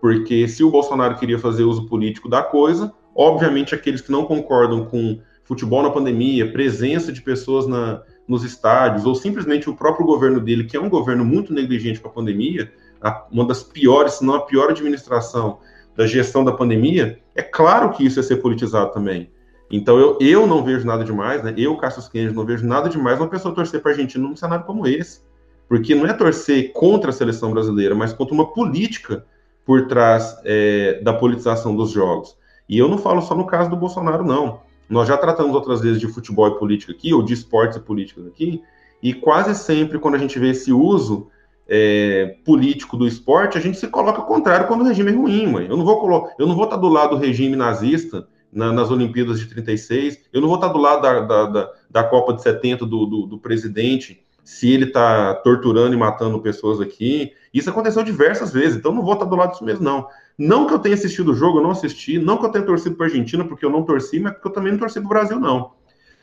porque 0.00 0.46
se 0.48 0.62
o 0.62 0.70
Bolsonaro 0.70 1.16
queria 1.16 1.38
fazer 1.38 1.64
uso 1.64 1.86
político 1.86 2.28
da 2.28 2.42
coisa, 2.42 2.92
Obviamente, 3.14 3.74
aqueles 3.74 4.00
que 4.00 4.10
não 4.10 4.24
concordam 4.24 4.84
com 4.84 5.20
futebol 5.44 5.82
na 5.82 5.90
pandemia, 5.90 6.50
presença 6.50 7.12
de 7.12 7.20
pessoas 7.20 7.66
na, 7.66 8.02
nos 8.26 8.44
estádios, 8.44 9.04
ou 9.06 9.14
simplesmente 9.14 9.68
o 9.68 9.76
próprio 9.76 10.06
governo 10.06 10.40
dele, 10.40 10.64
que 10.64 10.76
é 10.76 10.80
um 10.80 10.88
governo 10.88 11.24
muito 11.24 11.52
negligente 11.52 12.00
com 12.00 12.08
a 12.08 12.12
pandemia, 12.12 12.72
a, 13.00 13.26
uma 13.30 13.46
das 13.46 13.62
piores, 13.62 14.14
se 14.14 14.24
não 14.24 14.34
a 14.34 14.40
pior 14.40 14.70
administração 14.70 15.58
da 15.96 16.06
gestão 16.06 16.44
da 16.44 16.52
pandemia, 16.52 17.18
é 17.34 17.42
claro 17.42 17.90
que 17.90 18.04
isso 18.04 18.18
é 18.18 18.22
ser 18.22 18.36
politizado 18.36 18.92
também. 18.92 19.30
Então 19.70 19.98
eu, 19.98 20.18
eu 20.20 20.46
não 20.46 20.64
vejo 20.64 20.86
nada 20.86 21.04
demais, 21.04 21.42
né? 21.42 21.54
Eu, 21.56 21.76
Cassius 21.76 22.08
Kennedy, 22.08 22.34
não 22.34 22.44
vejo 22.44 22.66
nada 22.66 22.88
demais 22.88 23.18
uma 23.18 23.28
pessoa 23.28 23.54
torcer 23.54 23.80
para 23.80 23.92
a 23.92 23.94
Argentina 23.94 24.26
num 24.26 24.36
cenário 24.36 24.64
como 24.64 24.86
esse. 24.86 25.20
Porque 25.68 25.94
não 25.94 26.06
é 26.06 26.12
torcer 26.12 26.72
contra 26.72 27.10
a 27.10 27.12
seleção 27.12 27.50
brasileira, 27.50 27.94
mas 27.94 28.12
contra 28.12 28.34
uma 28.34 28.52
política 28.52 29.24
por 29.64 29.86
trás 29.86 30.36
é, 30.44 31.00
da 31.02 31.12
politização 31.12 31.74
dos 31.74 31.90
jogos. 31.90 32.36
E 32.68 32.78
eu 32.78 32.88
não 32.88 32.98
falo 32.98 33.20
só 33.22 33.34
no 33.34 33.46
caso 33.46 33.70
do 33.70 33.76
Bolsonaro, 33.76 34.24
não. 34.24 34.60
Nós 34.88 35.08
já 35.08 35.16
tratamos 35.16 35.54
outras 35.54 35.80
vezes 35.80 36.00
de 36.00 36.08
futebol 36.08 36.48
e 36.48 36.58
política 36.58 36.92
aqui, 36.92 37.12
ou 37.12 37.22
de 37.22 37.32
esportes 37.32 37.76
e 37.76 37.80
políticas 37.80 38.26
aqui, 38.26 38.62
e 39.02 39.12
quase 39.12 39.54
sempre, 39.54 39.98
quando 39.98 40.14
a 40.14 40.18
gente 40.18 40.38
vê 40.38 40.50
esse 40.50 40.72
uso 40.72 41.28
é, 41.68 42.36
político 42.44 42.96
do 42.96 43.06
esporte, 43.06 43.58
a 43.58 43.60
gente 43.60 43.78
se 43.78 43.88
coloca 43.88 44.18
ao 44.18 44.26
contrário 44.26 44.66
quando 44.66 44.82
o 44.82 44.84
regime 44.84 45.10
é 45.10 45.14
ruim, 45.14 45.46
mãe. 45.46 45.66
Eu 45.68 45.76
não 45.76 45.84
vou, 45.84 46.30
eu 46.38 46.46
não 46.46 46.54
vou 46.54 46.64
estar 46.64 46.76
do 46.76 46.88
lado 46.88 47.16
do 47.16 47.22
regime 47.22 47.56
nazista 47.56 48.26
na, 48.52 48.72
nas 48.72 48.90
Olimpíadas 48.90 49.40
de 49.40 49.46
36, 49.46 50.20
eu 50.32 50.40
não 50.40 50.48
vou 50.48 50.56
estar 50.56 50.68
do 50.68 50.78
lado 50.78 51.02
da, 51.02 51.20
da, 51.20 51.46
da, 51.46 51.70
da 51.90 52.04
Copa 52.04 52.34
de 52.34 52.42
70 52.42 52.86
do, 52.86 53.06
do, 53.06 53.26
do 53.26 53.38
presidente 53.38 54.24
se 54.44 54.70
ele 54.70 54.84
está 54.84 55.34
torturando 55.36 55.94
e 55.94 55.96
matando 55.96 56.40
pessoas 56.40 56.80
aqui. 56.80 57.32
Isso 57.52 57.70
aconteceu 57.70 58.02
diversas 58.02 58.52
vezes, 58.52 58.76
então 58.76 58.92
não 58.92 59.02
vou 59.02 59.14
estar 59.14 59.24
do 59.24 59.34
lado 59.34 59.52
disso 59.52 59.64
mesmo, 59.64 59.82
não. 59.82 60.06
Não 60.38 60.66
que 60.66 60.74
eu 60.74 60.78
tenha 60.78 60.94
assistido 60.94 61.30
o 61.30 61.34
jogo, 61.34 61.58
eu 61.58 61.62
não 61.62 61.70
assisti. 61.70 62.18
Não 62.18 62.36
que 62.36 62.46
eu 62.46 62.50
tenha 62.50 62.64
torcido 62.64 62.96
para 62.96 63.06
a 63.06 63.08
Argentina, 63.08 63.44
porque 63.44 63.64
eu 63.64 63.70
não 63.70 63.84
torci, 63.84 64.18
mas 64.18 64.32
porque 64.32 64.48
eu 64.48 64.52
também 64.52 64.72
não 64.72 64.78
torci 64.78 64.98
para 65.00 65.06
o 65.06 65.08
Brasil, 65.08 65.38
não. 65.38 65.72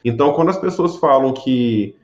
Então, 0.04 0.34
quando 0.34 0.50
as 0.50 0.58
pessoas 0.58 0.97
falam 0.97 1.34
que 1.34 1.95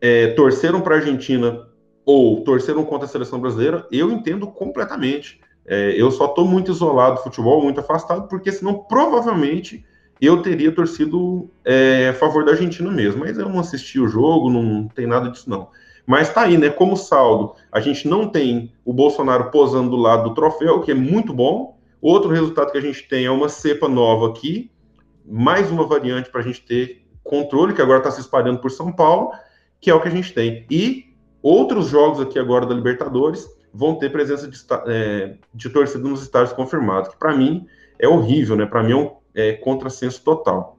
é, 0.00 0.28
torceram 0.28 0.80
para 0.80 0.94
a 0.94 0.98
Argentina 0.98 1.66
ou 2.04 2.44
torceram 2.44 2.84
contra 2.84 3.06
a 3.06 3.08
seleção 3.08 3.40
brasileira, 3.40 3.86
eu 3.90 4.10
entendo 4.10 4.46
completamente. 4.46 5.40
É, 5.66 6.00
eu 6.00 6.10
só 6.12 6.26
estou 6.26 6.46
muito 6.46 6.70
isolado 6.70 7.16
do 7.16 7.22
futebol, 7.22 7.62
muito 7.62 7.80
afastado, 7.80 8.28
porque 8.28 8.52
senão 8.52 8.84
provavelmente 8.84 9.84
eu 10.20 10.40
teria 10.40 10.70
torcido 10.70 11.50
é, 11.64 12.10
a 12.10 12.14
favor 12.14 12.44
da 12.44 12.52
Argentina 12.52 12.90
mesmo. 12.90 13.20
Mas 13.20 13.36
eu 13.36 13.48
não 13.48 13.58
assisti 13.58 13.98
o 13.98 14.06
jogo, 14.06 14.48
não 14.48 14.86
tem 14.86 15.06
nada 15.06 15.28
disso, 15.28 15.50
não. 15.50 15.68
Mas 16.06 16.32
tá 16.32 16.42
aí, 16.42 16.56
né? 16.56 16.70
Como 16.70 16.96
saldo, 16.96 17.54
a 17.72 17.80
gente 17.80 18.06
não 18.06 18.28
tem 18.28 18.72
o 18.84 18.92
Bolsonaro 18.92 19.50
posando 19.50 19.90
do 19.90 19.96
lado 19.96 20.28
do 20.28 20.34
troféu, 20.34 20.80
que 20.80 20.92
é 20.92 20.94
muito 20.94 21.34
bom. 21.34 21.76
Outro 22.00 22.30
resultado 22.30 22.70
que 22.70 22.78
a 22.78 22.82
gente 22.82 23.02
tem 23.08 23.24
é 23.24 23.30
uma 23.30 23.48
cepa 23.48 23.88
nova 23.88 24.28
aqui, 24.28 24.70
mais 25.26 25.70
uma 25.70 25.84
variante 25.84 26.30
para 26.30 26.40
a 26.40 26.44
gente 26.44 26.62
ter 26.62 27.04
controle, 27.24 27.74
que 27.74 27.82
agora 27.82 27.98
está 27.98 28.12
se 28.12 28.20
espalhando 28.20 28.60
por 28.60 28.70
São 28.70 28.92
Paulo, 28.92 29.32
que 29.80 29.90
é 29.90 29.94
o 29.94 30.00
que 30.00 30.06
a 30.06 30.12
gente 30.12 30.32
tem. 30.32 30.64
E 30.70 31.16
outros 31.42 31.88
jogos 31.88 32.20
aqui 32.20 32.38
agora 32.38 32.64
da 32.64 32.74
Libertadores 32.74 33.48
vão 33.74 33.96
ter 33.96 34.12
presença 34.12 34.46
de, 34.46 34.58
é, 34.86 35.36
de 35.52 35.68
torcida 35.68 36.08
nos 36.08 36.22
estádios 36.22 36.52
confirmados, 36.52 37.10
que 37.10 37.18
para 37.18 37.36
mim 37.36 37.66
é 37.98 38.06
horrível, 38.06 38.54
né? 38.56 38.66
Para 38.66 38.82
mim 38.82 38.92
é 38.92 38.96
um 38.96 39.16
é, 39.34 39.52
contrassenso 39.54 40.22
total. 40.22 40.78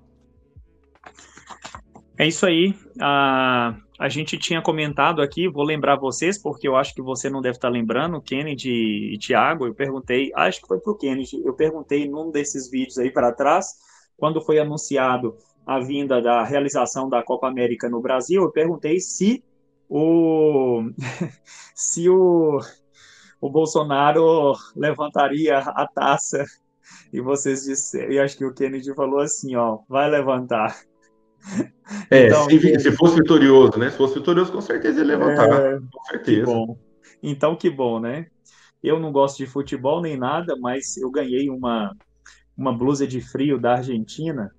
É 2.17 2.27
isso 2.27 2.45
aí. 2.45 2.73
Ah, 2.99 3.75
a 3.99 4.09
gente 4.09 4.37
tinha 4.37 4.61
comentado 4.61 5.21
aqui, 5.21 5.47
vou 5.47 5.63
lembrar 5.63 5.95
vocês, 5.95 6.37
porque 6.37 6.67
eu 6.67 6.75
acho 6.75 6.93
que 6.93 7.01
você 7.01 7.29
não 7.29 7.41
deve 7.41 7.57
estar 7.57 7.69
lembrando, 7.69 8.21
Kennedy 8.21 9.13
e 9.13 9.17
Thiago, 9.17 9.65
eu 9.65 9.73
perguntei, 9.73 10.31
acho 10.35 10.61
que 10.61 10.67
foi 10.67 10.79
para 10.79 10.91
o 10.91 10.97
Kennedy, 10.97 11.41
eu 11.43 11.53
perguntei 11.53 12.07
num 12.07 12.29
desses 12.29 12.69
vídeos 12.69 12.97
aí 12.97 13.11
para 13.11 13.31
trás, 13.31 13.75
quando 14.15 14.41
foi 14.41 14.59
anunciado 14.59 15.35
a 15.65 15.79
vinda 15.79 16.21
da 16.21 16.43
realização 16.43 17.09
da 17.09 17.23
Copa 17.23 17.47
América 17.47 17.89
no 17.89 18.01
Brasil, 18.01 18.43
eu 18.43 18.51
perguntei 18.51 18.99
se 18.99 19.43
o 19.89 20.83
se 21.73 22.09
o, 22.09 22.59
o 23.41 23.49
Bolsonaro 23.49 24.53
levantaria 24.75 25.57
a 25.57 25.87
taça 25.87 26.45
e 27.11 27.19
vocês 27.21 27.63
disseram, 27.63 28.11
e 28.11 28.19
acho 28.19 28.37
que 28.37 28.45
o 28.45 28.53
Kennedy 28.53 28.93
falou 28.93 29.19
assim, 29.19 29.55
ó, 29.55 29.79
vai 29.87 30.09
levantar. 30.09 30.75
É, 32.11 32.27
então, 32.27 32.49
se, 32.49 32.79
se, 32.79 32.91
fosse 32.91 33.15
vitorioso, 33.15 33.77
né? 33.77 33.89
Se 33.89 33.97
fosse 33.97 34.15
vitorioso, 34.15 34.51
com 34.51 34.59
certeza 34.59 34.99
ele 34.99 35.15
levantar, 35.15 35.49
é, 35.49 35.79
com 35.79 36.03
certeza. 36.05 36.39
Que 36.41 36.45
bom. 36.45 36.77
Então, 37.23 37.55
que 37.55 37.69
bom, 37.69 37.99
né? 37.99 38.27
Eu 38.83 38.99
não 38.99 39.11
gosto 39.11 39.37
de 39.37 39.45
futebol 39.45 40.01
nem 40.01 40.17
nada, 40.17 40.55
mas 40.59 40.97
eu 40.97 41.09
ganhei 41.09 41.49
uma, 41.49 41.95
uma 42.57 42.77
blusa 42.77 43.07
de 43.07 43.21
frio 43.21 43.59
da 43.59 43.75
Argentina, 43.75 44.51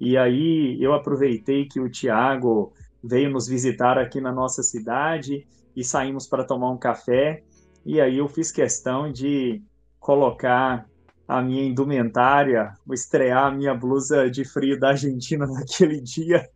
e 0.00 0.16
aí 0.16 0.76
eu 0.80 0.92
aproveitei 0.92 1.66
que 1.66 1.80
o 1.80 1.90
Thiago 1.90 2.72
veio 3.02 3.30
nos 3.30 3.46
visitar 3.46 3.98
aqui 3.98 4.20
na 4.20 4.32
nossa 4.32 4.62
cidade 4.62 5.46
e 5.76 5.84
saímos 5.84 6.26
para 6.26 6.44
tomar 6.44 6.70
um 6.70 6.78
café, 6.78 7.42
e 7.84 8.00
aí 8.00 8.18
eu 8.18 8.28
fiz 8.28 8.50
questão 8.50 9.10
de 9.10 9.62
colocar 9.98 10.86
a 11.26 11.40
minha 11.42 11.64
indumentária, 11.64 12.72
estrear 12.92 13.46
a 13.46 13.50
minha 13.50 13.74
blusa 13.74 14.30
de 14.30 14.44
frio 14.44 14.78
da 14.78 14.90
Argentina 14.90 15.46
naquele 15.48 16.00
dia, 16.00 16.48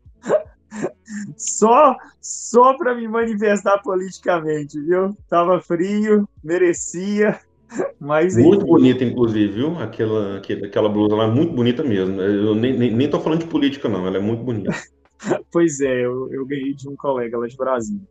só 1.36 1.96
só 2.20 2.76
para 2.76 2.94
me 2.94 3.08
manifestar 3.08 3.78
politicamente, 3.82 4.80
viu? 4.80 5.16
Tava 5.28 5.60
frio, 5.60 6.28
merecia, 6.44 7.40
mas 7.98 8.36
muito 8.36 8.62
enfim. 8.62 8.66
bonita 8.66 9.04
inclusive, 9.04 9.52
viu? 9.52 9.78
Aquela 9.78 10.38
aquela 10.38 10.88
blusa 10.88 11.14
lá 11.14 11.28
muito 11.28 11.52
bonita 11.52 11.82
mesmo. 11.82 12.20
Eu 12.20 12.54
nem, 12.54 12.76
nem, 12.76 12.94
nem 12.94 13.10
tô 13.10 13.20
falando 13.20 13.40
de 13.40 13.46
política 13.46 13.88
não, 13.88 14.06
ela 14.06 14.18
é 14.18 14.20
muito 14.20 14.42
bonita. 14.42 14.72
pois 15.50 15.80
é, 15.80 16.04
eu, 16.04 16.32
eu 16.32 16.46
ganhei 16.46 16.74
de 16.74 16.88
um 16.88 16.96
colega 16.96 17.38
lá 17.38 17.46
de 17.46 17.56
Brasília. 17.56 18.06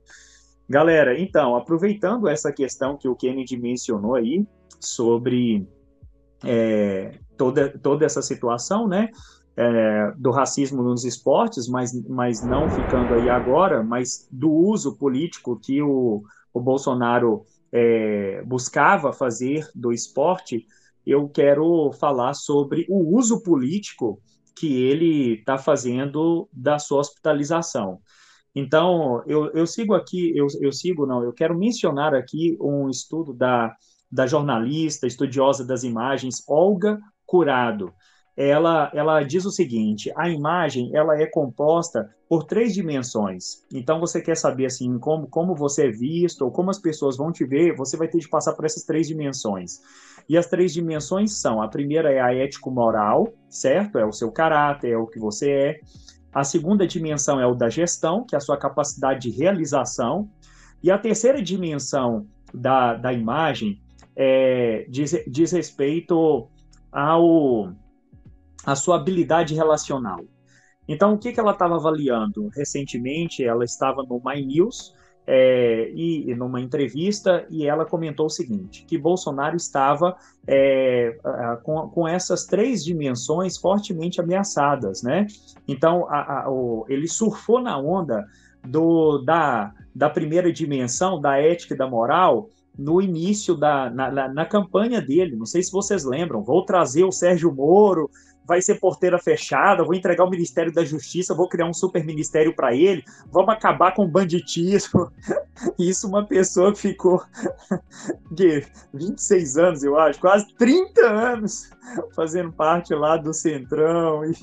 Galera, 0.69 1.17
então, 1.17 1.55
aproveitando 1.55 2.27
essa 2.27 2.51
questão 2.51 2.97
que 2.97 3.07
o 3.07 3.15
Kennedy 3.15 3.55
mencionou 3.55 4.15
aí 4.15 4.45
sobre 4.81 5.65
é, 6.43 7.19
toda, 7.37 7.77
toda 7.79 8.05
essa 8.05 8.21
situação, 8.21 8.87
né? 8.87 9.09
É, 9.59 10.11
do 10.15 10.29
racismo 10.29 10.83
nos 10.83 11.03
esportes, 11.03 11.67
mas, 11.67 11.91
mas 12.07 12.43
não 12.43 12.69
ficando 12.69 13.15
aí 13.15 13.27
agora, 13.27 13.83
mas 13.83 14.27
do 14.31 14.51
uso 14.51 14.95
político 14.97 15.59
que 15.59 15.81
o, 15.81 16.21
o 16.53 16.59
Bolsonaro 16.59 17.43
é, 17.71 18.43
buscava 18.43 19.11
fazer 19.11 19.67
do 19.73 19.91
esporte, 19.91 20.65
eu 21.03 21.27
quero 21.27 21.91
falar 21.93 22.35
sobre 22.35 22.85
o 22.87 23.17
uso 23.17 23.41
político 23.41 24.21
que 24.55 24.83
ele 24.83 25.35
está 25.35 25.57
fazendo 25.57 26.47
da 26.51 26.77
sua 26.77 26.99
hospitalização. 26.99 27.99
Então, 28.53 29.23
eu, 29.27 29.51
eu 29.51 29.67
sigo 29.67 29.93
aqui, 29.93 30.35
eu, 30.35 30.47
eu 30.59 30.71
sigo, 30.71 31.05
não, 31.05 31.23
eu 31.23 31.31
quero 31.31 31.57
mencionar 31.57 32.15
aqui 32.15 32.57
um 32.59 32.89
estudo 32.89 33.33
da 33.33 33.73
da 34.11 34.25
jornalista, 34.25 35.07
estudiosa 35.07 35.65
das 35.65 35.83
imagens, 35.83 36.43
Olga 36.47 36.99
Curado. 37.25 37.93
Ela, 38.35 38.91
ela 38.93 39.23
diz 39.23 39.45
o 39.45 39.51
seguinte: 39.51 40.11
a 40.15 40.29
imagem 40.29 40.95
ela 40.95 41.19
é 41.19 41.25
composta 41.25 42.07
por 42.29 42.43
três 42.43 42.73
dimensões. 42.73 43.63
Então, 43.73 43.99
você 43.99 44.21
quer 44.21 44.37
saber 44.37 44.67
assim 44.67 44.99
como, 44.99 45.27
como 45.27 45.55
você 45.55 45.87
é 45.87 45.91
visto 45.91 46.43
ou 46.43 46.51
como 46.51 46.69
as 46.69 46.79
pessoas 46.79 47.17
vão 47.17 47.31
te 47.31 47.43
ver, 47.45 47.75
você 47.75 47.97
vai 47.97 48.07
ter 48.07 48.19
de 48.19 48.29
passar 48.29 48.53
por 48.53 48.65
essas 48.65 48.83
três 48.83 49.07
dimensões. 49.07 49.79
E 50.29 50.37
as 50.37 50.45
três 50.45 50.71
dimensões 50.71 51.39
são: 51.39 51.61
a 51.61 51.67
primeira 51.67 52.11
é 52.11 52.19
a 52.19 52.33
ético-moral, 52.33 53.33
certo? 53.49 53.97
É 53.97 54.05
o 54.05 54.11
seu 54.11 54.31
caráter, 54.31 54.91
é 54.91 54.97
o 54.97 55.07
que 55.07 55.19
você 55.19 55.49
é. 55.49 55.79
A 56.31 56.43
segunda 56.43 56.85
dimensão 56.85 57.39
é 57.39 57.47
o 57.47 57.55
da 57.55 57.69
gestão, 57.69 58.23
que 58.23 58.35
é 58.35 58.37
a 58.37 58.41
sua 58.41 58.57
capacidade 58.57 59.21
de 59.21 59.35
realização. 59.35 60.29
E 60.83 60.91
a 60.91 60.97
terceira 60.99 61.41
dimensão 61.41 62.27
da, 62.53 62.93
da 62.93 63.11
imagem 63.11 63.81
é, 64.17 64.87
diz, 64.89 65.15
diz 65.27 65.51
respeito 65.51 66.49
ao 66.91 67.71
a 68.65 68.75
sua 68.75 68.97
habilidade 68.97 69.53
relacional. 69.53 70.19
Então, 70.87 71.13
o 71.13 71.17
que, 71.17 71.31
que 71.31 71.39
ela 71.39 71.51
estava 71.51 71.75
avaliando? 71.75 72.49
Recentemente, 72.49 73.43
ela 73.43 73.63
estava 73.63 74.03
no 74.03 74.21
My 74.25 74.43
News 74.43 74.93
é, 75.25 75.91
e, 75.93 76.33
numa 76.35 76.59
entrevista 76.59 77.45
e 77.49 77.67
ela 77.67 77.85
comentou 77.85 78.25
o 78.25 78.29
seguinte: 78.29 78.85
que 78.85 78.97
Bolsonaro 78.97 79.55
estava 79.55 80.17
é, 80.47 81.17
com, 81.63 81.89
com 81.89 82.07
essas 82.07 82.45
três 82.45 82.83
dimensões 82.83 83.57
fortemente 83.57 84.19
ameaçadas, 84.19 85.03
né? 85.03 85.27
Então, 85.67 86.07
a, 86.09 86.43
a, 86.43 86.49
o, 86.49 86.85
ele 86.89 87.07
surfou 87.07 87.61
na 87.61 87.77
onda 87.77 88.25
do, 88.65 89.19
da, 89.19 89.73
da 89.93 90.09
primeira 90.09 90.51
dimensão, 90.51 91.19
da 91.19 91.37
ética 91.37 91.73
e 91.73 91.77
da 91.77 91.87
moral, 91.87 92.49
no 92.77 93.01
início 93.01 93.55
da 93.55 93.89
na, 93.89 94.11
na, 94.11 94.27
na, 94.27 94.45
campanha 94.45 95.01
dele. 95.01 95.35
Não 95.35 95.45
sei 95.45 95.63
se 95.63 95.71
vocês 95.71 96.03
lembram. 96.03 96.43
Vou 96.43 96.63
trazer 96.63 97.03
o 97.03 97.11
Sérgio 97.11 97.51
Moro, 97.53 98.09
vai 98.47 98.61
ser 98.61 98.79
porteira 98.79 99.19
fechada, 99.19 99.83
vou 99.83 99.93
entregar 99.93 100.23
o 100.23 100.29
Ministério 100.29 100.73
da 100.73 100.85
Justiça, 100.85 101.35
vou 101.35 101.49
criar 101.49 101.65
um 101.65 101.73
super 101.73 102.03
ministério 102.05 102.55
para 102.55 102.73
ele, 102.73 103.03
vamos 103.29 103.53
acabar 103.53 103.93
com 103.93 104.05
o 104.05 104.07
banditismo. 104.07 105.11
Isso 105.77 106.07
uma 106.07 106.25
pessoa 106.25 106.71
que 106.71 106.79
ficou 106.79 107.21
de 108.31 108.65
26 108.93 109.57
anos, 109.57 109.83
eu 109.83 109.99
acho, 109.99 110.19
quase 110.19 110.47
30 110.55 111.01
anos 111.01 111.69
fazendo 112.15 112.51
parte 112.51 112.93
lá 112.93 113.17
do 113.17 113.33
Centrão 113.33 114.23
e 114.23 114.33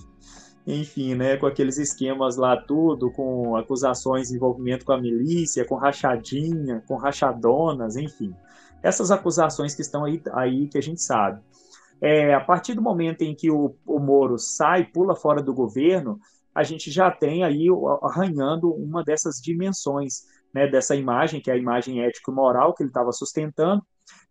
enfim, 0.66 1.14
né, 1.14 1.36
com 1.36 1.46
aqueles 1.46 1.76
esquemas 1.78 2.36
lá 2.36 2.56
tudo, 2.56 3.10
com 3.10 3.56
acusações 3.56 4.28
de 4.28 4.36
envolvimento 4.36 4.84
com 4.84 4.92
a 4.92 5.00
milícia, 5.00 5.64
com 5.64 5.74
rachadinha, 5.74 6.82
com 6.86 6.96
rachadonas, 6.96 7.96
enfim. 7.96 8.34
Essas 8.82 9.10
acusações 9.10 9.74
que 9.74 9.82
estão 9.82 10.04
aí, 10.04 10.22
aí 10.32 10.68
que 10.68 10.78
a 10.78 10.82
gente 10.82 11.02
sabe. 11.02 11.40
É, 12.00 12.34
a 12.34 12.40
partir 12.40 12.74
do 12.74 12.82
momento 12.82 13.22
em 13.22 13.34
que 13.34 13.50
o, 13.50 13.74
o 13.86 13.98
Moro 13.98 14.38
sai, 14.38 14.84
pula 14.84 15.14
fora 15.14 15.42
do 15.42 15.54
governo, 15.54 16.18
a 16.54 16.62
gente 16.62 16.90
já 16.90 17.10
tem 17.10 17.42
aí 17.42 17.66
arranhando 18.02 18.72
uma 18.72 19.02
dessas 19.02 19.36
dimensões, 19.36 20.22
né, 20.52 20.68
dessa 20.68 20.94
imagem, 20.94 21.40
que 21.40 21.50
é 21.50 21.54
a 21.54 21.58
imagem 21.58 22.02
ético-moral 22.02 22.74
que 22.74 22.82
ele 22.82 22.90
estava 22.90 23.10
sustentando, 23.10 23.82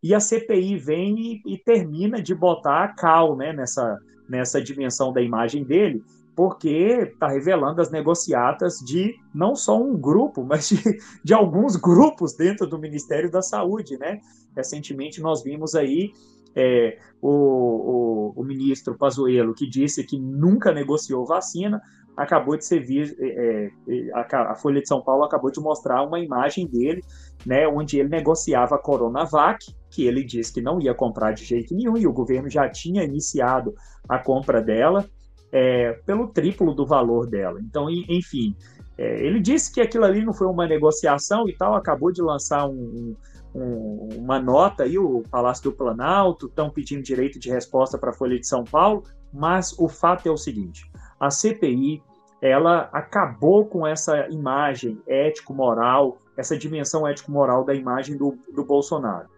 e 0.02 0.14
a 0.14 0.20
CPI 0.20 0.78
vem 0.78 1.16
e, 1.20 1.42
e, 1.54 1.58
termina 1.58 2.22
de 2.22 2.34
botar 2.34 2.84
a 2.84 2.88
cal 2.90 3.36
né, 3.36 3.52
nessa, 3.52 3.98
nessa 4.30 4.62
dimensão 4.62 5.12
da 5.12 5.22
imagem 5.22 5.64
dele, 5.64 6.04
porque 6.36 7.12
está 7.14 7.28
revelando 7.28 7.82
as 7.82 7.92
negociatas 7.92 8.80
de 8.80 9.16
não 9.34 9.56
só 9.56 9.82
um 9.82 9.96
grupo, 9.98 10.44
mas 10.48 10.70
de, 10.70 10.82
de, 11.24 11.34
alguns 11.34 11.76
grupos 11.76 12.36
dentro 12.36 12.68
do 12.68 12.80
Ministério 12.80 13.30
da 13.30 13.42
Saúde, 13.42 13.98
né? 13.98 14.20
Recentemente 14.56 15.22
nós 15.22 15.44
vimos 15.44 15.76
aí 15.76 16.12
é, 16.56 16.98
o, 17.22 17.30
o, 17.30 18.34
o, 18.42 18.44
ministro 18.44 18.96
Pazuello, 18.96 19.56
que 19.56 19.68
disse 19.68 20.04
que 20.04 20.20
nunca 20.20 20.72
negociou 20.72 21.26
vacina, 21.26 21.82
acabou 22.16 22.56
de 22.56 22.66
ser 22.66 22.80
visto, 22.80 23.16
é, 23.20 23.72
é, 23.88 24.12
a, 24.14 24.52
a, 24.52 24.56
Folha 24.56 24.82
de 24.82 24.88
São 24.88 25.02
Paulo 25.02 25.24
acabou 25.24 25.50
de 25.50 25.60
mostrar 25.60 26.04
uma 26.04 26.20
imagem 26.20 26.68
dele, 26.68 27.02
né, 27.46 27.68
onde 27.68 28.00
ele 28.00 28.10
negociava 28.10 28.76
a 28.76 28.80
Coronavac, 28.80 29.66
que 29.90 30.06
ele 30.06 30.24
disse 30.24 30.54
que 30.54 30.62
não 30.62 30.80
ia 30.80 30.94
comprar 30.94 31.32
de 31.32 31.44
jeito 31.44 31.74
nenhum, 31.74 31.98
e 31.98 32.06
o 32.06 32.14
governo 32.14 32.50
já 32.50 32.70
tinha 32.70 33.04
iniciado 33.04 33.74
a 34.08 34.20
compra 34.20 34.62
dela, 34.62 35.10
é, 35.54 35.94
pelo 36.04 36.28
triplo 36.30 36.74
do 36.74 36.84
valor 36.84 37.28
dela. 37.28 37.60
Então, 37.62 37.88
enfim, 37.88 38.56
é, 38.98 39.24
ele 39.24 39.40
disse 39.40 39.72
que 39.72 39.80
aquilo 39.80 40.04
ali 40.04 40.26
não 40.26 40.34
foi 40.34 40.48
uma 40.48 40.66
negociação 40.66 41.48
e 41.48 41.56
tal, 41.56 41.76
acabou 41.76 42.12
de 42.12 42.24
lançar 42.24 42.68
um, 42.68 43.16
um, 43.54 44.10
uma 44.18 44.40
nota 44.40 44.84
aí, 44.84 44.98
o 44.98 45.22
Palácio 45.30 45.66
do 45.66 45.78
Planalto, 45.78 46.48
estão 46.48 46.72
pedindo 46.72 47.04
direito 47.04 47.40
de 47.40 47.52
resposta 47.52 48.00
para 48.00 48.10
a 48.10 48.14
Folha 48.14 48.40
de 48.40 48.48
São 48.48 48.64
Paulo, 48.64 49.04
mas 49.32 49.78
o 49.78 49.88
fato 49.88 50.28
é 50.28 50.32
o 50.32 50.38
seguinte: 50.38 50.90
a 51.20 51.30
CPI 51.30 52.02
ela 52.42 52.90
acabou 52.92 53.68
com 53.68 53.86
essa 53.86 54.28
imagem 54.30 55.00
ético-moral, 55.08 56.18
essa 56.36 56.58
dimensão 56.58 57.08
ético-moral 57.08 57.64
da 57.64 57.76
imagem 57.76 58.18
do, 58.18 58.36
do 58.52 58.66
Bolsonaro. 58.66 59.30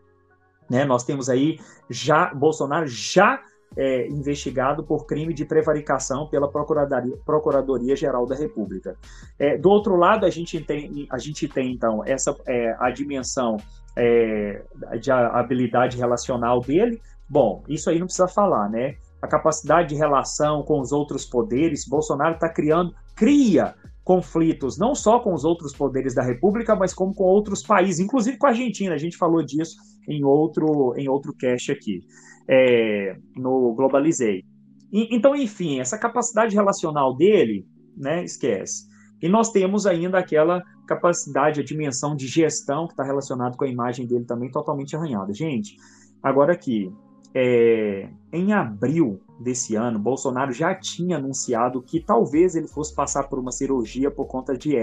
Né? 0.69 0.85
Nós 0.85 1.03
temos 1.03 1.29
aí 1.29 1.59
já 1.89 2.33
Bolsonaro 2.33 2.87
já 2.87 3.41
é, 3.77 4.07
investigado 4.07 4.83
por 4.83 5.05
crime 5.05 5.33
de 5.33 5.45
prevaricação 5.45 6.27
pela 6.27 6.49
Procuradoria, 6.49 7.17
Procuradoria 7.25 7.95
Geral 7.95 8.25
da 8.25 8.35
República. 8.35 8.95
É, 9.37 9.57
do 9.57 9.69
outro 9.69 9.95
lado, 9.95 10.25
a 10.25 10.29
gente 10.29 10.59
tem, 10.61 11.07
a 11.11 11.17
gente 11.17 11.47
tem 11.47 11.73
então 11.73 12.03
essa 12.05 12.35
é, 12.47 12.75
a 12.79 12.89
dimensão 12.89 13.57
é, 13.95 14.61
de 14.99 15.11
habilidade 15.11 15.97
relacional 15.97 16.61
dele. 16.61 17.01
Bom, 17.27 17.63
isso 17.67 17.89
aí 17.89 17.99
não 17.99 18.05
precisa 18.05 18.27
falar, 18.27 18.69
né? 18.69 18.95
A 19.21 19.27
capacidade 19.27 19.89
de 19.89 19.95
relação 19.95 20.61
com 20.63 20.79
os 20.79 20.91
outros 20.91 21.25
poderes, 21.25 21.87
Bolsonaro 21.87 22.35
está 22.35 22.47
criando, 22.47 22.93
cria 23.15 23.73
conflitos 24.03 24.77
não 24.77 24.93
só 24.93 25.19
com 25.19 25.33
os 25.33 25.43
outros 25.43 25.73
poderes 25.73 26.13
da 26.13 26.21
República, 26.21 26.75
mas 26.75 26.93
como 26.93 27.11
com 27.13 27.23
outros 27.23 27.63
países, 27.63 27.99
inclusive 27.99 28.37
com 28.37 28.45
a 28.45 28.49
Argentina. 28.49 28.93
A 28.93 28.99
gente 28.99 29.17
falou 29.17 29.43
disso 29.43 29.75
em 30.07 30.23
outro 30.23 30.93
em 30.95 31.09
outro 31.09 31.33
cast 31.33 31.71
aqui 31.71 32.03
é, 32.47 33.17
no 33.35 33.73
Globalizei. 33.73 34.43
então, 34.91 35.35
enfim, 35.35 35.79
essa 35.79 35.97
capacidade 35.97 36.55
relacional 36.55 37.15
dele, 37.15 37.65
né, 37.97 38.23
esquece. 38.23 38.85
E 39.21 39.29
nós 39.29 39.51
temos 39.51 39.85
ainda 39.85 40.19
aquela 40.19 40.61
capacidade, 40.87 41.59
a 41.59 41.63
dimensão 41.63 42.15
de 42.15 42.27
gestão 42.27 42.85
que 42.85 42.93
está 42.93 43.03
relacionado 43.03 43.57
com 43.57 43.63
a 43.63 43.67
imagem 43.67 44.05
dele 44.05 44.25
também 44.25 44.51
totalmente 44.51 44.95
arranhada. 44.95 45.33
Gente, 45.33 45.75
agora 46.21 46.53
aqui, 46.53 46.91
é, 47.33 48.09
em 48.31 48.53
abril 48.53 49.19
desse 49.39 49.75
ano, 49.75 49.99
Bolsonaro 49.99 50.51
já 50.51 50.73
tinha 50.75 51.17
anunciado 51.17 51.81
que 51.81 51.99
talvez 51.99 52.55
ele 52.55 52.67
fosse 52.67 52.93
passar 52.93 53.23
por 53.23 53.39
uma 53.39 53.51
cirurgia 53.51 54.11
por 54.11 54.27
conta 54.27 54.57
de, 54.57 54.75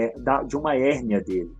de 0.47 0.57
uma 0.57 0.75
hérnia 0.75 1.21
dele. 1.21 1.51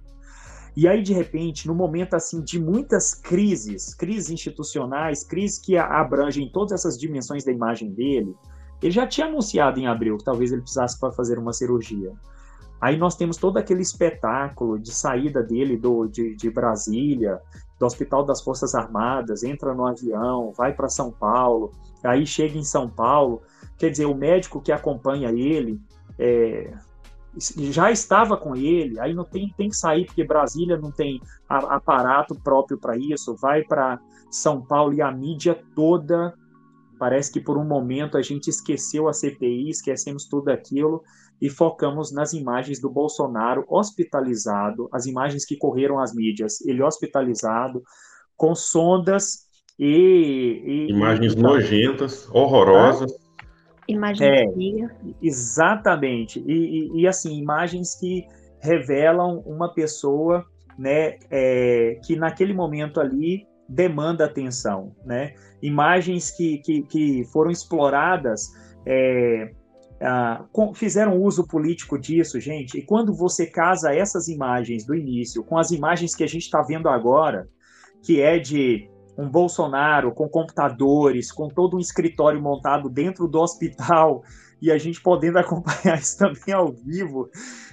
E 0.76 0.88
aí, 0.88 1.04
de 1.04 1.14
repente, 1.14 1.68
no 1.68 1.76
momento 1.76 2.16
assim 2.16 2.42
de 2.42 2.60
muitas 2.60 3.14
crises, 3.14 3.94
crises 3.94 4.32
institucionais, 4.32 5.24
crises 5.24 5.60
que 5.60 5.78
abrangem 5.78 6.50
todas 6.52 6.72
essas 6.72 6.98
dimensões 6.98 7.44
da 7.44 7.52
imagem 7.52 7.92
dele, 7.92 8.36
ele 8.82 8.92
já 8.92 9.06
tinha 9.06 9.28
anunciado 9.28 9.80
em 9.80 9.88
abril 9.88 10.18
que 10.18 10.24
talvez 10.24 10.52
ele 10.52 10.62
precisasse 10.62 11.00
para 11.00 11.12
fazer 11.12 11.38
uma 11.38 11.54
cirurgia. 11.54 12.12
Aí 12.82 12.98
nós 12.98 13.16
temos 13.16 13.38
todo 13.38 13.58
aquele 13.58 13.82
espetáculo 13.82 14.78
de 14.78 14.92
saída 14.92 15.42
dele 15.42 15.78
do, 15.78 16.06
de, 16.06 16.36
de 16.36 16.50
Brasília, 16.50 17.40
do 17.80 17.86
Hospital 17.86 18.26
das 18.26 18.42
Forças 18.42 18.76
Armadas, 18.76 19.44
entra 19.44 19.74
no 19.74 19.86
avião, 19.86 20.52
vai 20.52 20.74
para 20.74 20.90
São 20.90 21.10
Paulo, 21.10 21.72
aí 22.04 22.26
chega 22.26 22.58
em 22.58 22.64
São 22.64 22.90
Paulo. 22.90 23.42
Quer 23.78 23.90
dizer, 23.90 24.06
o 24.06 24.14
médico 24.14 24.60
que 24.60 24.72
acompanha 24.72 25.30
ele 25.30 25.80
é, 26.20 26.74
já 27.38 27.92
estava 27.92 28.38
com 28.38 28.56
ele, 28.56 29.00
aí 29.00 29.14
não 29.14 29.24
tem, 29.24 29.52
tem 29.58 29.70
que 29.70 29.76
sair, 29.76 30.06
porque 30.06 30.24
Brasília 30.24 30.78
não 30.78 30.92
tem 30.92 31.20
aparato 31.50 32.36
próprio 32.36 32.78
para 32.78 32.98
isso, 32.98 33.36
vai 33.36 33.64
para 33.64 34.00
São 34.30 34.62
Paulo 34.62 34.94
e 34.94 35.02
a 35.02 35.12
mídia 35.12 35.60
toda. 35.76 36.34
Parece 37.00 37.32
que 37.32 37.42
por 37.42 37.58
um 37.58 37.66
momento 37.66 38.18
a 38.18 38.22
gente 38.22 38.50
esqueceu 38.50 39.08
a 39.08 39.14
CPI, 39.14 39.70
esquecemos 39.70 40.26
tudo 40.26 40.50
aquilo 40.50 41.02
e 41.42 41.50
focamos 41.50 42.14
nas 42.14 42.34
imagens 42.34 42.80
do 42.80 42.90
Bolsonaro 42.90 43.66
hospitalizado, 43.68 44.88
as 44.94 45.06
imagens 45.06 45.46
que 45.46 45.58
correram 45.58 46.00
as 46.00 46.14
mídias, 46.14 46.62
ele 46.62 46.82
hospitalizado, 46.82 47.82
com 48.38 48.54
sondas 48.56 49.48
e. 49.78 50.88
e 50.88 50.92
imagens 50.92 51.34
e, 51.34 51.38
nojentas, 51.38 52.30
horrorosas. 52.32 53.12
Imagens 53.88 54.22
é, 54.22 54.46
Exatamente. 55.22 56.40
E, 56.46 56.52
e, 56.52 57.02
e, 57.02 57.08
assim, 57.08 57.38
imagens 57.38 57.96
que 57.96 58.26
revelam 58.60 59.40
uma 59.46 59.74
pessoa 59.74 60.46
né, 60.78 61.18
é, 61.30 62.00
que 62.06 62.16
naquele 62.16 62.54
momento 62.54 63.00
ali 63.00 63.48
demanda 63.68 64.26
atenção. 64.26 64.96
Né? 65.06 65.34
Imagens 65.62 66.32
que, 66.32 66.60
que, 66.60 66.84
que 66.84 67.24
foram 67.32 67.52
exploradas. 67.52 68.48
É, 68.86 69.52
ah, 70.06 70.46
fizeram 70.76 71.22
uso 71.22 71.48
político 71.48 71.98
disso, 71.98 72.40
gente. 72.40 72.78
E 72.78 72.82
quando 72.82 73.14
você 73.14 73.46
casa 73.46 73.96
essas 73.96 74.28
imagens 74.28 74.86
do 74.86 74.94
início 74.94 75.44
com 75.44 75.58
as 75.58 75.72
imagens 75.72 76.14
que 76.14 76.24
a 76.24 76.28
gente 76.28 76.44
está 76.44 76.62
vendo 76.62 76.90
agora, 76.90 77.48
que 78.02 78.22
é 78.22 78.38
de 78.38 78.90
um 79.18 79.30
Bolsonaro 79.30 80.14
com 80.14 80.28
computadores, 80.28 81.32
com 81.32 81.48
todo 81.48 81.78
um 81.78 81.80
escritório 81.80 82.42
montado 82.42 82.90
dentro 82.90 83.28
do 83.28 83.40
hospital, 83.40 84.24
e 84.62 84.72
a 84.72 84.78
gente 84.78 85.02
podendo 85.02 85.38
acompanhar 85.40 86.00
isso 86.00 86.18
também 86.18 86.54
ao 86.54 86.72
vivo, 86.72 87.30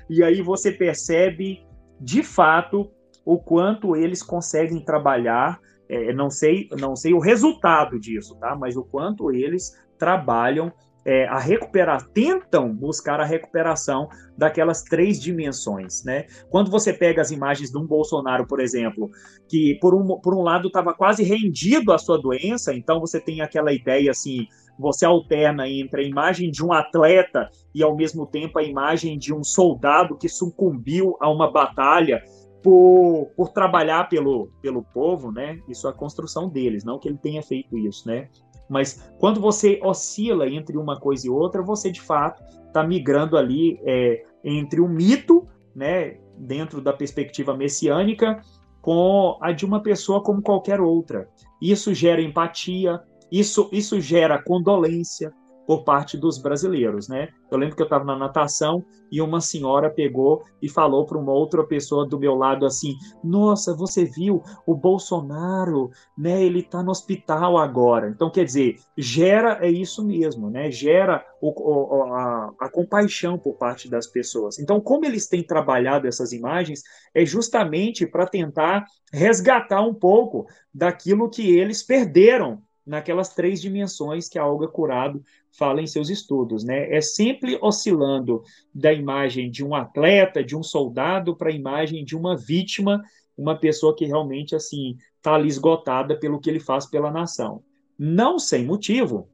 e 0.09 0.23
aí 0.23 0.43
você 0.43 0.73
percebe 0.73 1.65
de 2.01 2.23
fato 2.23 2.91
o 3.25 3.39
quanto 3.39 3.95
eles 3.95 4.23
conseguem 4.23 4.85
trabalhar. 4.85 5.61
É, 5.89 6.13
não 6.13 6.31
sei, 6.31 6.69
não 6.79 6.95
sei 6.95 7.13
o 7.13 7.19
resultado 7.19 7.99
disso, 7.99 8.37
tá? 8.39 8.57
Mas 8.57 8.77
o 8.77 8.85
quanto 8.85 9.33
eles 9.33 9.77
trabalham 9.99 10.73
é, 11.11 11.27
a 11.27 11.41
recuperar, 11.41 12.07
tentam 12.11 12.73
buscar 12.73 13.19
a 13.19 13.25
recuperação 13.25 14.09
daquelas 14.39 14.85
três 14.85 15.21
dimensões, 15.21 16.05
né? 16.05 16.27
Quando 16.49 16.71
você 16.71 16.93
pega 16.93 17.21
as 17.21 17.33
imagens 17.33 17.73
de 17.73 17.77
um 17.77 17.85
Bolsonaro, 17.85 18.47
por 18.47 18.61
exemplo, 18.61 19.11
que 19.49 19.77
por 19.81 19.93
um, 19.93 20.21
por 20.21 20.37
um 20.37 20.43
lado 20.43 20.69
estava 20.69 20.95
quase 20.95 21.25
rendido 21.25 21.93
à 21.93 21.99
sua 21.99 22.17
doença, 22.17 22.73
então 22.73 23.01
você 23.01 23.21
tem 23.21 23.41
aquela 23.41 23.73
ideia 23.73 24.13
assim, 24.13 24.47
você 24.79 25.05
alterna 25.05 25.69
entre 25.69 26.03
a 26.03 26.07
imagem 26.07 26.49
de 26.49 26.65
um 26.65 26.73
atleta 26.73 27.51
e 27.75 27.83
ao 27.83 27.97
mesmo 27.97 28.25
tempo 28.25 28.61
a 28.61 28.63
imagem 28.63 29.19
de 29.19 29.35
um 29.35 29.43
soldado 29.43 30.17
que 30.17 30.29
sucumbiu 30.29 31.17
a 31.21 31.29
uma 31.29 31.51
batalha 31.51 32.23
por, 32.63 33.33
por 33.37 33.49
trabalhar 33.49 34.09
pelo, 34.09 34.49
pelo 34.63 34.85
povo, 34.85 35.33
né? 35.33 35.59
Isso 35.69 35.89
é 35.89 35.91
a 35.91 35.95
construção 35.95 36.49
deles, 36.49 36.85
não 36.85 37.01
que 37.01 37.09
ele 37.09 37.19
tenha 37.19 37.43
feito 37.43 37.77
isso, 37.77 38.07
né? 38.07 38.29
Mas 38.71 39.13
quando 39.19 39.41
você 39.41 39.81
oscila 39.83 40.49
entre 40.49 40.79
uma 40.79 40.99
coisa 40.99 41.27
e 41.27 41.31
outra, 41.31 41.61
você 41.61 41.91
de 41.91 42.01
fato 42.01 42.43
está 42.67 42.85
migrando 42.85 43.37
ali 43.37 43.81
é, 43.85 44.23
entre 44.45 44.81
o 44.81 44.89
mito, 44.89 45.47
né, 45.75 46.19
dentro 46.39 46.81
da 46.81 46.93
perspectiva 46.93 47.57
messiânica, 47.57 48.41
com 48.81 49.37
a 49.41 49.51
de 49.51 49.67
uma 49.67 49.83
pessoa 49.83 50.23
como 50.23 50.41
qualquer 50.41 50.81
outra. 50.81 51.29
Isso 51.61 51.93
gera 51.93 52.23
empatia, 52.23 53.03
isso, 53.31 53.69
isso 53.73 54.01
gera 54.01 54.41
condolência, 54.41 55.33
por 55.71 55.85
parte 55.85 56.19
dos 56.19 56.37
brasileiros, 56.37 57.07
né? 57.07 57.29
Eu 57.49 57.57
lembro 57.57 57.77
que 57.77 57.83
eu 57.83 57.87
estava 57.87 58.05
na 58.05 58.19
natação 58.19 58.85
e 59.09 59.23
uma 59.23 59.41
senhora 59.41 59.89
pegou 59.89 60.43
e 60.61 60.69
falou 60.69 61.07
para 61.07 61.17
uma 61.17 61.31
outra 61.31 61.63
pessoa 61.63 62.05
do 62.05 62.19
meu 62.19 62.35
lado 62.35 62.67
assim: 62.67 62.97
"Nossa, 63.23 63.73
você 63.73 64.05
viu 64.05 64.43
o 64.67 64.75
Bolsonaro, 64.75 65.89
né? 66.19 66.43
Ele 66.43 66.59
está 66.59 66.83
no 66.83 66.91
hospital 66.91 67.57
agora". 67.57 68.09
Então, 68.09 68.29
quer 68.33 68.45
dizer, 68.45 68.81
gera 68.99 69.65
é 69.65 69.71
isso 69.71 70.05
mesmo, 70.05 70.51
né? 70.51 70.73
Gera 70.73 71.25
o, 71.41 71.51
o, 71.51 72.03
a, 72.15 72.53
a 72.63 72.69
compaixão 72.69 73.39
por 73.39 73.55
parte 73.55 73.89
das 73.89 74.09
pessoas. 74.09 74.59
Então, 74.59 74.81
como 74.81 75.05
eles 75.05 75.29
têm 75.29 75.41
trabalhado 75.41 76.09
essas 76.09 76.33
imagens 76.33 76.83
é 77.15 77.25
justamente 77.25 78.05
para 78.09 78.27
tentar 78.27 78.85
resgatar 79.13 79.83
um 79.83 79.95
pouco 79.95 80.49
daquilo 80.75 81.31
que 81.31 81.57
eles 81.57 81.81
perderam 81.81 82.61
naquelas 82.91 83.33
três 83.33 83.61
dimensões 83.61 84.29
que 84.29 84.39
a 84.39 84.45
Olga 84.45 84.67
Curado 84.67 85.23
fala 85.57 85.81
em 85.81 85.87
seus 85.87 86.09
estudos, 86.09 86.65
né? 86.65 86.93
É 86.95 87.01
sempre 87.01 87.59
oscilando 87.61 88.43
da 88.75 88.93
imagem 88.93 89.51
de 89.51 89.65
um 89.65 89.75
atleta, 89.75 90.45
de 90.45 90.57
um 90.57 90.63
soldado, 90.63 91.37
para 91.37 91.51
a 91.51 91.55
imagem 91.55 92.05
de 92.05 92.17
uma 92.17 92.37
vítima, 92.37 93.01
uma 93.37 93.59
pessoa 93.59 93.95
que 93.95 94.05
realmente 94.05 94.55
assim 94.55 94.97
está 95.17 95.35
ali 95.35 95.49
esgotada 95.49 96.19
pelo 96.19 96.41
que 96.41 96.49
ele 96.49 96.61
faz 96.61 96.87
pela 96.87 97.11
nação. 97.11 97.63
Não 97.99 98.39
sem 98.39 98.65
motivo. 98.65 99.29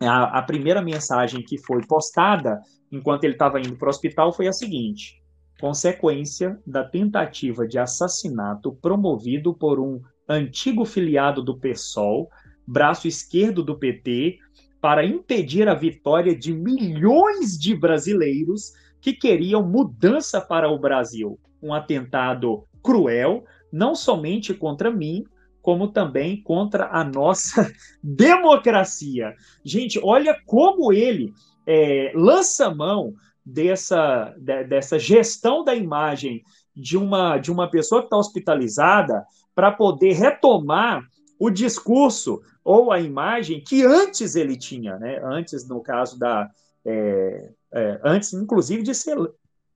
A, 0.00 0.38
a 0.38 0.42
primeira 0.42 0.82
mensagem 0.82 1.42
que 1.42 1.58
foi 1.58 1.84
postada 1.86 2.60
enquanto 2.90 3.24
ele 3.24 3.34
estava 3.34 3.60
indo 3.60 3.76
para 3.76 3.86
o 3.86 3.90
hospital 3.90 4.32
foi 4.32 4.48
a 4.48 4.52
seguinte: 4.52 5.22
consequência 5.60 6.58
da 6.66 6.84
tentativa 6.84 7.66
de 7.66 7.78
assassinato 7.78 8.72
promovido 8.80 9.54
por 9.54 9.80
um 9.80 10.00
antigo 10.28 10.84
filiado 10.84 11.42
do 11.42 11.58
PSOL 11.58 12.28
braço 12.68 13.08
esquerdo 13.08 13.64
do 13.64 13.78
PT, 13.78 14.38
para 14.80 15.04
impedir 15.04 15.68
a 15.68 15.74
vitória 15.74 16.36
de 16.36 16.52
milhões 16.52 17.58
de 17.58 17.74
brasileiros 17.74 18.72
que 19.00 19.12
queriam 19.12 19.62
mudança 19.62 20.40
para 20.40 20.70
o 20.70 20.78
Brasil. 20.78 21.38
Um 21.62 21.74
atentado 21.74 22.64
cruel, 22.82 23.44
não 23.72 23.94
somente 23.94 24.54
contra 24.54 24.90
mim, 24.90 25.24
como 25.60 25.88
também 25.88 26.40
contra 26.42 26.88
a 26.90 27.04
nossa 27.04 27.70
democracia. 28.02 29.34
Gente, 29.64 30.00
olha 30.02 30.36
como 30.46 30.92
ele 30.92 31.32
é, 31.66 32.12
lança 32.14 32.72
mão 32.74 33.12
dessa, 33.44 34.34
de, 34.38 34.64
dessa 34.64 34.98
gestão 34.98 35.64
da 35.64 35.74
imagem 35.74 36.42
de 36.74 36.96
uma, 36.96 37.38
de 37.38 37.50
uma 37.50 37.68
pessoa 37.68 38.00
que 38.00 38.06
está 38.06 38.16
hospitalizada 38.16 39.26
para 39.54 39.72
poder 39.72 40.12
retomar 40.12 41.02
o 41.38 41.50
discurso 41.50 42.42
ou 42.64 42.90
a 42.90 43.00
imagem 43.00 43.62
que 43.62 43.84
antes 43.84 44.34
ele 44.34 44.56
tinha, 44.56 44.98
né? 44.98 45.20
Antes, 45.24 45.66
no 45.66 45.80
caso 45.80 46.18
da. 46.18 46.50
É, 46.84 47.50
é, 47.72 48.00
antes, 48.02 48.32
inclusive, 48.32 48.82
de 48.82 48.94
ser, 48.94 49.16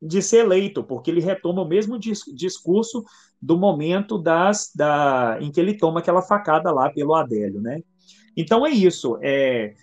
de 0.01 0.23
ser 0.23 0.39
eleito, 0.39 0.83
porque 0.83 1.11
ele 1.11 1.21
retoma 1.21 1.63
o 1.63 1.69
mesmo 1.69 1.99
dis, 1.99 2.23
discurso 2.35 3.05
do 3.41 3.57
momento 3.57 4.19
das, 4.19 4.71
da, 4.75 5.39
em 5.41 5.51
que 5.51 5.61
ele 5.61 5.75
toma 5.75 6.01
aquela 6.01 6.23
facada 6.23 6.71
lá 6.73 6.91
pelo 6.91 7.15
Adélio, 7.15 7.61
né? 7.61 7.83
Então 8.37 8.67
é 8.67 8.71
isso. 8.71 9.19
É, 9.23 9.75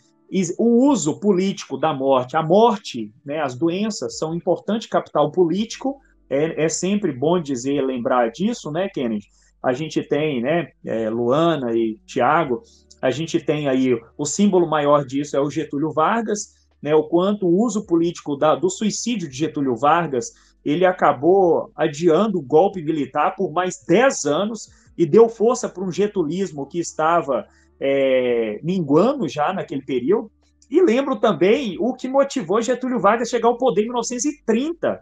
o 0.58 0.88
uso 0.88 1.20
político 1.20 1.78
da 1.78 1.94
morte, 1.94 2.38
a 2.38 2.44
morte, 2.44 3.14
né, 3.26 3.42
as 3.42 3.56
doenças 3.56 4.18
são 4.18 4.34
importante 4.34 4.88
capital 4.88 5.32
político. 5.32 6.00
É, 6.30 6.66
é 6.66 6.70
sempre 6.70 7.12
bom 7.12 7.42
dizer, 7.42 7.82
lembrar 7.82 8.30
disso, 8.32 8.72
né, 8.72 8.88
Kennedy? 8.90 9.28
A 9.62 9.74
gente 9.74 10.02
tem, 10.02 10.42
né, 10.42 10.70
é, 10.86 11.10
Luana 11.10 11.76
e 11.76 12.00
Tiago, 12.06 12.64
a 13.02 13.12
gente 13.12 13.40
tem 13.40 13.68
aí 13.68 14.00
o 14.18 14.26
símbolo 14.26 14.68
maior 14.68 15.06
disso 15.06 15.36
é 15.36 15.40
o 15.40 15.50
Getúlio 15.50 15.92
Vargas, 15.92 16.54
né, 16.82 16.96
o 16.96 17.04
quanto 17.04 17.46
o 17.46 17.62
uso 17.62 17.86
político 17.86 18.36
da, 18.36 18.56
do 18.56 18.70
suicídio 18.70 19.30
de 19.30 19.38
Getúlio 19.38 19.76
Vargas 19.76 20.34
ele 20.64 20.86
acabou 20.86 21.72
adiando 21.76 22.38
o 22.38 22.42
golpe 22.42 22.82
militar 22.82 23.36
por 23.36 23.52
mais 23.52 23.84
10 23.88 24.26
anos 24.26 24.70
e 24.98 25.06
deu 25.06 25.30
força 25.30 25.70
para 25.70 25.84
um 25.84 25.92
getulismo 25.92 26.68
que 26.68 26.80
estava 26.80 27.48
é, 27.80 28.60
minguando 28.62 29.28
já 29.28 29.54
naquele 29.54 29.82
período. 29.82 30.30
E 30.70 30.82
lembro 30.82 31.16
também 31.16 31.78
o 31.80 31.94
que 31.94 32.08
motivou 32.08 32.62
Getúlio 32.62 33.00
Vargas 33.00 33.30
a 33.30 33.32
chegar 33.32 33.48
ao 33.48 33.58
poder 33.58 33.82
em 33.82 33.86
1930, 33.86 35.00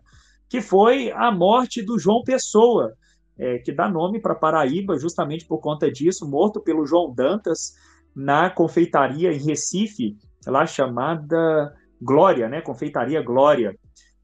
que 0.47 0.61
foi 0.61 1.11
a 1.11 1.31
morte 1.31 1.81
do 1.81 1.99
João 1.99 2.23
Pessoa, 2.23 2.93
é, 3.38 3.59
que 3.59 3.71
dá 3.71 3.88
nome 3.89 4.19
para 4.19 4.35
Paraíba 4.35 4.97
justamente 4.97 5.45
por 5.45 5.59
conta 5.59 5.91
disso, 5.91 6.27
morto 6.27 6.61
pelo 6.61 6.85
João 6.85 7.13
Dantas 7.13 7.75
na 8.15 8.49
confeitaria 8.49 9.31
em 9.31 9.38
Recife, 9.38 10.17
lá 10.45 10.65
chamada 10.65 11.75
Glória, 12.01 12.49
né? 12.49 12.61
Confeitaria 12.61 13.21
Glória, 13.21 13.77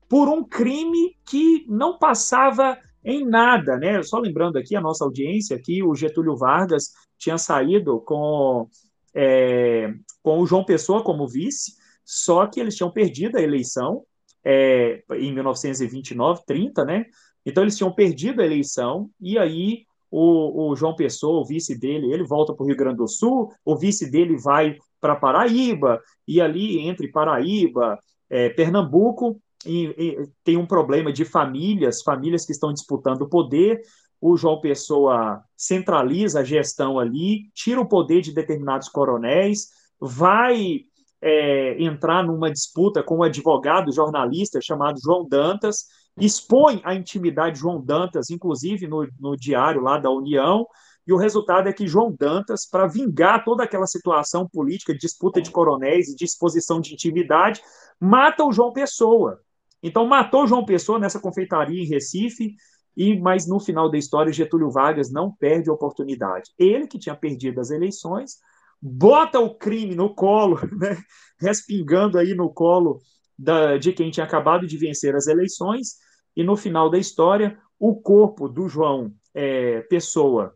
por 0.09 0.27
um 0.27 0.43
crime 0.43 1.15
que 1.27 1.65
não 1.67 1.97
passava 1.97 2.77
em 3.03 3.25
nada, 3.25 3.77
né? 3.77 4.01
Só 4.01 4.19
lembrando 4.19 4.57
aqui 4.57 4.75
a 4.75 4.81
nossa 4.81 5.03
audiência 5.03 5.59
que 5.59 5.83
o 5.83 5.93
Getúlio 5.93 6.35
Vargas 6.35 6.91
tinha 7.17 7.37
saído 7.37 7.99
com, 8.01 8.67
é, 9.13 9.93
com 10.21 10.39
o 10.39 10.45
João 10.45 10.63
Pessoa 10.63 11.03
como 11.03 11.27
vice, 11.27 11.73
só 12.05 12.47
que 12.47 12.59
eles 12.59 12.75
tinham 12.75 12.91
perdido 12.91 13.37
a 13.37 13.41
eleição 13.41 14.03
é, 14.43 15.03
em 15.11 15.33
1929, 15.33 16.41
30, 16.45 16.85
né? 16.85 17.05
Então 17.45 17.63
eles 17.63 17.77
tinham 17.77 17.91
perdido 17.91 18.41
a 18.41 18.45
eleição 18.45 19.09
e 19.19 19.37
aí 19.37 19.85
o, 20.09 20.69
o 20.69 20.75
João 20.75 20.95
Pessoa, 20.95 21.41
o 21.41 21.45
vice 21.45 21.77
dele, 21.77 22.13
ele 22.13 22.23
volta 22.23 22.53
para 22.53 22.63
o 22.63 22.67
Rio 22.67 22.77
Grande 22.77 22.97
do 22.97 23.07
Sul, 23.07 23.51
o 23.65 23.75
vice 23.75 24.09
dele 24.11 24.37
vai 24.37 24.77
para 25.01 25.15
Paraíba 25.15 25.99
e 26.27 26.39
ali 26.39 26.79
entre 26.79 27.11
Paraíba, 27.11 27.97
é, 28.29 28.49
Pernambuco, 28.49 29.41
e, 29.65 29.85
e, 29.97 30.27
tem 30.43 30.55
um 30.55 30.65
problema 30.65 31.11
de 31.11 31.25
famílias, 31.25 32.01
famílias 32.01 32.45
que 32.45 32.51
estão 32.51 32.71
disputando 32.71 33.23
o 33.23 33.29
poder. 33.29 33.81
O 34.21 34.37
João 34.37 34.61
Pessoa 34.61 35.41
centraliza 35.57 36.41
a 36.41 36.43
gestão 36.43 36.99
ali, 36.99 37.49
tira 37.53 37.81
o 37.81 37.87
poder 37.87 38.21
de 38.21 38.33
determinados 38.33 38.89
coronéis, 38.89 39.69
vai 39.99 40.81
é, 41.21 41.81
entrar 41.81 42.23
numa 42.23 42.51
disputa 42.51 43.01
com 43.01 43.17
um 43.17 43.23
advogado 43.23 43.91
jornalista 43.91 44.59
chamado 44.61 44.99
João 45.01 45.27
Dantas, 45.27 45.85
expõe 46.17 46.81
a 46.83 46.93
intimidade 46.93 47.55
de 47.55 47.61
João 47.61 47.81
Dantas, 47.81 48.29
inclusive 48.29 48.87
no, 48.87 49.07
no 49.19 49.35
diário 49.35 49.81
lá 49.81 49.97
da 49.97 50.09
União, 50.09 50.65
e 51.05 51.11
o 51.11 51.17
resultado 51.17 51.67
é 51.67 51.73
que 51.73 51.87
João 51.87 52.15
Dantas, 52.17 52.65
para 52.65 52.87
vingar 52.87 53.43
toda 53.43 53.63
aquela 53.63 53.87
situação 53.87 54.47
política, 54.47 54.95
disputa 54.95 55.41
de 55.41 55.51
coronéis 55.51 56.07
e 56.07 56.15
disposição 56.15 56.79
de 56.79 56.93
intimidade, 56.93 57.61
mata 57.99 58.45
o 58.45 58.53
João 58.53 58.71
Pessoa. 58.71 59.39
Então, 59.81 60.07
matou 60.07 60.47
João 60.47 60.63
Pessoa 60.63 60.97
nessa 60.97 61.19
confeitaria 61.19 61.81
em 61.81 61.87
Recife, 61.87 62.55
e 62.95 63.19
mas 63.19 63.47
no 63.47 63.59
final 63.59 63.89
da 63.89 63.97
história, 63.97 64.31
Getúlio 64.31 64.71
Vargas 64.71 65.11
não 65.11 65.31
perde 65.31 65.69
a 65.69 65.73
oportunidade. 65.73 66.51
Ele, 66.57 66.87
que 66.87 66.99
tinha 66.99 67.15
perdido 67.15 67.59
as 67.59 67.69
eleições, 67.69 68.37
bota 68.81 69.39
o 69.39 69.55
crime 69.55 69.95
no 69.95 70.13
colo, 70.13 70.57
né, 70.79 70.97
respingando 71.37 72.17
aí 72.17 72.33
no 72.33 72.49
colo 72.53 73.01
da, 73.37 73.77
de 73.77 73.91
quem 73.93 74.11
tinha 74.11 74.25
acabado 74.25 74.67
de 74.67 74.77
vencer 74.77 75.15
as 75.15 75.27
eleições, 75.27 75.97
e 76.35 76.43
no 76.43 76.55
final 76.55 76.89
da 76.89 76.97
história, 76.97 77.57
o 77.79 77.95
corpo 77.95 78.47
do 78.47 78.67
João 78.67 79.13
é, 79.33 79.81
Pessoa 79.81 80.55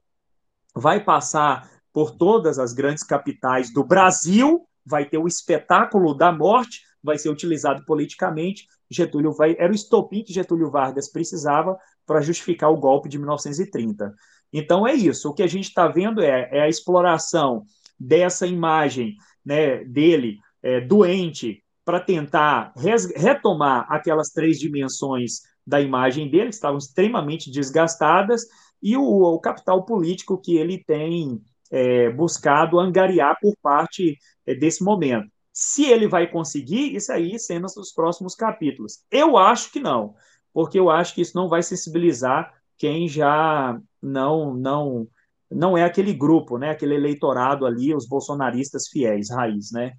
vai 0.76 1.04
passar 1.04 1.70
por 1.92 2.12
todas 2.12 2.60
as 2.60 2.74
grandes 2.74 3.04
capitais 3.04 3.74
do 3.74 3.84
Brasil, 3.84 4.68
vai 4.86 5.06
ter 5.06 5.18
o 5.18 5.28
espetáculo 5.28 6.14
da 6.14 6.32
morte, 6.32 6.82
vai 7.04 7.18
ser 7.18 7.30
utilizado 7.30 7.84
politicamente. 7.86 8.68
Getúlio 8.90 9.34
vai, 9.34 9.56
era 9.60 9.72
o 9.72 9.76
estopim 9.76 10.24
que 10.24 10.34
Getúlio 10.34 10.72
Vargas 10.72 11.12
precisava 11.12 11.78
para 12.06 12.22
justificar 12.22 12.72
o 12.72 12.78
golpe 12.78 13.10
de 13.10 13.18
1930. 13.18 14.14
Então 14.54 14.88
é 14.88 14.94
isso. 14.94 15.30
O 15.30 15.34
que 15.34 15.44
a 15.44 15.48
gente 15.48 15.66
está 15.66 15.88
vendo 15.88 16.22
é, 16.22 16.50
é, 16.52 16.62
a 16.62 16.70
exploração 16.70 17.66
dessa 18.00 18.48
imagem 18.48 19.16
né, 19.46 19.84
dele 19.84 20.40
é, 20.62 20.80
doente 20.80 21.64
para 21.88 22.02
tentar 22.02 22.74
retomar 23.16 23.88
aquelas 23.90 24.28
três 24.28 24.60
dimensões 24.60 25.44
da 25.66 25.80
imagem 25.80 26.30
dele, 26.30 26.50
que 26.50 26.56
estavam 26.56 26.78
extremamente 26.78 27.50
desgastadas, 27.50 28.42
e 28.84 28.98
o, 28.98 29.04
o 29.04 29.40
capital 29.40 29.86
político 29.86 30.38
que 30.38 30.58
ele 30.58 30.84
tem 30.84 31.42
é, 31.72 32.10
buscado 32.10 32.78
angariar 32.78 33.38
por 33.42 33.56
parte 33.62 34.18
é, 34.46 34.54
desse 34.54 34.84
momento. 34.84 35.30
Se 35.54 35.86
ele 35.86 36.10
vai 36.10 36.30
conseguir, 36.30 36.94
isso 36.94 37.10
aí 37.10 37.40
cenas 37.40 37.74
dos 37.74 37.94
próximos 37.94 38.36
capítulos. 38.36 39.06
Eu 39.10 39.38
acho 39.38 39.72
que 39.72 39.80
não, 39.80 40.14
porque 40.54 40.78
eu 40.78 40.90
acho 40.90 41.16
que 41.16 41.22
isso 41.22 41.38
não 41.38 41.48
vai 41.48 41.64
sensibilizar 41.64 42.54
quem 42.78 43.08
já 43.08 43.80
não 44.02 44.54
não 44.54 45.08
não 45.50 45.78
é 45.78 45.86
aquele 45.86 46.14
grupo, 46.14 46.58
né, 46.58 46.72
aquele 46.72 46.96
eleitorado 46.96 47.66
ali, 47.66 47.96
os 47.96 48.06
bolsonaristas 48.06 48.90
fiéis, 48.90 49.30
raiz, 49.32 49.72
né? 49.72 49.94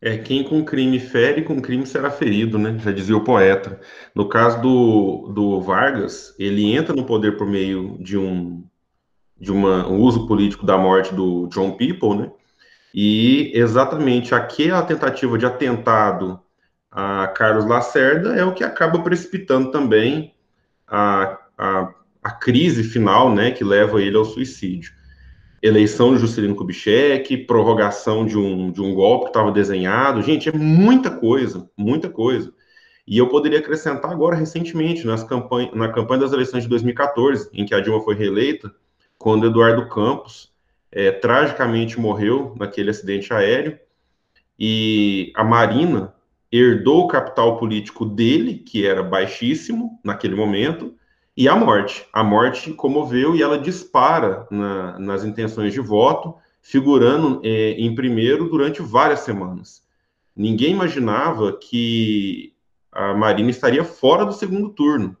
É 0.00 0.16
quem 0.16 0.44
com 0.44 0.64
crime 0.64 1.00
fere, 1.00 1.42
com 1.42 1.60
crime 1.60 1.84
será 1.84 2.10
ferido, 2.10 2.56
né? 2.56 2.78
Já 2.78 2.92
dizia 2.92 3.16
o 3.16 3.24
poeta. 3.24 3.80
No 4.14 4.28
caso 4.28 4.60
do, 4.62 5.32
do 5.34 5.60
Vargas, 5.60 6.34
ele 6.38 6.72
entra 6.72 6.94
no 6.94 7.04
poder 7.04 7.36
por 7.36 7.46
meio 7.46 7.98
de 8.00 8.16
um 8.16 8.64
de 9.40 9.52
uma, 9.52 9.86
um 9.88 10.00
uso 10.00 10.26
político 10.26 10.66
da 10.66 10.76
morte 10.76 11.14
do 11.14 11.46
John 11.48 11.72
People, 11.76 12.16
né? 12.16 12.30
E 12.92 13.52
exatamente 13.54 14.34
aquela 14.34 14.82
tentativa 14.82 15.38
de 15.38 15.46
atentado 15.46 16.40
a 16.90 17.28
Carlos 17.28 17.66
Lacerda 17.66 18.34
é 18.34 18.44
o 18.44 18.54
que 18.54 18.64
acaba 18.64 19.00
precipitando 19.00 19.70
também 19.70 20.34
a, 20.86 21.38
a, 21.56 21.94
a 22.22 22.30
crise 22.32 22.82
final, 22.82 23.32
né, 23.32 23.50
que 23.50 23.62
leva 23.62 24.00
ele 24.02 24.16
ao 24.16 24.24
suicídio 24.24 24.97
eleição 25.62 26.14
de 26.14 26.20
Juscelino 26.20 26.54
Kubitschek, 26.54 27.36
prorrogação 27.38 28.24
de 28.24 28.38
um, 28.38 28.70
de 28.70 28.80
um 28.80 28.94
golpe 28.94 29.24
que 29.24 29.30
estava 29.30 29.50
desenhado. 29.50 30.22
Gente, 30.22 30.48
é 30.48 30.52
muita 30.52 31.10
coisa, 31.10 31.68
muita 31.76 32.08
coisa. 32.08 32.52
E 33.06 33.16
eu 33.16 33.28
poderia 33.28 33.58
acrescentar 33.58 34.10
agora, 34.10 34.36
recentemente, 34.36 35.06
nas 35.06 35.24
campanha, 35.24 35.70
na 35.74 35.90
campanha 35.90 36.20
das 36.20 36.32
eleições 36.32 36.64
de 36.64 36.68
2014, 36.68 37.48
em 37.52 37.64
que 37.64 37.74
a 37.74 37.80
Dilma 37.80 38.02
foi 38.02 38.14
reeleita, 38.14 38.70
quando 39.16 39.46
Eduardo 39.46 39.88
Campos 39.88 40.52
é, 40.92 41.10
tragicamente 41.10 41.98
morreu 41.98 42.54
naquele 42.58 42.90
acidente 42.90 43.32
aéreo, 43.32 43.78
e 44.58 45.32
a 45.34 45.42
Marina 45.42 46.14
herdou 46.50 47.04
o 47.04 47.08
capital 47.08 47.58
político 47.58 48.04
dele, 48.04 48.54
que 48.58 48.86
era 48.86 49.02
baixíssimo 49.02 49.98
naquele 50.04 50.34
momento, 50.34 50.94
e 51.38 51.48
a 51.48 51.54
morte. 51.54 52.04
A 52.12 52.24
morte 52.24 52.72
comoveu 52.72 53.36
e 53.36 53.42
ela 53.44 53.56
dispara 53.56 54.44
na, 54.50 54.98
nas 54.98 55.22
intenções 55.22 55.72
de 55.72 55.78
voto, 55.78 56.34
figurando 56.60 57.40
é, 57.44 57.74
em 57.74 57.94
primeiro 57.94 58.50
durante 58.50 58.82
várias 58.82 59.20
semanas. 59.20 59.84
Ninguém 60.34 60.72
imaginava 60.72 61.56
que 61.56 62.52
a 62.90 63.14
Marina 63.14 63.50
estaria 63.50 63.84
fora 63.84 64.26
do 64.26 64.32
segundo 64.32 64.70
turno. 64.70 65.16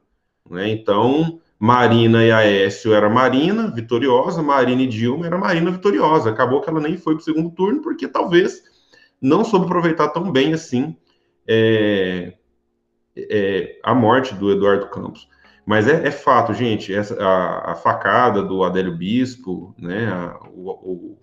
Né? 0.50 0.68
Então, 0.70 1.40
Marina 1.56 2.24
e 2.24 2.32
Aécio 2.32 2.92
era 2.92 3.08
Marina, 3.08 3.70
vitoriosa, 3.72 4.42
Marina 4.42 4.82
e 4.82 4.88
Dilma 4.88 5.24
era 5.24 5.38
Marina, 5.38 5.70
vitoriosa. 5.70 6.30
Acabou 6.30 6.60
que 6.60 6.68
ela 6.68 6.80
nem 6.80 6.96
foi 6.96 7.14
para 7.14 7.20
o 7.20 7.24
segundo 7.24 7.50
turno, 7.50 7.80
porque 7.80 8.08
talvez 8.08 8.60
não 9.22 9.44
soube 9.44 9.66
aproveitar 9.66 10.08
tão 10.08 10.32
bem 10.32 10.52
assim 10.52 10.96
é, 11.46 12.32
é, 13.16 13.78
a 13.84 13.94
morte 13.94 14.34
do 14.34 14.50
Eduardo 14.50 14.88
Campos. 14.88 15.28
Mas 15.68 15.86
é, 15.86 16.08
é 16.08 16.10
fato, 16.10 16.54
gente, 16.54 16.94
essa, 16.94 17.14
a, 17.22 17.72
a, 17.72 17.74
facada 17.74 18.42
do 18.42 18.64
Adélio 18.64 18.96
Bispo, 18.96 19.74
né, 19.78 20.08
a, 20.08 20.40
o, 20.48 21.18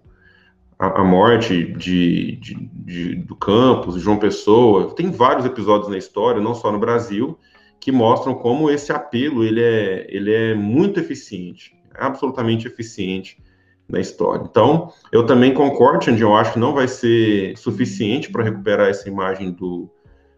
a, 0.77 1.01
a 1.01 1.03
morte 1.03 1.73
de, 1.73 2.35
de, 2.35 2.53
de, 2.71 3.15
do 3.15 3.35
Campos, 3.35 3.99
João 3.99 4.19
Pessoa, 4.19 4.93
tem 4.93 5.09
vários 5.09 5.47
episódios 5.47 5.89
na 5.89 5.97
história, 5.97 6.39
não 6.39 6.53
só 6.53 6.71
no 6.71 6.77
Brasil, 6.77 7.39
que 7.79 7.91
mostram 7.91 8.35
como 8.35 8.69
esse 8.69 8.91
apelo 8.91 9.43
ele 9.43 9.63
é, 9.63 10.05
ele 10.15 10.31
é 10.31 10.53
muito 10.53 10.99
eficiente, 10.99 11.75
absolutamente 11.95 12.67
eficiente 12.67 13.41
na 13.89 13.99
história. 13.99 14.45
Então, 14.47 14.93
eu 15.11 15.25
também 15.25 15.55
concordo, 15.55 16.11
onde 16.11 16.21
eu 16.21 16.35
acho 16.35 16.53
que 16.53 16.59
não 16.59 16.71
vai 16.71 16.87
ser 16.87 17.57
suficiente 17.57 18.31
para 18.31 18.43
recuperar 18.43 18.89
essa 18.89 19.09
imagem 19.09 19.49
do, 19.49 19.89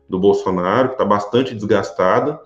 do 0.07 0.17
Bolsonaro, 0.17 0.87
que 0.87 0.93
está 0.93 1.03
bastante 1.03 1.53
desgastada, 1.53 2.39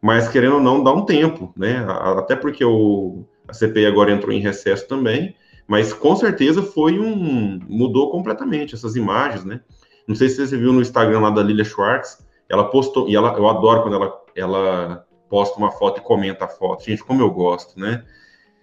mas 0.00 0.28
querendo 0.28 0.54
ou 0.54 0.60
não, 0.60 0.82
dá 0.82 0.92
um 0.92 1.04
tempo, 1.04 1.52
né? 1.56 1.84
Até 1.88 2.36
porque 2.36 2.64
o, 2.64 3.24
a 3.46 3.52
CPI 3.52 3.86
agora 3.86 4.12
entrou 4.12 4.32
em 4.32 4.40
recesso 4.40 4.86
também, 4.86 5.34
mas 5.66 5.92
com 5.92 6.14
certeza 6.16 6.62
foi 6.62 6.98
um. 6.98 7.58
mudou 7.68 8.10
completamente 8.10 8.74
essas 8.74 8.96
imagens, 8.96 9.44
né? 9.44 9.60
Não 10.06 10.14
sei 10.14 10.28
se 10.28 10.46
você 10.46 10.56
viu 10.56 10.72
no 10.72 10.80
Instagram 10.80 11.20
lá 11.20 11.30
da 11.30 11.42
Lilia 11.42 11.64
Schwartz, 11.64 12.26
ela 12.48 12.64
postou, 12.70 13.08
e 13.08 13.16
ela, 13.16 13.32
eu 13.36 13.46
adoro 13.48 13.82
quando 13.82 13.96
ela, 13.96 14.22
ela 14.34 15.06
posta 15.28 15.58
uma 15.58 15.70
foto 15.70 15.98
e 16.00 16.02
comenta 16.02 16.46
a 16.46 16.48
foto. 16.48 16.84
Gente, 16.84 17.04
como 17.04 17.20
eu 17.20 17.30
gosto, 17.30 17.78
né? 17.78 18.04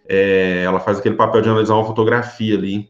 É, 0.08 0.64
ela 0.64 0.80
faz 0.80 0.98
aquele 1.00 1.16
papel 1.16 1.42
de 1.42 1.50
analisar 1.50 1.76
uma 1.76 1.86
fotografia 1.86 2.58
ali, 2.58 2.90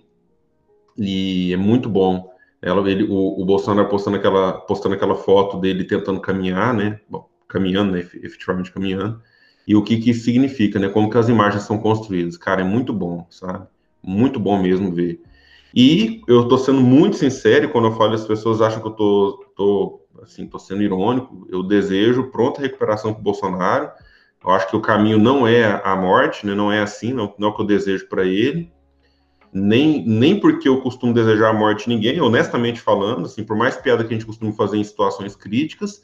e 0.98 1.54
é 1.54 1.58
muito 1.58 1.90
bom. 1.90 2.30
Ela, 2.62 2.90
ele, 2.90 3.04
o, 3.04 3.42
o 3.42 3.46
Bolsonaro 3.46 3.90
postando 3.90 4.18
aquela, 4.18 4.54
postando 4.54 4.96
aquela 4.96 5.16
foto 5.16 5.58
dele 5.58 5.84
tentando 5.84 6.22
caminhar, 6.22 6.74
né? 6.74 7.00
Bom, 7.10 7.28
caminhando, 7.56 7.94
né, 7.94 8.00
efetivamente 8.00 8.72
caminhando, 8.72 9.22
e 9.66 9.76
o 9.76 9.82
que 9.82 9.98
que 9.98 10.12
isso 10.12 10.26
significa, 10.26 10.78
né, 10.78 10.90
como 10.90 11.10
que 11.10 11.18
as 11.18 11.30
imagens 11.30 11.64
são 11.64 11.78
construídas. 11.78 12.38
Cara, 12.38 12.62
é 12.62 12.64
muito 12.66 12.92
bom, 12.94 13.26
sabe? 13.30 13.66
Muito 14.04 14.40
bom 14.40 14.62
mesmo 14.62 14.92
ver. 14.92 15.22
E 15.74 16.22
eu 16.28 16.44
estou 16.44 16.58
sendo 16.58 16.82
muito 16.82 17.16
sincero, 17.16 17.70
quando 17.70 17.88
eu 17.88 17.94
falo 17.94 18.14
as 18.14 18.26
pessoas 18.26 18.62
acham 18.62 18.82
que 18.82 18.88
eu 18.88 18.92
tô, 18.92 19.46
tô, 19.56 20.02
assim, 20.22 20.46
tô 20.46 20.60
sendo 20.60 20.84
irônico, 20.84 21.48
eu 21.50 21.64
desejo 21.64 22.30
pronta 22.30 22.62
recuperação 22.62 23.14
para 23.14 23.22
o 23.22 23.24
Bolsonaro. 23.24 23.90
Eu 24.44 24.52
acho 24.52 24.70
que 24.70 24.76
o 24.76 24.82
caminho 24.82 25.18
não 25.18 25.48
é 25.48 25.82
a 25.84 25.96
morte, 25.96 26.46
né? 26.46 26.54
não 26.54 26.72
é 26.72 26.82
assim, 26.82 27.12
não, 27.12 27.34
não 27.38 27.48
é 27.48 27.52
o 27.52 27.56
que 27.56 27.62
eu 27.62 27.66
desejo 27.66 28.08
para 28.08 28.26
ele. 28.26 28.72
Nem, 29.52 30.06
nem 30.06 30.40
porque 30.40 30.68
eu 30.68 30.82
costumo 30.82 31.14
desejar 31.14 31.50
a 31.50 31.54
morte 31.54 31.86
de 31.86 31.96
ninguém, 31.96 32.22
honestamente 32.22 32.80
falando, 32.80 33.26
assim, 33.26 33.44
por 33.44 33.56
mais 33.56 33.76
piada 33.76 34.04
que 34.04 34.14
a 34.14 34.18
gente 34.18 34.26
costuma 34.26 34.52
fazer 34.52 34.78
em 34.78 34.84
situações 34.84 35.36
críticas, 35.36 36.04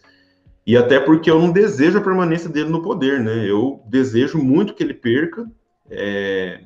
e 0.65 0.77
até 0.77 0.99
porque 0.99 1.29
eu 1.29 1.39
não 1.39 1.51
desejo 1.51 1.97
a 1.97 2.03
permanência 2.03 2.49
dele 2.49 2.69
no 2.69 2.81
poder, 2.81 3.19
né? 3.19 3.49
Eu 3.49 3.81
desejo 3.87 4.37
muito 4.37 4.73
que 4.73 4.83
ele 4.83 4.93
perca, 4.93 5.49
é, 5.89 6.61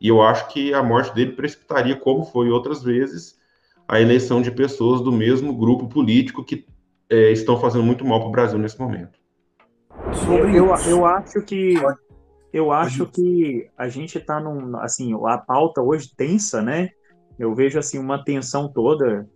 e 0.00 0.08
eu 0.08 0.22
acho 0.22 0.48
que 0.48 0.72
a 0.72 0.82
morte 0.82 1.14
dele 1.14 1.32
precipitaria, 1.32 1.96
como 1.96 2.24
foi 2.24 2.48
outras 2.48 2.82
vezes, 2.82 3.38
a 3.86 4.00
eleição 4.00 4.40
de 4.40 4.50
pessoas 4.50 5.00
do 5.00 5.10
mesmo 5.10 5.52
grupo 5.52 5.88
político 5.88 6.44
que 6.44 6.64
é, 7.10 7.32
estão 7.32 7.58
fazendo 7.58 7.82
muito 7.82 8.04
mal 8.04 8.20
para 8.20 8.28
o 8.28 8.32
Brasil 8.32 8.58
nesse 8.58 8.78
momento. 8.78 9.18
Sobre 10.24 10.56
eu, 10.56 10.72
eu 10.86 11.04
acho 11.04 11.42
que 11.42 11.74
eu 12.52 12.72
acho 12.72 13.06
que 13.06 13.68
a 13.76 13.88
gente 13.88 14.18
está 14.18 14.40
num 14.40 14.76
assim 14.78 15.12
a 15.26 15.38
pauta 15.38 15.82
hoje 15.82 16.10
tensa, 16.16 16.62
né? 16.62 16.90
Eu 17.38 17.54
vejo 17.54 17.78
assim 17.78 17.98
uma 17.98 18.22
tensão 18.22 18.68
toda. 18.68 19.28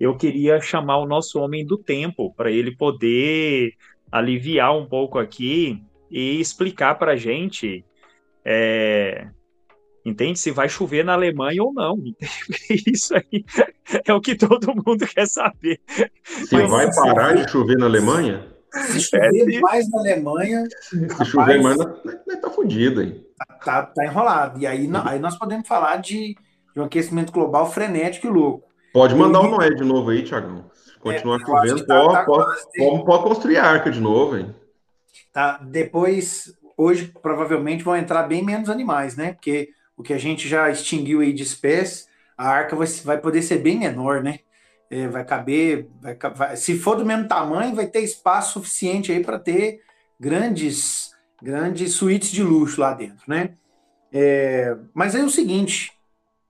Eu 0.00 0.16
queria 0.16 0.60
chamar 0.60 0.96
o 0.96 1.06
nosso 1.06 1.38
homem 1.38 1.64
do 1.64 1.76
tempo 1.76 2.32
para 2.34 2.50
ele 2.50 2.74
poder 2.74 3.74
aliviar 4.10 4.74
um 4.74 4.86
pouco 4.86 5.18
aqui 5.18 5.84
e 6.10 6.40
explicar 6.40 6.96
para 6.96 7.12
a 7.12 7.16
gente 7.16 7.84
é, 8.44 9.28
entende? 10.04 10.38
Se 10.38 10.50
vai 10.50 10.68
chover 10.68 11.04
na 11.04 11.12
Alemanha 11.12 11.62
ou 11.62 11.72
não. 11.72 11.98
Isso 12.86 13.14
aí 13.14 13.44
é 14.04 14.14
o 14.14 14.20
que 14.20 14.34
todo 14.34 14.74
mundo 14.74 15.06
quer 15.06 15.26
saber. 15.26 15.80
Se 16.24 16.54
Mas, 16.54 16.70
vai 16.70 16.94
parar 16.94 17.34
de 17.34 17.50
chover 17.50 17.76
na 17.76 17.86
Alemanha? 17.86 18.46
Se 18.72 19.00
chover 19.00 19.54
é, 19.54 19.60
mais 19.60 19.90
na 19.90 20.00
Alemanha. 20.00 20.64
Se 20.80 21.06
rapaz, 21.06 21.28
chover 21.28 21.62
mais, 21.62 21.78
tá 22.40 22.50
fudido 22.50 23.00
aí. 23.00 23.24
Tá, 23.64 23.82
tá 23.82 24.04
enrolado. 24.04 24.60
E 24.60 24.66
aí, 24.66 24.88
aí 25.04 25.18
nós 25.18 25.36
podemos 25.38 25.66
falar 25.66 25.96
de, 25.96 26.36
de 26.74 26.80
um 26.80 26.84
aquecimento 26.84 27.32
global 27.32 27.70
frenético 27.70 28.26
e 28.26 28.30
louco. 28.30 28.69
Pode 28.92 29.14
mandar 29.14 29.40
o 29.40 29.50
Noé 29.50 29.70
de 29.70 29.84
novo 29.84 30.10
aí, 30.10 30.22
Tiagão. 30.22 30.70
Continuar 31.00 31.40
é, 31.40 31.44
chovendo, 31.44 31.86
tá, 31.86 32.00
pode, 32.00 32.14
tá 32.14 32.24
pode, 32.24 33.04
pode, 33.04 33.22
construir 33.22 33.56
arca 33.56 33.90
de 33.90 34.00
novo, 34.00 34.36
hein? 34.36 34.54
Tá, 35.32 35.58
depois, 35.62 36.52
hoje, 36.76 37.12
provavelmente 37.22 37.82
vão 37.84 37.96
entrar 37.96 38.24
bem 38.24 38.44
menos 38.44 38.68
animais, 38.68 39.16
né? 39.16 39.32
Porque 39.32 39.70
o 39.96 40.02
que 40.02 40.12
a 40.12 40.18
gente 40.18 40.48
já 40.48 40.68
extinguiu 40.68 41.20
aí 41.20 41.32
de 41.32 41.42
espécies, 41.42 42.06
a 42.36 42.48
arca 42.48 42.76
vai, 42.76 42.86
vai 43.04 43.18
poder 43.18 43.42
ser 43.42 43.58
bem 43.58 43.78
menor, 43.78 44.22
né? 44.22 44.40
É, 44.90 45.06
vai 45.06 45.24
caber, 45.24 45.88
vai, 46.00 46.16
vai, 46.34 46.56
se 46.56 46.76
for 46.78 46.96
do 46.96 47.06
mesmo 47.06 47.28
tamanho, 47.28 47.76
vai 47.76 47.86
ter 47.86 48.00
espaço 48.00 48.54
suficiente 48.54 49.12
aí 49.12 49.22
para 49.22 49.38
ter 49.38 49.80
grandes, 50.18 51.12
grandes 51.40 51.94
suítes 51.94 52.30
de 52.30 52.42
luxo 52.42 52.80
lá 52.80 52.92
dentro, 52.92 53.22
né? 53.28 53.54
É, 54.12 54.76
mas 54.92 55.14
aí 55.14 55.22
é 55.22 55.24
o 55.24 55.30
seguinte, 55.30 55.92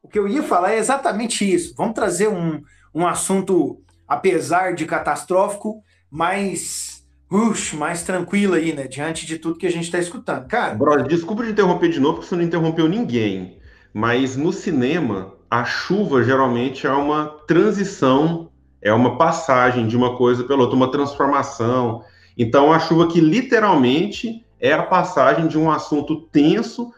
o 0.03 0.09
que 0.09 0.19
eu 0.19 0.27
ia 0.27 0.43
falar 0.43 0.73
é 0.73 0.79
exatamente 0.79 1.51
isso. 1.51 1.75
Vamos 1.77 1.95
trazer 1.95 2.29
um, 2.29 2.63
um 2.95 3.07
assunto, 3.07 3.81
apesar 4.09 4.75
de 4.75 4.87
catastrófico, 4.87 5.83
mais, 6.11 7.05
uh, 7.31 7.77
mais 7.77 8.03
tranquilo 8.03 8.55
aí, 8.55 8.73
né? 8.73 8.87
Diante 8.87 9.27
de 9.27 9.39
tudo 9.39 9.59
que 9.59 9.67
a 9.67 9.73
gente 9.73 9.85
está 9.85 9.99
escutando. 9.99 10.47
Cara. 10.47 10.75
Brother, 10.75 11.07
desculpa 11.07 11.45
de 11.45 11.51
interromper 11.51 11.91
de 11.91 12.01
novo, 12.01 12.15
porque 12.15 12.29
você 12.29 12.37
não 12.37 12.43
interrompeu 12.43 12.89
ninguém. 12.89 13.59
Mas 13.93 14.37
no 14.37 14.53
cinema, 14.53 15.35
a 15.51 15.65
chuva 15.65 16.23
geralmente 16.23 16.87
é 16.87 16.93
uma 16.93 17.27
transição, 17.47 18.51
é 18.81 18.93
uma 18.93 19.19
passagem 19.19 19.87
de 19.87 19.97
uma 19.97 20.17
coisa 20.17 20.45
pela 20.45 20.63
outra, 20.63 20.77
uma 20.77 20.91
transformação. 20.91 22.03
Então, 22.39 22.73
a 22.73 22.79
chuva 22.79 23.09
que 23.09 23.21
literalmente 23.21 24.47
é 24.59 24.73
a 24.73 24.83
passagem 24.83 25.47
de 25.47 25.59
um 25.59 25.71
assunto 25.71 26.23
tenso 26.29 26.93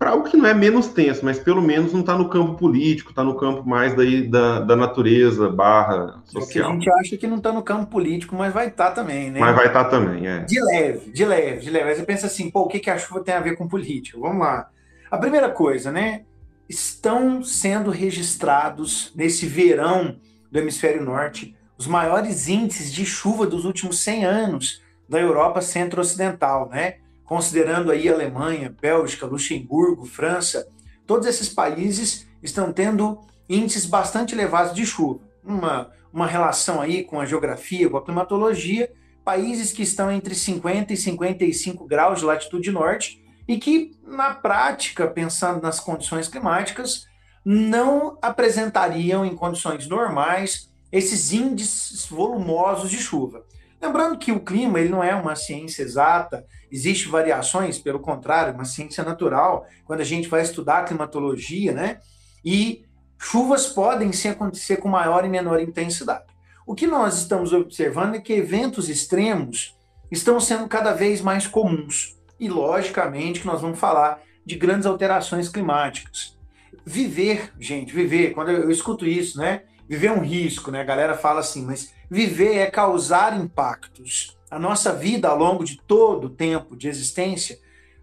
para 0.00 0.10
algo 0.10 0.28
que 0.28 0.36
não 0.36 0.46
é 0.46 0.54
menos 0.54 0.88
tenso, 0.88 1.22
mas 1.22 1.38
pelo 1.38 1.60
menos 1.60 1.92
não 1.92 2.00
está 2.00 2.16
no 2.16 2.28
campo 2.28 2.54
político, 2.54 3.10
está 3.10 3.22
no 3.22 3.36
campo 3.36 3.68
mais 3.68 3.94
daí 3.94 4.26
da, 4.26 4.60
da 4.60 4.74
natureza 4.74 5.48
barra 5.50 6.22
social. 6.24 6.42
Porque 6.42 6.58
a 6.58 6.72
gente 6.72 6.90
acha 6.90 7.16
que 7.18 7.26
não 7.26 7.36
está 7.36 7.52
no 7.52 7.62
campo 7.62 7.86
político, 7.86 8.34
mas 8.34 8.52
vai 8.52 8.68
estar 8.68 8.88
tá 8.88 8.92
também, 8.92 9.30
né? 9.30 9.38
Mas 9.38 9.54
vai 9.54 9.66
estar 9.66 9.84
tá 9.84 9.90
também, 9.90 10.26
é. 10.26 10.40
De 10.40 10.58
leve, 10.58 11.12
de 11.12 11.24
leve, 11.24 11.60
de 11.60 11.70
leve. 11.70 11.90
Aí 11.90 11.94
você 11.94 12.02
pensa 12.02 12.26
assim, 12.26 12.50
pô, 12.50 12.62
o 12.62 12.68
que, 12.68 12.80
que 12.80 12.88
a 12.88 12.96
chuva 12.96 13.22
tem 13.22 13.34
a 13.34 13.40
ver 13.40 13.56
com 13.56 13.68
política? 13.68 14.18
Vamos 14.18 14.40
lá. 14.40 14.68
A 15.10 15.18
primeira 15.18 15.50
coisa, 15.50 15.92
né? 15.92 16.22
estão 16.70 17.42
sendo 17.42 17.90
registrados 17.90 19.12
nesse 19.16 19.44
verão 19.44 20.16
do 20.52 20.58
hemisfério 20.60 21.02
norte 21.02 21.56
os 21.76 21.88
maiores 21.88 22.46
índices 22.46 22.92
de 22.92 23.04
chuva 23.04 23.44
dos 23.44 23.64
últimos 23.64 23.98
100 23.98 24.24
anos 24.24 24.82
da 25.08 25.18
Europa 25.18 25.60
centro-ocidental, 25.60 26.68
né? 26.68 26.98
Considerando 27.30 27.92
aí 27.92 28.08
Alemanha, 28.08 28.74
Bélgica, 28.82 29.24
Luxemburgo, 29.24 30.04
França, 30.04 30.66
todos 31.06 31.28
esses 31.28 31.48
países 31.48 32.26
estão 32.42 32.72
tendo 32.72 33.20
índices 33.48 33.86
bastante 33.86 34.34
elevados 34.34 34.74
de 34.74 34.84
chuva. 34.84 35.20
Uma, 35.44 35.92
uma 36.12 36.26
relação 36.26 36.80
aí 36.80 37.04
com 37.04 37.20
a 37.20 37.24
geografia, 37.24 37.88
com 37.88 37.96
a 37.96 38.04
climatologia, 38.04 38.92
países 39.24 39.70
que 39.70 39.84
estão 39.84 40.10
entre 40.10 40.34
50 40.34 40.92
e 40.92 40.96
55 40.96 41.86
graus 41.86 42.18
de 42.18 42.24
latitude 42.24 42.72
norte 42.72 43.22
e 43.46 43.58
que, 43.58 43.92
na 44.04 44.34
prática, 44.34 45.06
pensando 45.06 45.62
nas 45.62 45.78
condições 45.78 46.26
climáticas, 46.26 47.06
não 47.44 48.18
apresentariam 48.20 49.24
em 49.24 49.36
condições 49.36 49.86
normais 49.86 50.68
esses 50.90 51.32
índices 51.32 52.06
volumosos 52.06 52.90
de 52.90 52.98
chuva. 52.98 53.44
Lembrando 53.80 54.18
que 54.18 54.32
o 54.32 54.40
clima 54.40 54.80
ele 54.80 54.88
não 54.88 55.02
é 55.02 55.14
uma 55.14 55.36
ciência 55.36 55.82
exata, 55.82 56.44
existem 56.70 57.10
variações, 57.10 57.78
pelo 57.78 58.00
contrário, 58.00 58.54
uma 58.54 58.64
ciência 58.64 59.04
natural, 59.04 59.66
quando 59.84 60.00
a 60.00 60.04
gente 60.04 60.28
vai 60.28 60.42
estudar 60.42 60.84
climatologia, 60.84 61.72
né? 61.72 62.00
E 62.44 62.84
chuvas 63.18 63.66
podem 63.66 64.12
sim 64.12 64.28
acontecer 64.28 64.76
com 64.76 64.88
maior 64.88 65.24
e 65.24 65.28
menor 65.28 65.60
intensidade. 65.60 66.24
O 66.66 66.74
que 66.74 66.86
nós 66.86 67.18
estamos 67.18 67.52
observando 67.52 68.14
é 68.14 68.20
que 68.20 68.32
eventos 68.32 68.88
extremos 68.88 69.76
estão 70.10 70.38
sendo 70.38 70.68
cada 70.68 70.92
vez 70.92 71.20
mais 71.20 71.46
comuns 71.46 72.16
e, 72.38 72.48
logicamente, 72.48 73.40
que 73.40 73.46
nós 73.46 73.60
vamos 73.60 73.78
falar 73.78 74.20
de 74.44 74.56
grandes 74.56 74.86
alterações 74.86 75.48
climáticas. 75.48 76.38
Viver, 76.84 77.52
gente, 77.58 77.92
viver, 77.92 78.32
quando 78.32 78.50
eu 78.50 78.70
escuto 78.70 79.06
isso, 79.06 79.38
né? 79.38 79.62
Viver 79.88 80.06
é 80.06 80.12
um 80.12 80.22
risco, 80.22 80.70
né? 80.70 80.80
A 80.80 80.84
galera 80.84 81.16
fala 81.16 81.40
assim, 81.40 81.64
mas 81.64 81.92
viver 82.08 82.56
é 82.56 82.70
causar 82.70 83.38
impactos. 83.38 84.38
A 84.50 84.58
nossa 84.58 84.92
vida 84.92 85.28
ao 85.28 85.38
longo 85.38 85.64
de 85.64 85.80
todo 85.80 86.26
o 86.26 86.30
tempo 86.30 86.76
de 86.76 86.88
existência 86.88 87.58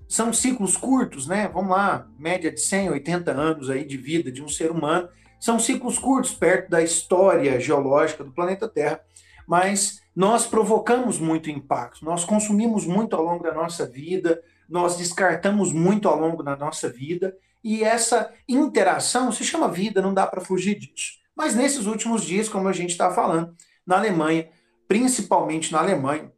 são 0.07 0.31
ciclos 0.31 0.77
curtos, 0.77 1.27
né? 1.27 1.49
Vamos 1.53 1.71
lá, 1.71 2.07
média 2.17 2.49
de 2.49 2.61
100, 2.61 2.91
80 2.91 3.31
anos 3.31 3.69
aí 3.69 3.83
de 3.83 3.97
vida 3.97 4.31
de 4.31 4.41
um 4.41 4.47
ser 4.47 4.71
humano. 4.71 5.09
São 5.39 5.59
ciclos 5.59 5.99
curtos 5.99 6.33
perto 6.33 6.69
da 6.69 6.81
história 6.81 7.59
geológica 7.59 8.23
do 8.23 8.31
planeta 8.31 8.67
Terra, 8.67 9.01
mas 9.45 10.01
nós 10.15 10.47
provocamos 10.47 11.19
muito 11.19 11.49
impacto, 11.49 12.03
nós 12.03 12.23
consumimos 12.23 12.85
muito 12.85 13.15
ao 13.15 13.23
longo 13.23 13.43
da 13.43 13.53
nossa 13.53 13.85
vida, 13.85 14.41
nós 14.67 14.97
descartamos 14.97 15.71
muito 15.71 16.07
ao 16.07 16.19
longo 16.19 16.41
da 16.41 16.55
nossa 16.55 16.89
vida, 16.89 17.35
e 17.63 17.83
essa 17.83 18.33
interação 18.47 19.31
se 19.31 19.43
chama 19.43 19.67
vida, 19.67 20.01
não 20.01 20.13
dá 20.13 20.25
para 20.25 20.41
fugir 20.41 20.79
disso. 20.79 21.17
Mas 21.35 21.53
nesses 21.53 21.85
últimos 21.85 22.23
dias, 22.23 22.49
como 22.49 22.67
a 22.67 22.73
gente 22.73 22.91
está 22.91 23.11
falando, 23.11 23.55
na 23.85 23.97
Alemanha, 23.97 24.49
principalmente 24.87 25.71
na 25.71 25.79
Alemanha, 25.79 26.31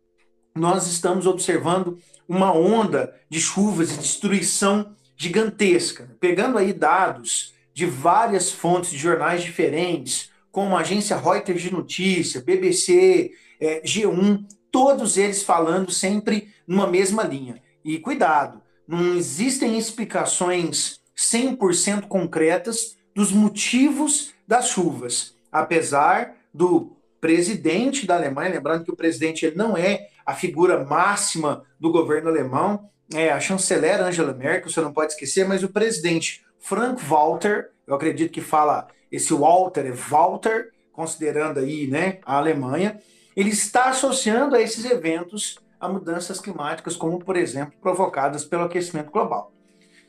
nós 0.56 0.88
estamos 0.88 1.26
observando 1.26 2.00
uma 2.28 2.54
onda 2.54 3.14
de 3.30 3.39
chuvas 3.39 3.91
e 3.91 3.97
destruição 3.97 4.95
gigantesca, 5.16 6.16
pegando 6.20 6.58
aí 6.58 6.72
dados 6.72 7.54
de 7.74 7.86
várias 7.86 8.52
fontes 8.52 8.91
de 8.91 8.97
jornais 8.97 9.41
diferentes, 9.41 10.30
como 10.52 10.76
a 10.76 10.82
agência 10.82 11.18
Reuters 11.18 11.62
de 11.62 11.72
notícia, 11.72 12.41
BBC, 12.41 13.32
é, 13.60 13.82
G1, 13.82 14.45
todos 14.72 15.18
eles 15.18 15.43
falando 15.43 15.91
sempre 15.91 16.50
numa 16.68 16.88
mesma 16.88 17.24
linha. 17.24 17.62
E 17.84 17.97
cuidado, 18.00 18.62
não 18.88 19.16
existem 19.16 19.78
explicações 19.78 21.00
100% 21.16 22.08
concretas 22.08 22.97
dos 23.14 23.32
motivos 23.32 24.34
das 24.47 24.70
chuvas, 24.70 25.36
apesar 25.52 26.36
do 26.54 26.95
presidente 27.20 28.05
da 28.07 28.15
Alemanha, 28.15 28.51
lembrando 28.51 28.84
que 28.84 28.91
o 28.91 28.95
presidente 28.95 29.45
ele 29.45 29.55
não 29.55 29.78
é 29.78 30.07
a 30.26 30.34
figura 30.34 30.84
máxima 30.86 31.63
do 31.80 31.91
governo 31.91 32.30
alemão, 32.30 32.89
é 33.13 33.32
a 33.32 33.39
chanceler 33.39 34.01
Angela 34.01 34.34
Merkel, 34.34 34.70
você 34.70 34.82
não 34.82 34.93
pode 34.93 35.13
esquecer, 35.13 35.47
mas 35.47 35.63
o 35.63 35.70
presidente 35.70 36.45
Frank 36.59 37.03
Walter, 37.03 37.72
eu 37.88 37.95
acredito 37.95 38.32
que 38.32 38.41
fala 38.41 38.88
esse 39.11 39.34
Walter 39.34 39.88
é 39.88 39.91
Walter, 39.91 40.70
considerando 40.91 41.59
aí, 41.59 41.88
né, 41.88 42.20
a 42.26 42.38
Alemanha, 42.38 42.99
ele 43.36 43.49
está 43.49 43.86
associando 43.89 44.55
a 44.55 44.61
esses 44.61 44.86
eventos 44.86 45.59
a 45.80 45.88
mudanças 45.88 46.39
climáticas, 46.39 46.95
como, 46.95 47.20
por 47.20 47.38
exemplo, 47.38 47.74
provocadas 47.82 48.43
pelo 48.43 48.65
aquecimento 48.65 49.09
global. 49.09 49.51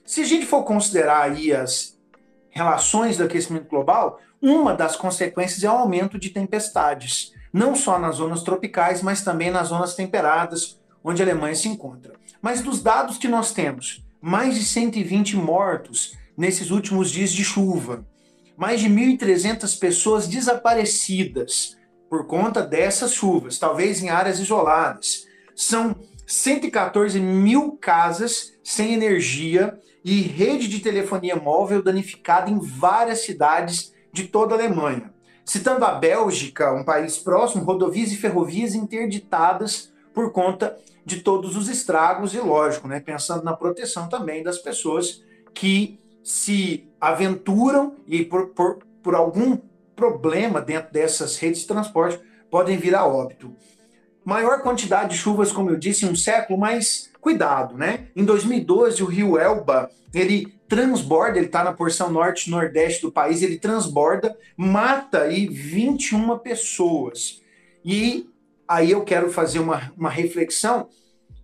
Se 0.04 0.22
a 0.22 0.24
gente 0.24 0.44
for 0.44 0.64
considerar 0.64 1.22
aí 1.22 1.52
as 1.52 1.96
relações 2.50 3.16
do 3.16 3.24
aquecimento 3.24 3.68
global, 3.68 4.20
uma 4.42 4.74
das 4.74 4.96
consequências 4.96 5.62
é 5.62 5.68
o 5.70 5.74
aumento 5.74 6.18
de 6.18 6.30
tempestades, 6.30 7.32
não 7.52 7.74
só 7.74 7.98
nas 7.98 8.16
zonas 8.16 8.42
tropicais, 8.42 9.02
mas 9.02 9.22
também 9.22 9.50
nas 9.50 9.68
zonas 9.68 9.94
temperadas, 9.94 10.80
onde 11.04 11.22
a 11.22 11.24
Alemanha 11.24 11.54
se 11.54 11.68
encontra. 11.68 12.14
Mas 12.40 12.62
dos 12.62 12.82
dados 12.82 13.18
que 13.18 13.28
nós 13.28 13.52
temos, 13.52 14.04
mais 14.20 14.54
de 14.54 14.64
120 14.64 15.36
mortos 15.36 16.16
nesses 16.36 16.70
últimos 16.70 17.10
dias 17.10 17.32
de 17.32 17.44
chuva, 17.44 18.06
mais 18.56 18.80
de 18.80 18.88
1.300 18.88 19.78
pessoas 19.78 20.26
desaparecidas 20.26 21.76
por 22.08 22.26
conta 22.26 22.62
dessas 22.62 23.12
chuvas, 23.12 23.58
talvez 23.58 24.02
em 24.02 24.08
áreas 24.08 24.38
isoladas. 24.38 25.26
São 25.54 25.96
114 26.26 27.20
mil 27.20 27.72
casas 27.72 28.52
sem 28.64 28.94
energia 28.94 29.78
e 30.04 30.22
rede 30.22 30.68
de 30.68 30.80
telefonia 30.80 31.36
móvel 31.36 31.82
danificada 31.82 32.50
em 32.50 32.58
várias 32.58 33.20
cidades 33.24 33.92
de 34.12 34.24
toda 34.24 34.54
a 34.54 34.58
Alemanha. 34.58 35.12
Citando 35.44 35.84
a 35.84 35.92
Bélgica, 35.92 36.72
um 36.72 36.84
país 36.84 37.18
próximo, 37.18 37.64
rodovias 37.64 38.12
e 38.12 38.16
ferrovias 38.16 38.74
interditadas 38.74 39.92
por 40.14 40.32
conta 40.32 40.76
de 41.04 41.20
todos 41.20 41.56
os 41.56 41.68
estragos 41.68 42.34
e, 42.34 42.38
lógico, 42.38 42.86
né, 42.86 43.00
pensando 43.00 43.42
na 43.42 43.56
proteção 43.56 44.08
também 44.08 44.42
das 44.42 44.58
pessoas 44.58 45.22
que 45.54 45.98
se 46.22 46.88
aventuram 47.00 47.96
e 48.06 48.24
por, 48.24 48.48
por, 48.48 48.78
por 49.02 49.14
algum 49.14 49.58
problema 49.96 50.60
dentro 50.60 50.92
dessas 50.92 51.36
redes 51.36 51.60
de 51.60 51.66
transporte 51.66 52.20
podem 52.50 52.76
vir 52.76 52.94
a 52.94 53.06
óbito. 53.06 53.54
Maior 54.24 54.62
quantidade 54.62 55.10
de 55.10 55.18
chuvas, 55.18 55.50
como 55.50 55.70
eu 55.70 55.76
disse, 55.76 56.04
em 56.04 56.10
um 56.10 56.16
século, 56.16 56.58
mas 56.58 57.10
cuidado, 57.20 57.76
né? 57.76 58.08
Em 58.14 58.24
2012, 58.24 59.02
o 59.02 59.06
rio 59.06 59.38
Elba, 59.38 59.90
ele 60.12 60.59
transborda, 60.70 61.36
ele 61.36 61.46
está 61.46 61.64
na 61.64 61.72
porção 61.72 62.12
norte 62.12 62.46
e 62.46 62.50
nordeste 62.50 63.02
do 63.02 63.10
país, 63.10 63.42
ele 63.42 63.58
transborda, 63.58 64.38
mata 64.56 65.22
aí 65.22 65.48
21 65.48 66.38
pessoas. 66.38 67.42
E 67.84 68.30
aí 68.68 68.92
eu 68.92 69.02
quero 69.02 69.32
fazer 69.32 69.58
uma, 69.58 69.92
uma 69.96 70.08
reflexão. 70.08 70.88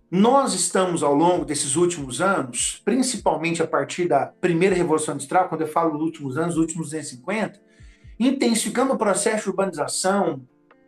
Nós 0.09 0.53
estamos, 0.53 1.03
ao 1.03 1.13
longo 1.13 1.43
desses 1.43 1.75
últimos 1.75 2.21
anos, 2.21 2.81
principalmente 2.85 3.61
a 3.61 3.67
partir 3.67 4.07
da 4.07 4.27
primeira 4.27 4.73
Revolução 4.73 5.13
Industrial, 5.13 5.49
quando 5.49 5.61
eu 5.61 5.67
falo 5.67 5.91
dos 5.91 6.01
últimos 6.01 6.37
anos, 6.37 6.55
últimos 6.55 6.91
250, 6.91 7.59
intensificando 8.17 8.93
o 8.93 8.97
processo 8.97 9.43
de 9.43 9.49
urbanização, 9.49 10.41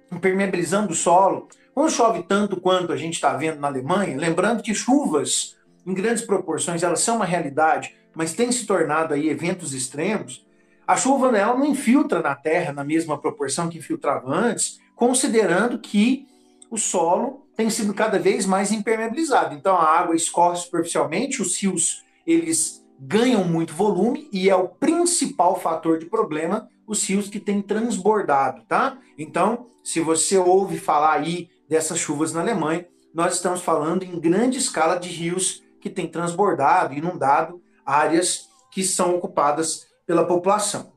impermeabilizando 0.10 0.94
o 0.94 0.96
solo. 0.96 1.50
Quando 1.74 1.92
chove 1.92 2.24
tanto 2.24 2.62
quanto 2.62 2.94
a 2.94 2.98
gente 2.98 3.16
está 3.16 3.36
vendo 3.36 3.60
na 3.60 3.68
Alemanha, 3.68 4.18
lembrando 4.18 4.64
que 4.64 4.74
chuvas 4.74 5.58
em 5.86 5.94
grandes 5.94 6.24
proporções, 6.24 6.84
elas 6.84 7.02
são 7.02 7.18
uma 7.18 7.26
realidade, 7.26 7.99
mas 8.16 8.34
têm 8.34 8.52
se 8.52 8.66
tornado 8.66 9.14
aí 9.14 9.30
eventos 9.30 9.74
extremos, 9.74 10.46
a 10.88 10.96
chuva 10.96 11.38
ela 11.38 11.56
não 11.56 11.66
infiltra 11.66 12.22
na 12.22 12.36
terra 12.36 12.74
na 12.74 12.84
mesma 12.84 13.18
proporção 13.18 13.70
que 13.70 13.78
infiltrava 13.78 14.34
antes, 14.34 14.80
considerando 14.96 15.78
que 15.78 16.28
o 16.72 16.78
solo 16.78 17.46
tem 17.56 17.70
sido 17.70 17.94
cada 17.94 18.18
vez 18.18 18.46
mais 18.46 18.72
impermeabilizado. 18.72 19.54
Então 19.54 19.76
a 19.76 19.84
água 19.84 20.16
escorre 20.16 20.58
superficialmente, 20.58 21.42
os 21.42 21.56
rios 21.62 22.04
eles 22.26 22.84
ganham 23.00 23.44
muito 23.44 23.74
volume 23.74 24.28
e 24.32 24.50
é 24.50 24.56
o 24.56 24.68
principal 24.68 25.60
fator 25.60 26.00
de 26.00 26.06
problema 26.06 26.68
os 26.90 27.08
rios 27.08 27.30
que 27.30 27.40
têm 27.40 27.62
transbordado, 27.62 28.64
tá? 28.68 28.98
Então, 29.16 29.68
se 29.84 30.00
você 30.00 30.40
ouve 30.40 30.80
falar 30.80 31.14
aí 31.14 31.48
dessas 31.70 32.00
chuvas 32.00 32.34
na 32.34 32.42
Alemanha, 32.42 32.88
nós 33.14 33.36
estamos 33.36 33.62
falando 33.62 34.02
em 34.02 34.20
grande 34.20 34.58
escala 34.58 34.96
de 34.96 35.08
rios 35.10 35.64
que 35.80 35.88
têm 35.88 36.08
transbordado, 36.08 36.96
inundado 36.96 37.62
áreas 37.90 38.48
que 38.72 38.84
são 38.84 39.16
ocupadas 39.16 39.88
pela 40.06 40.26
população. 40.26 40.94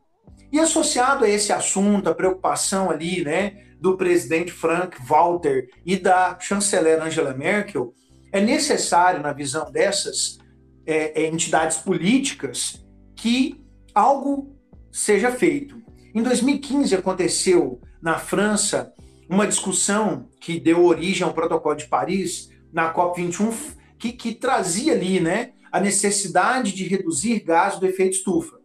E 0.53 0.61
associado 0.61 1.25
a 1.25 1.29
esse 1.29 1.53
assunto, 1.53 2.11
a 2.11 2.15
preocupação 2.15 2.91
ali, 2.91 3.25
né, 3.25 3.57
do 3.81 3.97
presidente 3.97 4.53
Frank 4.53 4.99
Walter 5.03 5.69
e 5.85 5.97
da 5.97 6.39
chanceler 6.39 7.03
Angela 7.03 7.33
Merkel, 7.33 7.95
é 8.31 8.41
necessário, 8.41 9.23
na 9.23 9.33
visão 9.33 9.73
dessas 9.73 10.39
é, 10.87 11.23
é 11.23 11.27
entidades 11.27 11.79
políticas, 11.79 12.85
que 13.17 13.61
algo 13.95 14.55
seja 14.91 15.33
feito. 15.33 15.81
Em 16.15 16.23
2015 16.23 16.95
aconteceu 16.95 17.81
na 18.03 18.19
França 18.19 18.93
uma 19.29 19.47
discussão 19.47 20.29
que 20.41 20.61
deu 20.61 20.85
origem 20.85 21.27
ao 21.27 21.33
Protocolo 21.33 21.75
de 21.75 21.87
Paris, 21.87 22.51
na 22.71 22.93
COP21, 22.93 23.55
que, 23.99 24.13
que 24.13 24.35
trazia 24.35 24.93
ali 24.93 25.21
né, 25.21 25.53
a 25.73 25.81
necessidade 25.81 26.73
de 26.73 26.85
reduzir 26.85 27.41
gás 27.41 27.79
do 27.79 27.87
efeito 27.87 28.17
estufa. 28.17 28.61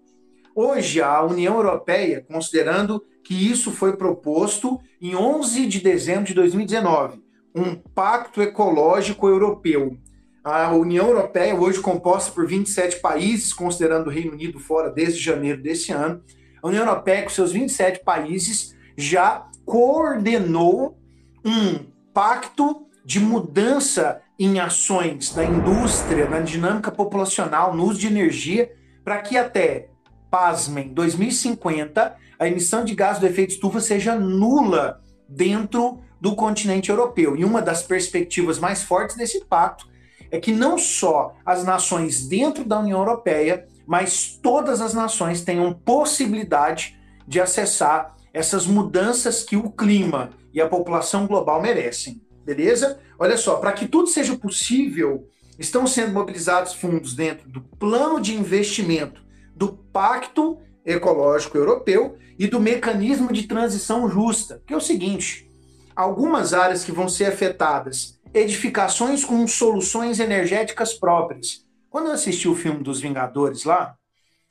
Hoje, 0.53 1.01
a 1.01 1.24
União 1.24 1.55
Europeia, 1.55 2.26
considerando 2.28 3.01
que 3.24 3.34
isso 3.34 3.72
foi 3.72 3.95
proposto 3.95 4.80
em 5.01 5.16
11 5.16 5.66
de 5.68 5.80
dezembro 5.80 6.26
de 6.26 6.34
2019, 6.34 7.22
um 7.55 7.76
pacto 7.76 8.41
ecológico 8.41 9.28
europeu. 9.28 9.97
A 10.43 10.72
União 10.74 11.08
Europeia, 11.08 11.55
hoje 11.55 11.80
composta 11.80 12.32
por 12.32 12.45
27 12.45 12.99
países, 12.99 13.53
considerando 13.53 14.08
o 14.08 14.10
Reino 14.12 14.34
Unido 14.34 14.60
fora 14.60 14.89
desde 14.89 15.22
janeiro 15.22 15.62
desse 15.62 15.91
ano, 15.91 16.22
a 16.62 16.68
União 16.68 16.86
Europeia, 16.86 17.24
com 17.24 17.30
seus 17.30 17.51
27 17.51 18.03
países, 18.03 18.76
já 18.97 19.47
coordenou 19.66 20.97
um 21.45 21.86
pacto 22.14 22.88
de 23.05 23.20
mudança 23.20 24.22
em 24.40 24.60
ações 24.60 25.34
da 25.34 25.44
indústria, 25.44 26.30
na 26.30 26.40
dinâmica 26.40 26.92
populacional, 26.92 27.76
no 27.76 27.86
uso 27.86 28.00
de 28.00 28.08
energia, 28.08 28.72
para 29.04 29.22
que 29.22 29.38
até, 29.38 29.90
pasmem, 30.30 30.94
2050, 30.94 32.16
a 32.38 32.48
emissão 32.48 32.84
de 32.84 32.94
gás 32.94 33.18
do 33.18 33.26
efeito 33.26 33.52
estufa 33.52 33.80
seja 33.80 34.16
nula 34.16 35.02
dentro 35.28 36.00
do 36.22 36.36
continente 36.36 36.90
europeu. 36.90 37.36
E 37.36 37.44
uma 37.44 37.62
das 37.62 37.82
perspectivas 37.82 38.60
mais 38.60 38.84
fortes 38.84 39.16
desse 39.16 39.44
pacto 39.46 39.88
é 40.30 40.40
que 40.40 40.52
não 40.52 40.78
só 40.78 41.36
as 41.46 41.64
nações 41.64 42.28
dentro 42.28 42.64
da 42.64 42.80
União 42.80 43.00
Europeia, 43.00 43.66
mas 43.86 44.38
todas 44.42 44.82
as 44.82 44.94
nações 44.94 45.42
tenham 45.42 45.74
possibilidade 45.74 47.00
de 47.28 47.40
acessar 47.40 48.16
essas 48.34 48.68
mudanças 48.68 49.44
que 49.44 49.56
o 49.56 49.72
clima 49.72 50.32
e 50.54 50.62
a 50.62 50.68
população 50.68 51.26
global 51.26 51.62
merecem. 51.62 52.22
Beleza? 52.48 52.98
Olha 53.20 53.36
só, 53.36 53.58
para 53.58 53.74
que 53.74 53.89
tudo 53.89 54.08
seja 54.08 54.38
possível, 54.38 55.28
estão 55.60 55.86
sendo 55.86 56.14
mobilizados 56.14 56.74
fundos 56.74 57.14
dentro 57.14 57.50
do 57.50 57.60
plano 57.60 58.22
de 58.22 58.34
investimento 58.34 59.22
do 59.54 59.74
Pacto 59.74 60.58
Ecológico 60.86 61.58
Europeu 61.58 62.18
e 62.39 62.48
do 62.48 62.58
mecanismo 62.58 63.34
de 63.34 63.43
transição 63.43 64.10
justa, 64.10 64.64
que 64.66 64.74
é 64.74 64.78
o 64.78 64.82
seguinte: 64.82 65.52
algumas 65.93 66.54
áreas 66.54 66.86
que 66.86 66.91
vão 66.93 67.10
ser 67.10 67.26
afetadas, 67.26 68.18
edificações 68.34 69.26
com 69.26 69.45
soluções 69.45 70.22
energéticas 70.22 70.93
próprias. 70.93 71.66
Quando 71.89 72.08
eu 72.08 72.14
assisti 72.14 72.48
o 72.48 72.56
filme 72.56 72.82
dos 72.82 73.02
Vingadores 73.02 73.66
lá, 73.66 73.98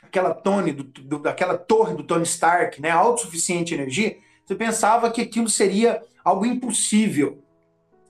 aquela 0.03 0.35
Tony, 0.35 0.73
do, 0.73 0.83
do, 0.83 1.19
daquela 1.19 1.57
torre 1.57 1.95
do 1.95 2.03
Tony 2.03 2.25
Stark, 2.25 2.79
né, 2.79 2.91
autossuficiente 2.91 3.73
energia, 3.73 4.19
você 4.45 4.55
pensava 4.55 5.11
que 5.11 5.23
aquilo 5.23 5.49
seria 5.49 6.03
algo 6.23 6.45
impossível. 6.45 7.43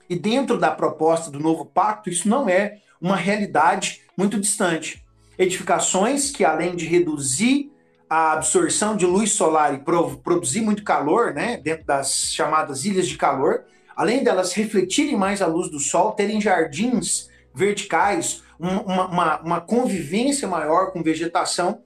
E 0.09 0.15
dentro 0.15 0.57
da 0.57 0.71
proposta 0.71 1.29
do 1.29 1.39
novo 1.39 1.65
pacto, 1.65 2.09
isso 2.09 2.27
não 2.27 2.47
é 2.47 2.79
uma 2.99 3.15
realidade 3.15 4.01
muito 4.15 4.39
distante. 4.39 5.05
Edificações 5.37 6.31
que, 6.31 6.43
além 6.43 6.75
de 6.75 6.85
reduzir 6.85 7.71
a 8.09 8.33
absorção 8.33 8.95
de 8.95 9.05
luz 9.05 9.31
solar 9.31 9.73
e 9.73 9.79
produzir 10.23 10.61
muito 10.61 10.83
calor, 10.83 11.33
né, 11.33 11.57
dentro 11.57 11.85
das 11.85 12.31
chamadas 12.31 12.85
ilhas 12.85 13.07
de 13.07 13.17
calor, 13.17 13.65
além 13.95 14.23
delas 14.23 14.53
refletirem 14.53 15.17
mais 15.17 15.41
a 15.41 15.47
luz 15.47 15.69
do 15.69 15.79
sol, 15.79 16.13
terem 16.13 16.39
jardins 16.39 17.29
verticais, 17.53 18.43
uma, 18.57 19.07
uma, 19.07 19.41
uma 19.41 19.61
convivência 19.61 20.47
maior 20.47 20.91
com 20.91 21.03
vegetação, 21.03 21.81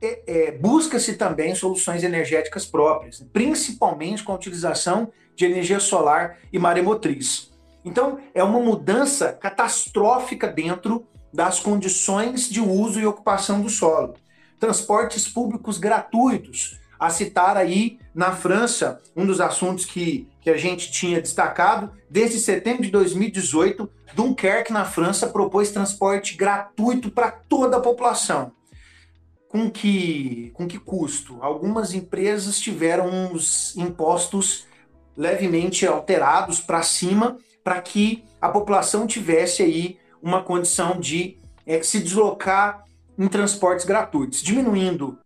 é, 0.00 0.22
é, 0.26 0.52
busca-se 0.52 1.14
também 1.14 1.54
soluções 1.54 2.02
energéticas 2.02 2.66
próprias, 2.66 3.24
principalmente 3.32 4.22
com 4.22 4.32
a 4.32 4.36
utilização 4.36 5.10
de 5.34 5.44
energia 5.44 5.80
solar 5.80 6.38
e 6.52 6.58
maremotriz. 6.58 7.50
Então, 7.84 8.18
é 8.34 8.42
uma 8.42 8.58
mudança 8.58 9.32
catastrófica 9.32 10.48
dentro 10.48 11.06
das 11.32 11.60
condições 11.60 12.48
de 12.48 12.60
uso 12.60 12.98
e 12.98 13.06
ocupação 13.06 13.60
do 13.60 13.68
solo. 13.68 14.14
Transportes 14.58 15.28
públicos 15.28 15.78
gratuitos. 15.78 16.80
A 16.98 17.10
citar 17.10 17.58
aí, 17.58 17.98
na 18.14 18.32
França, 18.32 19.02
um 19.14 19.26
dos 19.26 19.40
assuntos 19.40 19.84
que, 19.84 20.26
que 20.40 20.48
a 20.48 20.56
gente 20.56 20.90
tinha 20.90 21.20
destacado, 21.20 21.92
desde 22.08 22.40
setembro 22.40 22.82
de 22.82 22.90
2018, 22.90 23.88
Dunkerque, 24.14 24.72
na 24.72 24.86
França, 24.86 25.26
propôs 25.26 25.70
transporte 25.70 26.34
gratuito 26.34 27.10
para 27.10 27.30
toda 27.30 27.76
a 27.76 27.80
população. 27.80 28.55
Com 29.48 29.70
que, 29.70 30.50
com 30.54 30.66
que 30.66 30.78
custo? 30.78 31.38
Algumas 31.40 31.94
empresas 31.94 32.58
tiveram 32.58 33.32
os 33.32 33.76
impostos 33.76 34.66
levemente 35.16 35.86
alterados 35.86 36.60
para 36.60 36.82
cima 36.82 37.38
para 37.64 37.80
que 37.80 38.24
a 38.40 38.48
população 38.48 39.06
tivesse 39.06 39.62
aí 39.62 39.98
uma 40.22 40.42
condição 40.42 40.98
de 40.98 41.38
é, 41.66 41.82
se 41.82 42.00
deslocar 42.00 42.84
em 43.18 43.28
transportes 43.28 43.84
gratuitos, 43.84 44.42
diminuindo 44.42 45.18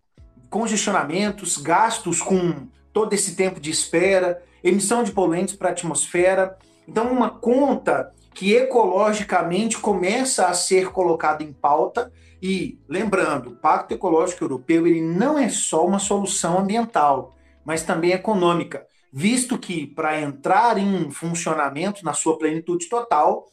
congestionamentos, 0.49 1.57
gastos 1.57 2.21
com 2.21 2.69
todo 2.93 3.13
esse 3.13 3.37
tempo 3.37 3.61
de 3.61 3.71
espera, 3.71 4.43
emissão 4.63 5.03
de 5.03 5.13
poluentes 5.13 5.55
para 5.55 5.69
a 5.69 5.73
atmosfera. 5.73 6.57
Então, 6.87 7.11
uma 7.13 7.31
conta 7.31 8.13
que 8.35 8.55
ecologicamente 8.55 9.79
começa 9.79 10.47
a 10.47 10.55
ser 10.55 10.91
colocada 10.91 11.43
em 11.43 11.53
pauta. 11.53 12.13
E 12.43 12.79
lembrando, 12.89 13.51
o 13.51 13.57
Pacto 13.57 13.93
Ecológico 13.93 14.45
Europeu 14.45 14.87
ele 14.87 15.03
não 15.03 15.39
é 15.39 15.49
só 15.49 15.87
uma 15.87 15.99
solução 15.99 16.59
ambiental, 16.59 17.37
mas 17.65 17.83
também 17.83 18.13
econômica, 18.13 18.87
visto 19.13 19.59
que 19.59 19.87
para 19.87 20.21
entrar 20.21 20.79
em 20.79 21.11
funcionamento 21.11 22.05
na 22.05 22.15
sua 22.15 22.39
plenitude 22.39 22.89
total, 22.89 23.47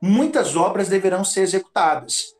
muitas 0.00 0.56
obras 0.56 0.88
deverão 0.88 1.24
ser 1.24 1.42
executadas. 1.42 2.34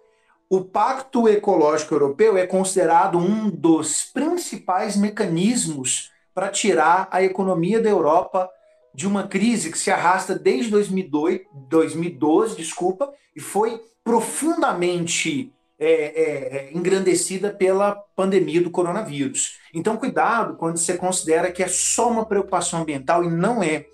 O 0.50 0.62
Pacto 0.62 1.28
Ecológico 1.28 1.94
Europeu 1.94 2.36
é 2.36 2.46
considerado 2.46 3.16
um 3.16 3.48
dos 3.48 4.04
principais 4.04 4.96
mecanismos 4.96 6.10
para 6.34 6.48
tirar 6.48 7.08
a 7.10 7.22
economia 7.22 7.80
da 7.80 7.88
Europa 7.88 8.50
de 8.94 9.06
uma 9.06 9.26
crise 9.26 9.70
que 9.70 9.78
se 9.78 9.90
arrasta 9.90 10.34
desde 10.34 10.70
2002, 10.70 11.42
2012, 11.68 12.56
desculpa, 12.56 13.12
e 13.34 13.40
foi 13.40 13.80
profundamente 14.04 15.52
é, 15.84 15.92
é, 15.92 16.56
é, 16.56 16.72
engrandecida 16.72 17.50
pela 17.50 17.96
pandemia 18.14 18.62
do 18.62 18.70
coronavírus. 18.70 19.58
Então, 19.74 19.96
cuidado 19.96 20.56
quando 20.56 20.76
você 20.76 20.96
considera 20.96 21.50
que 21.50 21.60
é 21.60 21.66
só 21.66 22.08
uma 22.08 22.24
preocupação 22.24 22.82
ambiental 22.82 23.24
e 23.24 23.28
não 23.28 23.60
é. 23.60 23.86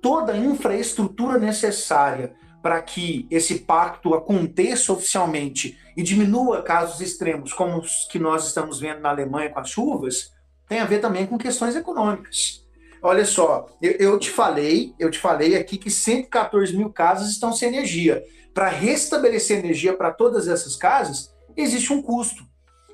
Toda 0.00 0.34
a 0.34 0.38
infraestrutura 0.38 1.36
necessária 1.36 2.34
para 2.62 2.80
que 2.80 3.26
esse 3.28 3.60
pacto 3.60 4.14
aconteça 4.14 4.92
oficialmente 4.92 5.76
e 5.96 6.02
diminua 6.02 6.62
casos 6.62 7.00
extremos, 7.00 7.52
como 7.52 7.78
os 7.78 8.06
que 8.08 8.20
nós 8.20 8.46
estamos 8.46 8.78
vendo 8.78 9.00
na 9.00 9.10
Alemanha 9.10 9.50
com 9.50 9.58
as 9.58 9.68
chuvas, 9.68 10.32
tem 10.68 10.78
a 10.78 10.84
ver 10.84 11.00
também 11.00 11.26
com 11.26 11.36
questões 11.36 11.74
econômicas. 11.74 12.64
Olha 13.02 13.24
só, 13.24 13.66
eu, 13.82 13.92
eu 13.92 14.18
te 14.18 14.30
falei, 14.30 14.94
eu 14.96 15.10
te 15.10 15.18
falei 15.18 15.56
aqui 15.56 15.76
que 15.76 15.90
114 15.90 16.76
mil 16.76 16.90
casas 16.90 17.30
estão 17.30 17.52
sem 17.52 17.68
energia. 17.68 18.22
Para 18.56 18.68
restabelecer 18.68 19.58
energia 19.58 19.92
para 19.92 20.10
todas 20.10 20.48
essas 20.48 20.76
casas, 20.76 21.30
existe 21.54 21.92
um 21.92 22.00
custo. 22.00 22.42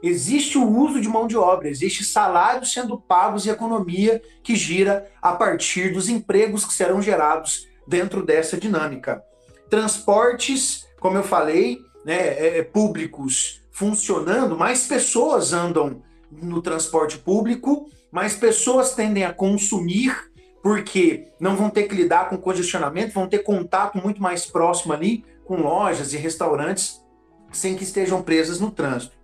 Existe 0.03 0.59
o 0.59 0.69
uso 0.69 1.01
de 1.01 1.09
mão 1.09 1.29
de 1.29 1.37
obra, 1.37 1.69
existe 1.69 2.05
salários 2.05 2.73
sendo 2.73 2.99
pagos 2.99 3.47
e 3.47 3.51
economia 3.51 4.21
que 4.43 4.57
gira 4.57 5.09
a 5.23 5.35
partir 5.35 5.93
dos 5.93 6.09
empregos 6.09 6.65
que 6.65 6.75
serão 6.75 7.01
gerados 7.01 7.69
dentro 7.87 8.27
dessa 8.27 8.57
dinâmica. 8.57 9.23
Transportes, 9.71 10.85
como 10.99 11.17
eu 11.17 11.23
falei, 11.23 11.79
né, 12.05 12.17
é, 12.17 12.59
é 12.59 12.63
públicos 12.65 13.63
funcionando, 13.71 14.59
mais 14.59 14.89
pessoas 14.89 15.53
andam 15.53 16.03
no 16.29 16.61
transporte 16.61 17.19
público, 17.19 17.89
mais 18.11 18.35
pessoas 18.35 18.97
tendem 18.97 19.23
a 19.23 19.33
consumir, 19.33 20.29
porque 20.61 21.29
não 21.39 21.55
vão 21.55 21.71
ter 21.71 21.85
que 21.85 21.95
lidar 21.95 22.29
com 22.29 22.37
congestionamento, 22.37 23.15
vão 23.15 23.29
ter 23.29 23.45
contato 23.45 23.97
muito 23.99 24.21
mais 24.21 24.45
próximo 24.45 24.93
ali 24.93 25.25
com 25.53 25.61
lojas 25.61 26.15
e 26.15 26.17
restaurantes, 26.17 27.05
sem 27.53 27.77
que 27.77 27.85
estejam 27.85 28.23
presas 28.23 28.59
no 28.59 28.71
trânsito. 28.71 29.15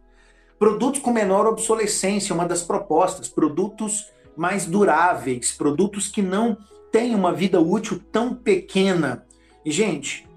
Produtos 0.58 1.00
com 1.00 1.10
menor 1.10 1.46
obsolescência, 1.46 2.34
uma 2.34 2.44
das 2.44 2.62
propostas, 2.62 3.28
produtos 3.28 4.10
mais 4.36 4.66
duráveis, 4.66 5.52
produtos 5.52 6.06
que 6.06 6.20
não 6.20 6.58
têm 6.92 7.14
uma 7.14 7.32
vida 7.32 7.58
útil 7.58 7.98
tão 8.12 8.34
pequena. 8.34 9.24
E, 9.64 9.70
gente, 9.70 10.28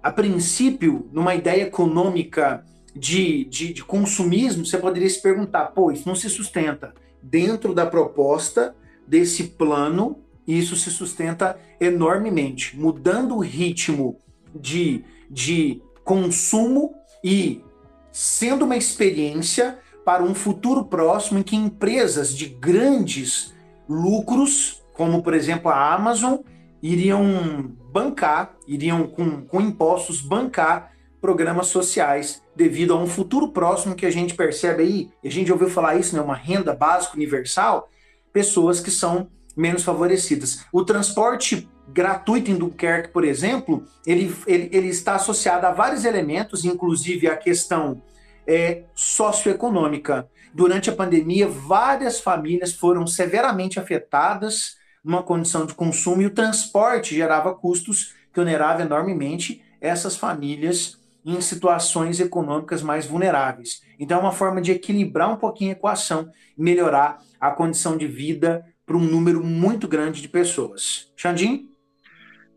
a 0.00 0.12
princípio, 0.12 1.08
numa 1.12 1.34
ideia 1.34 1.62
econômica 1.62 2.64
de, 2.94 3.44
de, 3.46 3.72
de, 3.72 3.84
consumismo, 3.84 4.64
você 4.64 4.78
poderia 4.78 5.10
se 5.10 5.20
perguntar: 5.20 5.66
pô, 5.72 5.90
isso 5.90 6.06
não 6.06 6.14
se 6.14 6.30
sustenta. 6.30 6.94
Dentro 7.20 7.74
da 7.74 7.86
proposta 7.86 8.76
desse 9.04 9.42
plano, 9.48 10.20
isso 10.46 10.76
se 10.76 10.92
sustenta 10.92 11.58
enormemente, 11.80 12.78
mudando 12.78 13.34
o 13.34 13.40
ritmo 13.40 14.16
de, 14.54 15.04
de 15.30 15.80
consumo 16.04 16.94
e 17.22 17.62
sendo 18.10 18.64
uma 18.64 18.76
experiência 18.76 19.78
para 20.04 20.22
um 20.24 20.34
futuro 20.34 20.84
próximo 20.84 21.38
em 21.38 21.42
que 21.42 21.54
empresas 21.54 22.36
de 22.36 22.46
grandes 22.46 23.54
lucros, 23.88 24.82
como 24.92 25.22
por 25.22 25.34
exemplo 25.34 25.70
a 25.70 25.94
Amazon, 25.94 26.38
iriam 26.82 27.72
bancar, 27.92 28.56
iriam 28.66 29.06
com, 29.06 29.42
com 29.42 29.60
impostos 29.60 30.20
bancar 30.20 30.92
programas 31.20 31.66
sociais 31.66 32.42
devido 32.56 32.94
a 32.94 32.96
um 32.96 33.06
futuro 33.06 33.48
próximo 33.48 33.94
que 33.94 34.06
a 34.06 34.10
gente 34.10 34.34
percebe 34.34 34.82
aí, 34.82 35.10
a 35.24 35.28
gente 35.28 35.52
ouviu 35.52 35.68
falar 35.68 35.96
isso, 35.96 36.16
né, 36.16 36.22
uma 36.22 36.34
renda 36.34 36.74
básica 36.74 37.14
universal, 37.14 37.88
pessoas 38.32 38.80
que 38.80 38.90
são 38.90 39.28
menos 39.56 39.84
favorecidas. 39.84 40.64
O 40.72 40.84
transporte 40.84 41.68
gratuito 41.92 42.50
em 42.50 42.56
Dunkerque, 42.56 43.12
por 43.12 43.24
exemplo, 43.24 43.84
ele, 44.06 44.34
ele, 44.46 44.68
ele 44.72 44.88
está 44.88 45.14
associado 45.14 45.66
a 45.66 45.72
vários 45.72 46.04
elementos, 46.04 46.64
inclusive 46.64 47.26
a 47.26 47.36
questão 47.36 48.02
é, 48.46 48.84
socioeconômica. 48.94 50.28
Durante 50.52 50.90
a 50.90 50.94
pandemia, 50.94 51.48
várias 51.48 52.20
famílias 52.20 52.72
foram 52.72 53.06
severamente 53.06 53.78
afetadas 53.78 54.76
numa 55.02 55.22
condição 55.22 55.64
de 55.64 55.74
consumo 55.74 56.22
e 56.22 56.26
o 56.26 56.34
transporte 56.34 57.14
gerava 57.14 57.54
custos 57.54 58.14
que 58.32 58.40
oneravam 58.40 58.84
enormemente 58.84 59.62
essas 59.80 60.16
famílias 60.16 60.98
em 61.24 61.40
situações 61.40 62.18
econômicas 62.18 62.82
mais 62.82 63.06
vulneráveis. 63.06 63.82
Então, 63.98 64.18
é 64.18 64.20
uma 64.20 64.32
forma 64.32 64.60
de 64.60 64.72
equilibrar 64.72 65.30
um 65.30 65.36
pouquinho 65.36 65.70
a 65.70 65.72
equação 65.74 66.30
e 66.56 66.62
melhorar 66.62 67.18
a 67.38 67.50
condição 67.50 67.96
de 67.96 68.06
vida 68.06 68.64
para 68.86 68.96
um 68.96 69.04
número 69.04 69.44
muito 69.44 69.86
grande 69.86 70.20
de 70.20 70.28
pessoas. 70.28 71.12
Xandim? 71.16 71.69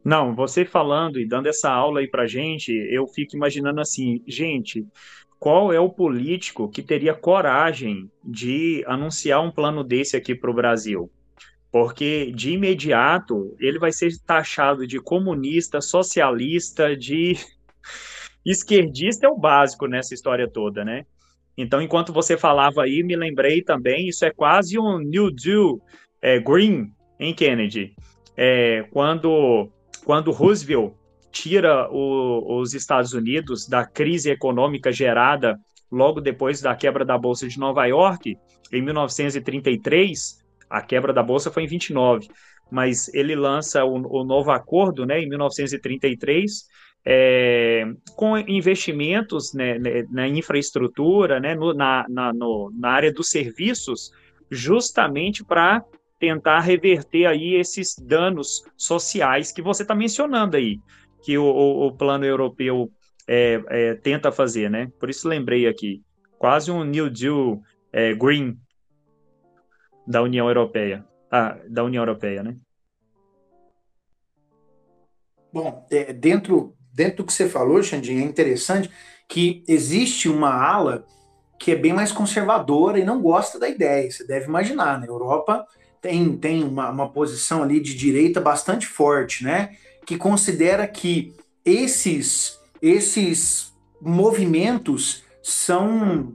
Não, 0.04 0.36
você 0.36 0.66
falando 0.66 1.20
e 1.20 1.26
dando 1.26 1.48
essa 1.48 1.72
aula 1.72 2.02
aí 2.02 2.08
para 2.08 2.28
gente, 2.28 2.72
eu 2.92 3.08
fico 3.08 3.36
imaginando 3.36 3.80
assim, 3.80 4.22
gente, 4.28 4.86
qual 5.40 5.74
é 5.74 5.80
o 5.80 5.90
político 5.90 6.70
que 6.70 6.82
teria 6.82 7.14
coragem 7.14 8.10
de 8.24 8.84
anunciar 8.88 9.42
um 9.42 9.52
plano 9.52 9.84
desse 9.84 10.16
aqui 10.16 10.34
para 10.34 10.50
o 10.50 10.54
Brasil? 10.54 11.12
Porque 11.72 12.32
de 12.34 12.52
imediato 12.52 13.56
ele 13.60 13.80
vai 13.80 13.92
ser 13.92 14.12
taxado 14.26 14.86
de 14.86 15.00
comunista, 15.00 15.82
socialista, 15.82 16.96
de 16.96 17.36
esquerdista 18.46 19.26
é 19.26 19.30
o 19.30 19.38
básico 19.38 19.86
nessa 19.86 20.14
história 20.14 20.50
toda, 20.50 20.86
né? 20.86 21.06
Então, 21.58 21.82
enquanto 21.82 22.14
você 22.14 22.38
falava 22.38 22.84
aí, 22.84 23.04
me 23.04 23.16
lembrei 23.16 23.62
também, 23.62 24.08
isso 24.08 24.24
é 24.24 24.32
quase 24.32 24.80
um 24.80 24.98
New 24.98 25.30
Deal 25.30 25.80
é, 26.22 26.40
Green 26.40 26.92
em 27.20 27.34
Kennedy. 27.34 27.94
É, 28.38 28.86
quando, 28.92 29.70
quando 30.04 30.32
Roosevelt 30.32 30.94
tira 31.32 31.90
o, 31.92 32.60
os 32.60 32.74
Estados 32.74 33.14
Unidos 33.14 33.68
da 33.68 33.86
crise 33.86 34.30
econômica 34.30 34.92
gerada 34.92 35.58
logo 35.92 36.22
depois 36.22 36.62
da 36.62 36.76
quebra 36.76 37.04
da 37.06 37.18
Bolsa 37.18 37.48
de 37.48 37.60
Nova 37.60 37.86
York, 37.86 38.36
em 38.72 38.82
1933, 38.82 40.44
a 40.70 40.82
quebra 40.82 41.14
da 41.14 41.22
Bolsa 41.22 41.52
foi 41.52 41.64
em 41.64 41.68
29, 41.68 42.28
mas 42.72 43.14
ele 43.14 43.36
lança 43.36 43.86
o, 43.86 44.22
o 44.22 44.24
novo 44.24 44.52
acordo 44.52 45.06
né, 45.06 45.22
em 45.22 45.30
1933, 45.30 46.66
é, 47.06 47.84
com 48.16 48.38
investimentos 48.38 49.54
né, 49.54 49.78
né, 49.78 50.04
na 50.10 50.28
infraestrutura, 50.28 51.40
né, 51.40 51.54
no, 51.54 51.74
na, 51.74 52.06
na, 52.10 52.34
no, 52.34 52.72
na 52.76 52.90
área 52.90 53.14
dos 53.14 53.30
serviços, 53.30 54.12
justamente 54.50 55.44
para 55.44 55.84
tentar 56.24 56.62
reverter 56.62 57.26
aí 57.26 57.56
esses 57.56 57.98
danos 58.00 58.64
sociais 58.78 59.52
que 59.52 59.62
você 59.62 59.82
está 59.82 59.94
mencionando 59.94 60.56
aí, 60.56 60.80
que 61.22 61.38
o, 61.38 61.44
o, 61.44 61.88
o 61.88 61.92
plano 61.92 62.24
europeu 62.24 62.90
é, 63.28 63.62
é, 63.68 63.96
tenta 63.96 64.32
fazer, 64.32 64.70
né? 64.70 64.90
Por 64.98 65.10
isso 65.10 65.28
lembrei 65.28 65.68
aqui, 65.68 66.02
quase 66.40 66.72
um 66.72 66.86
New 66.86 67.10
Deal 67.10 67.62
é, 67.92 68.14
Green 68.14 68.58
da 70.08 70.22
União 70.22 70.48
Europeia, 70.48 71.06
ah, 71.30 71.58
da 71.68 71.84
União 71.84 72.02
Europeia, 72.02 72.42
né? 72.42 72.56
Bom, 75.52 75.86
é, 75.92 76.14
dentro 76.14 76.74
dentro 76.94 77.18
do 77.18 77.26
que 77.26 77.34
você 77.34 77.50
falou, 77.50 77.84
Xandinho, 77.84 78.22
é 78.22 78.26
interessante 78.26 78.90
que 79.28 79.62
existe 79.68 80.30
uma 80.30 80.54
ala 80.54 81.06
que 81.60 81.72
é 81.72 81.76
bem 81.76 81.92
mais 81.92 82.14
conservadora 82.14 82.98
e 82.98 83.04
não 83.04 83.22
gosta 83.22 83.60
da 83.60 83.68
ideia. 83.68 84.10
Você 84.10 84.26
deve 84.26 84.46
imaginar, 84.46 85.02
na 85.02 85.06
Europa 85.06 85.66
tem, 86.04 86.36
tem 86.36 86.64
uma, 86.66 86.90
uma 86.90 87.10
posição 87.10 87.64
ali 87.64 87.80
de 87.80 87.96
direita 87.96 88.42
bastante 88.42 88.86
forte, 88.86 89.46
né? 89.46 89.78
Que 90.06 90.18
considera 90.18 90.86
que 90.86 91.34
esses, 91.64 92.60
esses 92.82 93.74
movimentos 94.02 95.24
são 95.42 96.34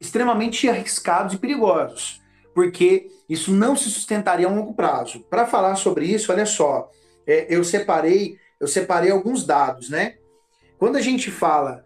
extremamente 0.00 0.68
arriscados 0.68 1.34
e 1.34 1.38
perigosos, 1.38 2.20
porque 2.52 3.08
isso 3.28 3.52
não 3.52 3.76
se 3.76 3.88
sustentaria 3.88 4.48
a 4.48 4.50
longo 4.50 4.74
prazo. 4.74 5.20
Para 5.30 5.46
falar 5.46 5.76
sobre 5.76 6.06
isso, 6.06 6.32
olha 6.32 6.44
só, 6.44 6.90
é, 7.24 7.46
eu 7.48 7.62
separei 7.62 8.36
eu 8.58 8.66
separei 8.66 9.10
alguns 9.10 9.44
dados, 9.44 9.90
né? 9.90 10.14
Quando 10.78 10.96
a 10.96 11.00
gente 11.02 11.30
fala, 11.30 11.84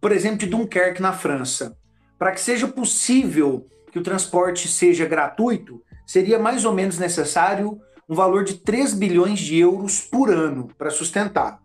por 0.00 0.12
exemplo, 0.12 0.38
de 0.38 0.46
Dunkerque 0.46 1.00
na 1.00 1.14
França, 1.14 1.76
para 2.18 2.32
que 2.32 2.40
seja 2.40 2.68
possível 2.68 3.66
que 3.90 3.98
o 3.98 4.02
transporte 4.02 4.68
seja 4.68 5.06
gratuito, 5.06 5.82
seria 6.10 6.40
mais 6.40 6.64
ou 6.64 6.72
menos 6.72 6.98
necessário 6.98 7.80
um 8.08 8.16
valor 8.16 8.42
de 8.42 8.54
3 8.54 8.94
bilhões 8.94 9.38
de 9.38 9.56
euros 9.56 10.00
por 10.00 10.28
ano 10.28 10.66
para 10.76 10.90
sustentar. 10.90 11.62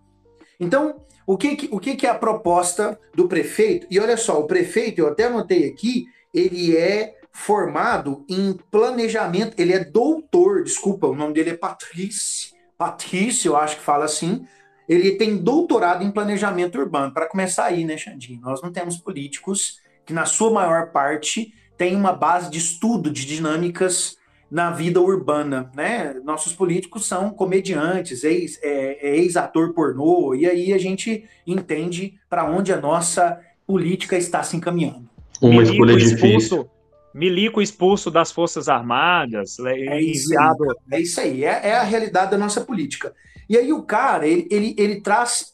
Então, 0.59 1.01
o 1.25 1.35
que, 1.35 1.67
o 1.71 1.79
que 1.79 2.05
é 2.05 2.09
a 2.11 2.13
proposta 2.13 2.99
do 3.15 3.27
prefeito? 3.27 3.87
E 3.89 3.99
olha 3.99 4.15
só, 4.15 4.39
o 4.39 4.45
prefeito, 4.45 4.99
eu 4.99 5.07
até 5.07 5.23
anotei 5.23 5.67
aqui, 5.67 6.05
ele 6.31 6.77
é 6.77 7.15
formado 7.31 8.23
em 8.29 8.53
planejamento, 8.69 9.55
ele 9.59 9.73
é 9.73 9.83
doutor, 9.83 10.63
desculpa, 10.63 11.07
o 11.07 11.15
nome 11.15 11.33
dele 11.33 11.49
é 11.49 11.57
Patrício, 11.57 12.53
Patrício, 12.77 13.49
eu 13.49 13.57
acho 13.57 13.77
que 13.77 13.83
fala 13.83 14.05
assim, 14.05 14.45
ele 14.87 15.13
tem 15.13 15.37
doutorado 15.37 16.03
em 16.03 16.11
planejamento 16.11 16.77
urbano. 16.77 17.11
Para 17.11 17.27
começar 17.27 17.65
aí, 17.65 17.83
né, 17.83 17.97
Xandinho? 17.97 18.41
Nós 18.41 18.61
não 18.61 18.71
temos 18.71 18.97
políticos 18.97 19.79
que, 20.05 20.13
na 20.13 20.25
sua 20.25 20.51
maior 20.51 20.91
parte, 20.91 21.51
têm 21.75 21.95
uma 21.95 22.13
base 22.13 22.51
de 22.51 22.59
estudo 22.59 23.09
de 23.09 23.25
dinâmicas 23.25 24.23
na 24.55 24.71
vida 24.71 25.01
urbana, 25.01 25.69
né? 25.75 26.15
Nossos 26.23 26.53
políticos 26.53 27.05
são 27.05 27.29
comediantes, 27.29 28.23
ex, 28.23 28.57
é, 28.63 29.09
é 29.09 29.17
ex-ator 29.17 29.73
pornô, 29.73 30.33
e 30.33 30.45
aí 30.45 30.71
a 30.71 30.77
gente 30.77 31.25
entende 31.45 32.17
para 32.29 32.49
onde 32.49 32.71
a 32.71 32.79
nossa 32.79 33.37
política 33.67 34.17
está 34.17 34.41
se 34.43 34.55
encaminhando. 34.55 35.09
Uma 35.41 35.61
milico 35.61 35.73
escolha 35.73 35.97
difícil. 35.97 36.37
Expulso, 36.37 36.69
milico 37.13 37.61
expulso 37.61 38.09
das 38.09 38.31
Forças 38.31 38.69
Armadas, 38.69 39.59
é 39.59 40.01
enviado. 40.01 40.63
Isso 40.63 40.69
aí, 40.69 40.77
é 40.89 40.99
isso 41.01 41.19
aí, 41.19 41.43
é, 41.43 41.67
é, 41.67 41.75
a 41.75 41.83
realidade 41.83 42.31
da 42.31 42.37
nossa 42.37 42.61
política. 42.61 43.13
E 43.49 43.57
aí 43.57 43.73
o 43.73 43.83
cara, 43.83 44.25
ele, 44.25 44.47
ele, 44.49 44.73
ele, 44.77 45.01
traz, 45.01 45.53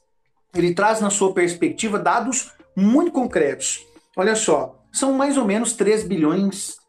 ele 0.56 0.76
traz 0.76 1.02
na 1.02 1.10
sua 1.10 1.34
perspectiva 1.34 1.98
dados 1.98 2.52
muito 2.76 3.12
concretos. 3.12 3.84
Olha 4.16 4.36
só, 4.36 4.80
são 4.92 5.12
mais 5.14 5.40
ou 5.40 5.46
menos 5.46 5.74
3 5.74 6.04
bilhões 6.04 6.80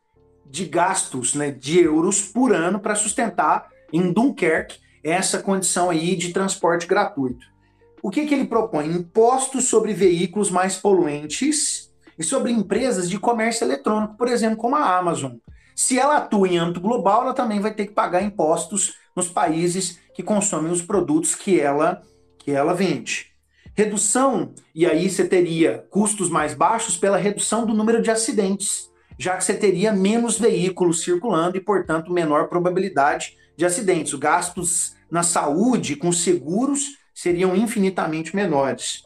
de 0.53 0.67
gastos 0.67 1.35
né, 1.35 1.51
de 1.51 1.81
euros 1.81 2.21
por 2.21 2.55
ano 2.55 2.79
para 2.79 2.95
sustentar 2.95 3.71
em 3.91 4.13
Dunkerque 4.13 4.81
essa 5.03 5.39
condição 5.39 5.89
aí 5.89 6.15
de 6.15 6.31
transporte 6.31 6.87
gratuito. 6.87 7.47
O 8.03 8.11
que, 8.11 8.27
que 8.27 8.35
ele 8.35 8.45
propõe? 8.45 8.87
Impostos 8.87 9.65
sobre 9.65 9.95
veículos 9.95 10.51
mais 10.51 10.77
poluentes 10.77 11.91
e 12.19 12.23
sobre 12.23 12.53
empresas 12.53 13.09
de 13.09 13.19
comércio 13.19 13.65
eletrônico, 13.65 14.15
por 14.19 14.29
exemplo, 14.29 14.59
como 14.59 14.77
a 14.77 14.99
Amazon. 14.99 15.37
Se 15.75 15.99
ela 15.99 16.19
atua 16.19 16.47
em 16.47 16.59
âmbito 16.59 16.83
global, 16.83 17.23
ela 17.23 17.33
também 17.33 17.59
vai 17.59 17.73
ter 17.73 17.87
que 17.87 17.95
pagar 17.95 18.23
impostos 18.23 18.97
nos 19.17 19.31
países 19.31 20.01
que 20.15 20.23
consomem 20.23 20.71
os 20.71 20.83
produtos 20.83 21.35
que 21.35 21.59
ela, 21.59 22.03
que 22.39 22.51
ela 22.51 22.75
vende. 22.75 23.33
Redução, 23.75 24.53
e 24.75 24.85
aí 24.85 25.09
você 25.09 25.27
teria 25.27 25.87
custos 25.89 26.29
mais 26.29 26.53
baixos 26.53 26.99
pela 26.99 27.17
redução 27.17 27.65
do 27.65 27.73
número 27.73 28.03
de 28.03 28.11
acidentes 28.11 28.92
já 29.19 29.37
que 29.37 29.45
você 29.45 29.55
teria 29.55 29.93
menos 29.93 30.39
veículos 30.39 31.03
circulando 31.03 31.57
e, 31.57 31.61
portanto, 31.61 32.13
menor 32.13 32.49
probabilidade 32.49 33.37
de 33.57 33.65
acidentes. 33.65 34.13
Os 34.13 34.19
gastos 34.19 34.97
na 35.11 35.23
saúde 35.23 35.97
com 35.97 36.11
seguros 36.13 36.97
seriam 37.15 37.55
infinitamente 37.55 38.35
menores. 38.35 39.05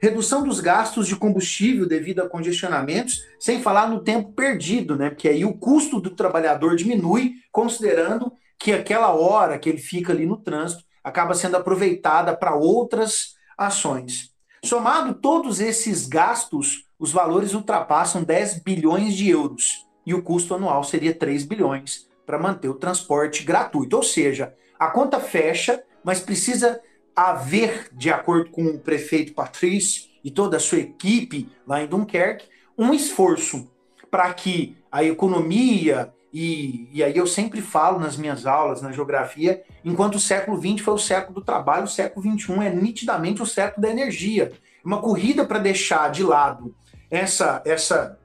Redução 0.00 0.42
dos 0.42 0.60
gastos 0.60 1.06
de 1.06 1.14
combustível 1.14 1.86
devido 1.86 2.20
a 2.20 2.28
congestionamentos, 2.28 3.22
sem 3.38 3.60
falar 3.60 3.88
no 3.88 4.02
tempo 4.02 4.32
perdido, 4.32 4.96
né? 4.96 5.10
Porque 5.10 5.28
aí 5.28 5.44
o 5.44 5.52
custo 5.52 6.00
do 6.00 6.10
trabalhador 6.10 6.74
diminui, 6.74 7.34
considerando 7.52 8.32
que 8.58 8.72
aquela 8.72 9.10
hora 9.12 9.58
que 9.58 9.68
ele 9.68 9.78
fica 9.78 10.12
ali 10.12 10.24
no 10.24 10.38
trânsito 10.38 10.84
acaba 11.04 11.34
sendo 11.34 11.56
aproveitada 11.56 12.34
para 12.34 12.54
outras 12.54 13.34
ações. 13.58 14.30
Somado 14.64 15.14
todos 15.14 15.60
esses 15.60 16.06
gastos, 16.06 16.84
os 17.00 17.10
valores 17.12 17.54
ultrapassam 17.54 18.22
10 18.22 18.62
bilhões 18.62 19.16
de 19.16 19.30
euros 19.30 19.86
e 20.04 20.12
o 20.12 20.22
custo 20.22 20.54
anual 20.54 20.84
seria 20.84 21.14
3 21.14 21.44
bilhões 21.44 22.06
para 22.26 22.38
manter 22.38 22.68
o 22.68 22.74
transporte 22.74 23.42
gratuito. 23.42 23.96
Ou 23.96 24.02
seja, 24.02 24.54
a 24.78 24.88
conta 24.88 25.18
fecha, 25.18 25.82
mas 26.04 26.20
precisa 26.20 26.78
haver, 27.16 27.88
de 27.92 28.10
acordo 28.10 28.50
com 28.50 28.66
o 28.66 28.78
prefeito 28.78 29.32
Patrício 29.32 30.10
e 30.22 30.30
toda 30.30 30.58
a 30.58 30.60
sua 30.60 30.78
equipe 30.78 31.48
lá 31.66 31.82
em 31.82 31.86
Dunkerque, 31.86 32.48
um 32.76 32.92
esforço 32.92 33.70
para 34.10 34.32
que 34.34 34.76
a 34.92 35.02
economia, 35.02 36.12
e, 36.32 36.88
e 36.92 37.02
aí 37.02 37.16
eu 37.16 37.26
sempre 37.26 37.62
falo 37.62 37.98
nas 37.98 38.16
minhas 38.16 38.44
aulas, 38.44 38.82
na 38.82 38.92
geografia, 38.92 39.62
enquanto 39.82 40.16
o 40.16 40.20
século 40.20 40.60
XX 40.60 40.84
foi 40.84 40.94
o 40.94 40.98
século 40.98 41.40
do 41.40 41.44
trabalho, 41.44 41.84
o 41.84 41.88
século 41.88 42.38
XXI 42.38 42.66
é 42.66 42.74
nitidamente 42.74 43.40
o 43.40 43.46
século 43.46 43.80
da 43.80 43.90
energia. 43.90 44.52
Uma 44.84 45.00
corrida 45.00 45.44
para 45.46 45.58
deixar 45.58 46.10
de 46.10 46.22
lado 46.22 46.74
essa, 47.10 47.62
essa 47.64 48.18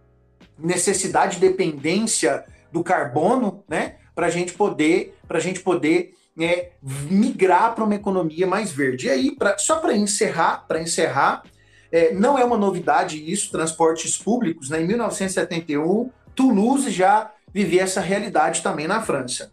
necessidade 0.57 1.35
de 1.35 1.47
dependência 1.47 2.45
do 2.71 2.83
carbono, 2.83 3.63
né? 3.67 3.95
Para 4.13 4.27
a 4.27 4.29
gente 4.29 4.53
poder, 4.53 5.17
para 5.27 5.39
gente 5.39 5.59
poder 5.59 6.13
é, 6.39 6.71
migrar 6.81 7.73
para 7.73 7.83
uma 7.83 7.95
economia 7.95 8.45
mais 8.45 8.71
verde. 8.71 9.07
E 9.07 9.09
aí, 9.09 9.35
pra, 9.35 9.57
só 9.57 9.77
para 9.77 9.95
encerrar, 9.95 10.65
para 10.67 10.81
encerrar, 10.81 11.43
é, 11.91 12.13
não 12.13 12.37
é 12.37 12.43
uma 12.43 12.57
novidade 12.57 13.31
isso, 13.31 13.51
transportes 13.51 14.17
públicos, 14.17 14.69
né? 14.69 14.81
Em 14.81 14.87
1971, 14.87 16.11
Toulouse 16.35 16.89
já 16.91 17.31
vivia 17.53 17.83
essa 17.83 18.01
realidade 18.01 18.61
também 18.61 18.87
na 18.87 19.01
França. 19.01 19.51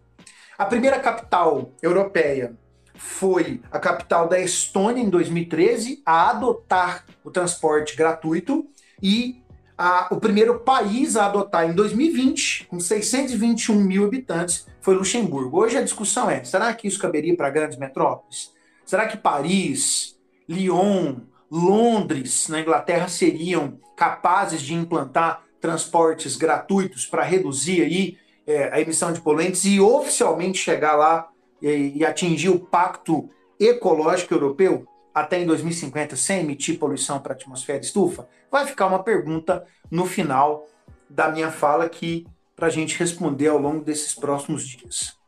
A 0.59 0.64
primeira 0.64 0.99
capital 0.99 1.72
europeia 1.80 2.55
foi 2.95 3.61
a 3.70 3.78
capital 3.78 4.28
da 4.28 4.39
Estônia 4.41 5.03
em 5.03 5.09
2013 5.09 6.03
a 6.05 6.30
adotar 6.30 7.05
o 7.24 7.30
transporte 7.30 7.97
gratuito 7.97 8.66
e 9.03 9.42
a, 9.76 10.09
o 10.12 10.20
primeiro 10.20 10.61
país 10.61 11.16
a 11.16 11.26
adotar 11.26 11.68
em 11.68 11.74
2020, 11.74 12.66
com 12.68 12.78
621 12.78 13.74
mil 13.74 14.05
habitantes, 14.05 14.66
foi 14.80 14.94
Luxemburgo. 14.94 15.59
Hoje 15.59 15.76
a 15.76 15.82
discussão 15.82 16.30
é: 16.30 16.44
será 16.44 16.72
que 16.72 16.86
isso 16.86 16.98
caberia 16.98 17.36
para 17.36 17.50
grandes 17.50 17.78
metrópoles? 17.78 18.53
Será 18.86 19.07
que 19.07 19.16
Paris, 19.16 20.16
Lyon, 20.48 21.16
Londres, 21.50 22.48
na 22.48 22.61
Inglaterra, 22.61 23.09
seriam 23.09 23.78
capazes 23.96 24.62
de 24.62 24.74
implantar 24.74 25.42
transportes 25.61 26.36
gratuitos 26.36 27.07
para 27.07 27.22
reduzir 27.22 27.82
aí 27.82 28.18
é, 28.46 28.72
a 28.72 28.80
emissão 28.80 29.12
de 29.12 29.20
poluentes 29.20 29.64
e 29.64 29.80
oficialmente 29.80 30.59
chegar 30.59 30.96
lá 30.96 31.28
e, 31.61 31.92
e 31.96 32.05
atingir 32.05 32.48
o 32.50 32.59
Pacto 32.59 33.28
Ecológico 33.59 34.34
Europeu? 34.34 34.86
até 35.14 35.40
em 35.40 35.46
2050 35.46 36.16
sem 36.16 36.40
emitir 36.40 36.78
poluição 36.78 37.18
para 37.20 37.34
a 37.34 37.36
atmosfera 37.36 37.80
estufa? 37.80 38.28
Vai 38.53 38.66
ficar 38.66 38.86
uma 38.86 39.03
pergunta 39.03 39.64
no 39.90 40.05
final 40.05 40.66
da 41.09 41.30
minha 41.30 41.50
fala 41.50 41.86
aqui 41.86 42.26
para 42.55 42.66
a 42.66 42.70
gente 42.70 42.98
responder 42.98 43.48
ao 43.48 43.57
longo 43.57 43.82
desses 43.82 44.14
próximos 44.14 44.68
dias. 44.68 45.18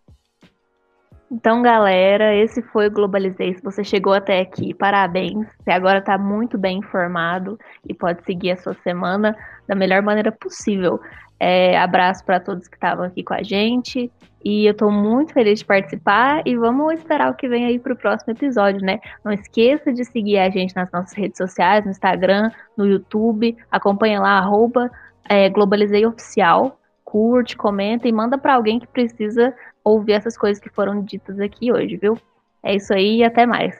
Então, 1.31 1.63
galera, 1.63 2.37
esse 2.37 2.61
foi 2.63 2.87
o 2.87 2.91
Globalizei. 2.91 3.55
Se 3.55 3.63
você 3.63 3.83
chegou 3.83 4.13
até 4.13 4.41
aqui, 4.41 4.75
parabéns. 4.75 5.47
Você 5.59 5.71
agora 5.71 6.01
está 6.01 6.19
muito 6.19 6.59
bem 6.59 6.79
informado 6.79 7.59
e 7.89 7.95
pode 7.95 8.23
seguir 8.25 8.53
a 8.53 8.57
sua 8.59 8.75
semana 8.85 9.35
da 9.67 9.75
melhor 9.75 10.03
maneira 10.03 10.31
possível. 10.31 11.01
É, 11.47 11.77
abraço 11.77 12.25
para 12.25 12.41
todos 12.41 12.67
que 12.67 12.75
estavam 12.75 13.05
aqui 13.05 13.23
com 13.23 13.35
a 13.35 13.43
gente. 13.43 14.11
E 14.43 14.65
eu 14.65 14.73
estou 14.73 14.91
muito 14.91 15.35
feliz 15.35 15.59
de 15.59 15.67
participar 15.67 16.41
e 16.47 16.57
vamos 16.57 16.95
esperar 16.95 17.31
o 17.31 17.35
que 17.35 17.47
vem 17.47 17.67
aí 17.67 17.79
para 17.79 17.93
o 17.93 17.97
próximo 17.97 18.33
episódio, 18.33 18.81
né? 18.81 18.99
Não 19.23 19.31
esqueça 19.31 19.93
de 19.93 20.07
seguir 20.07 20.39
a 20.39 20.49
gente 20.49 20.75
nas 20.75 20.91
nossas 20.91 21.13
redes 21.13 21.37
sociais, 21.37 21.85
no 21.85 21.91
Instagram, 21.91 22.51
no 22.79 22.87
YouTube. 22.87 23.55
Acompanha 23.71 24.21
lá, 24.21 24.39
arroba 24.39 24.91
é, 25.29 25.51
Globalizei 25.51 26.07
Oficial. 26.07 26.81
Curte, 27.05 27.59
comenta 27.59 28.09
e 28.09 28.13
manda 28.13 28.39
para 28.39 28.55
alguém 28.55 28.81
que 28.81 28.87
precisa 28.87 29.55
ouvir 29.85 30.13
essas 30.13 30.39
coisas 30.39 30.59
que 30.59 30.71
foram 30.71 31.03
ditas 31.03 31.39
aqui 31.39 31.71
hoje, 31.71 31.99
viu? 31.99 32.17
É 32.63 32.75
isso 32.75 32.95
aí 32.95 33.19
e 33.19 33.23
até 33.23 33.45
mais. 33.45 33.79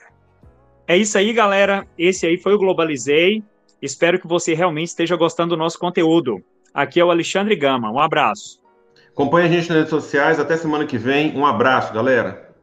É 0.87 0.95
isso 0.95 1.17
aí, 1.17 1.33
galera. 1.33 1.83
Esse 1.97 2.27
aí 2.27 2.37
foi 2.37 2.53
o 2.53 2.59
Globalizei. 2.59 3.43
Espero 3.81 4.19
que 4.19 4.27
você 4.27 4.53
realmente 4.53 4.89
esteja 4.89 5.15
gostando 5.15 5.55
do 5.55 5.59
nosso 5.59 5.79
conteúdo. 5.79 6.43
Aqui 6.75 6.99
é 6.99 7.05
o 7.05 7.09
Alexandre 7.09 7.55
Gama. 7.55 7.89
Um 7.89 7.99
abraço. 7.99 8.59
Acompanhe 9.07 9.47
a 9.47 9.49
gente 9.49 9.69
nas 9.69 9.77
redes 9.77 9.89
sociais. 9.89 10.41
Até 10.41 10.57
semana 10.57 10.85
que 10.85 10.97
vem. 10.97 11.33
Um 11.33 11.45
abraço, 11.45 11.93
galera. 11.93 12.53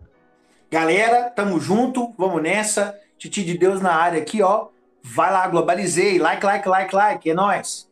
Galera, 0.70 1.30
tamo 1.30 1.58
junto. 1.58 2.12
Vamos 2.18 2.42
nessa. 2.42 2.94
Titi 3.16 3.42
de 3.42 3.56
Deus 3.56 3.80
na 3.80 3.94
área 3.94 4.20
aqui, 4.20 4.42
ó. 4.42 4.66
Vai 5.02 5.32
lá, 5.32 5.48
globalizei. 5.48 6.18
Like, 6.18 6.44
like, 6.44 6.68
like, 6.68 6.94
like. 6.94 7.30
É 7.30 7.32
nóis. 7.32 7.90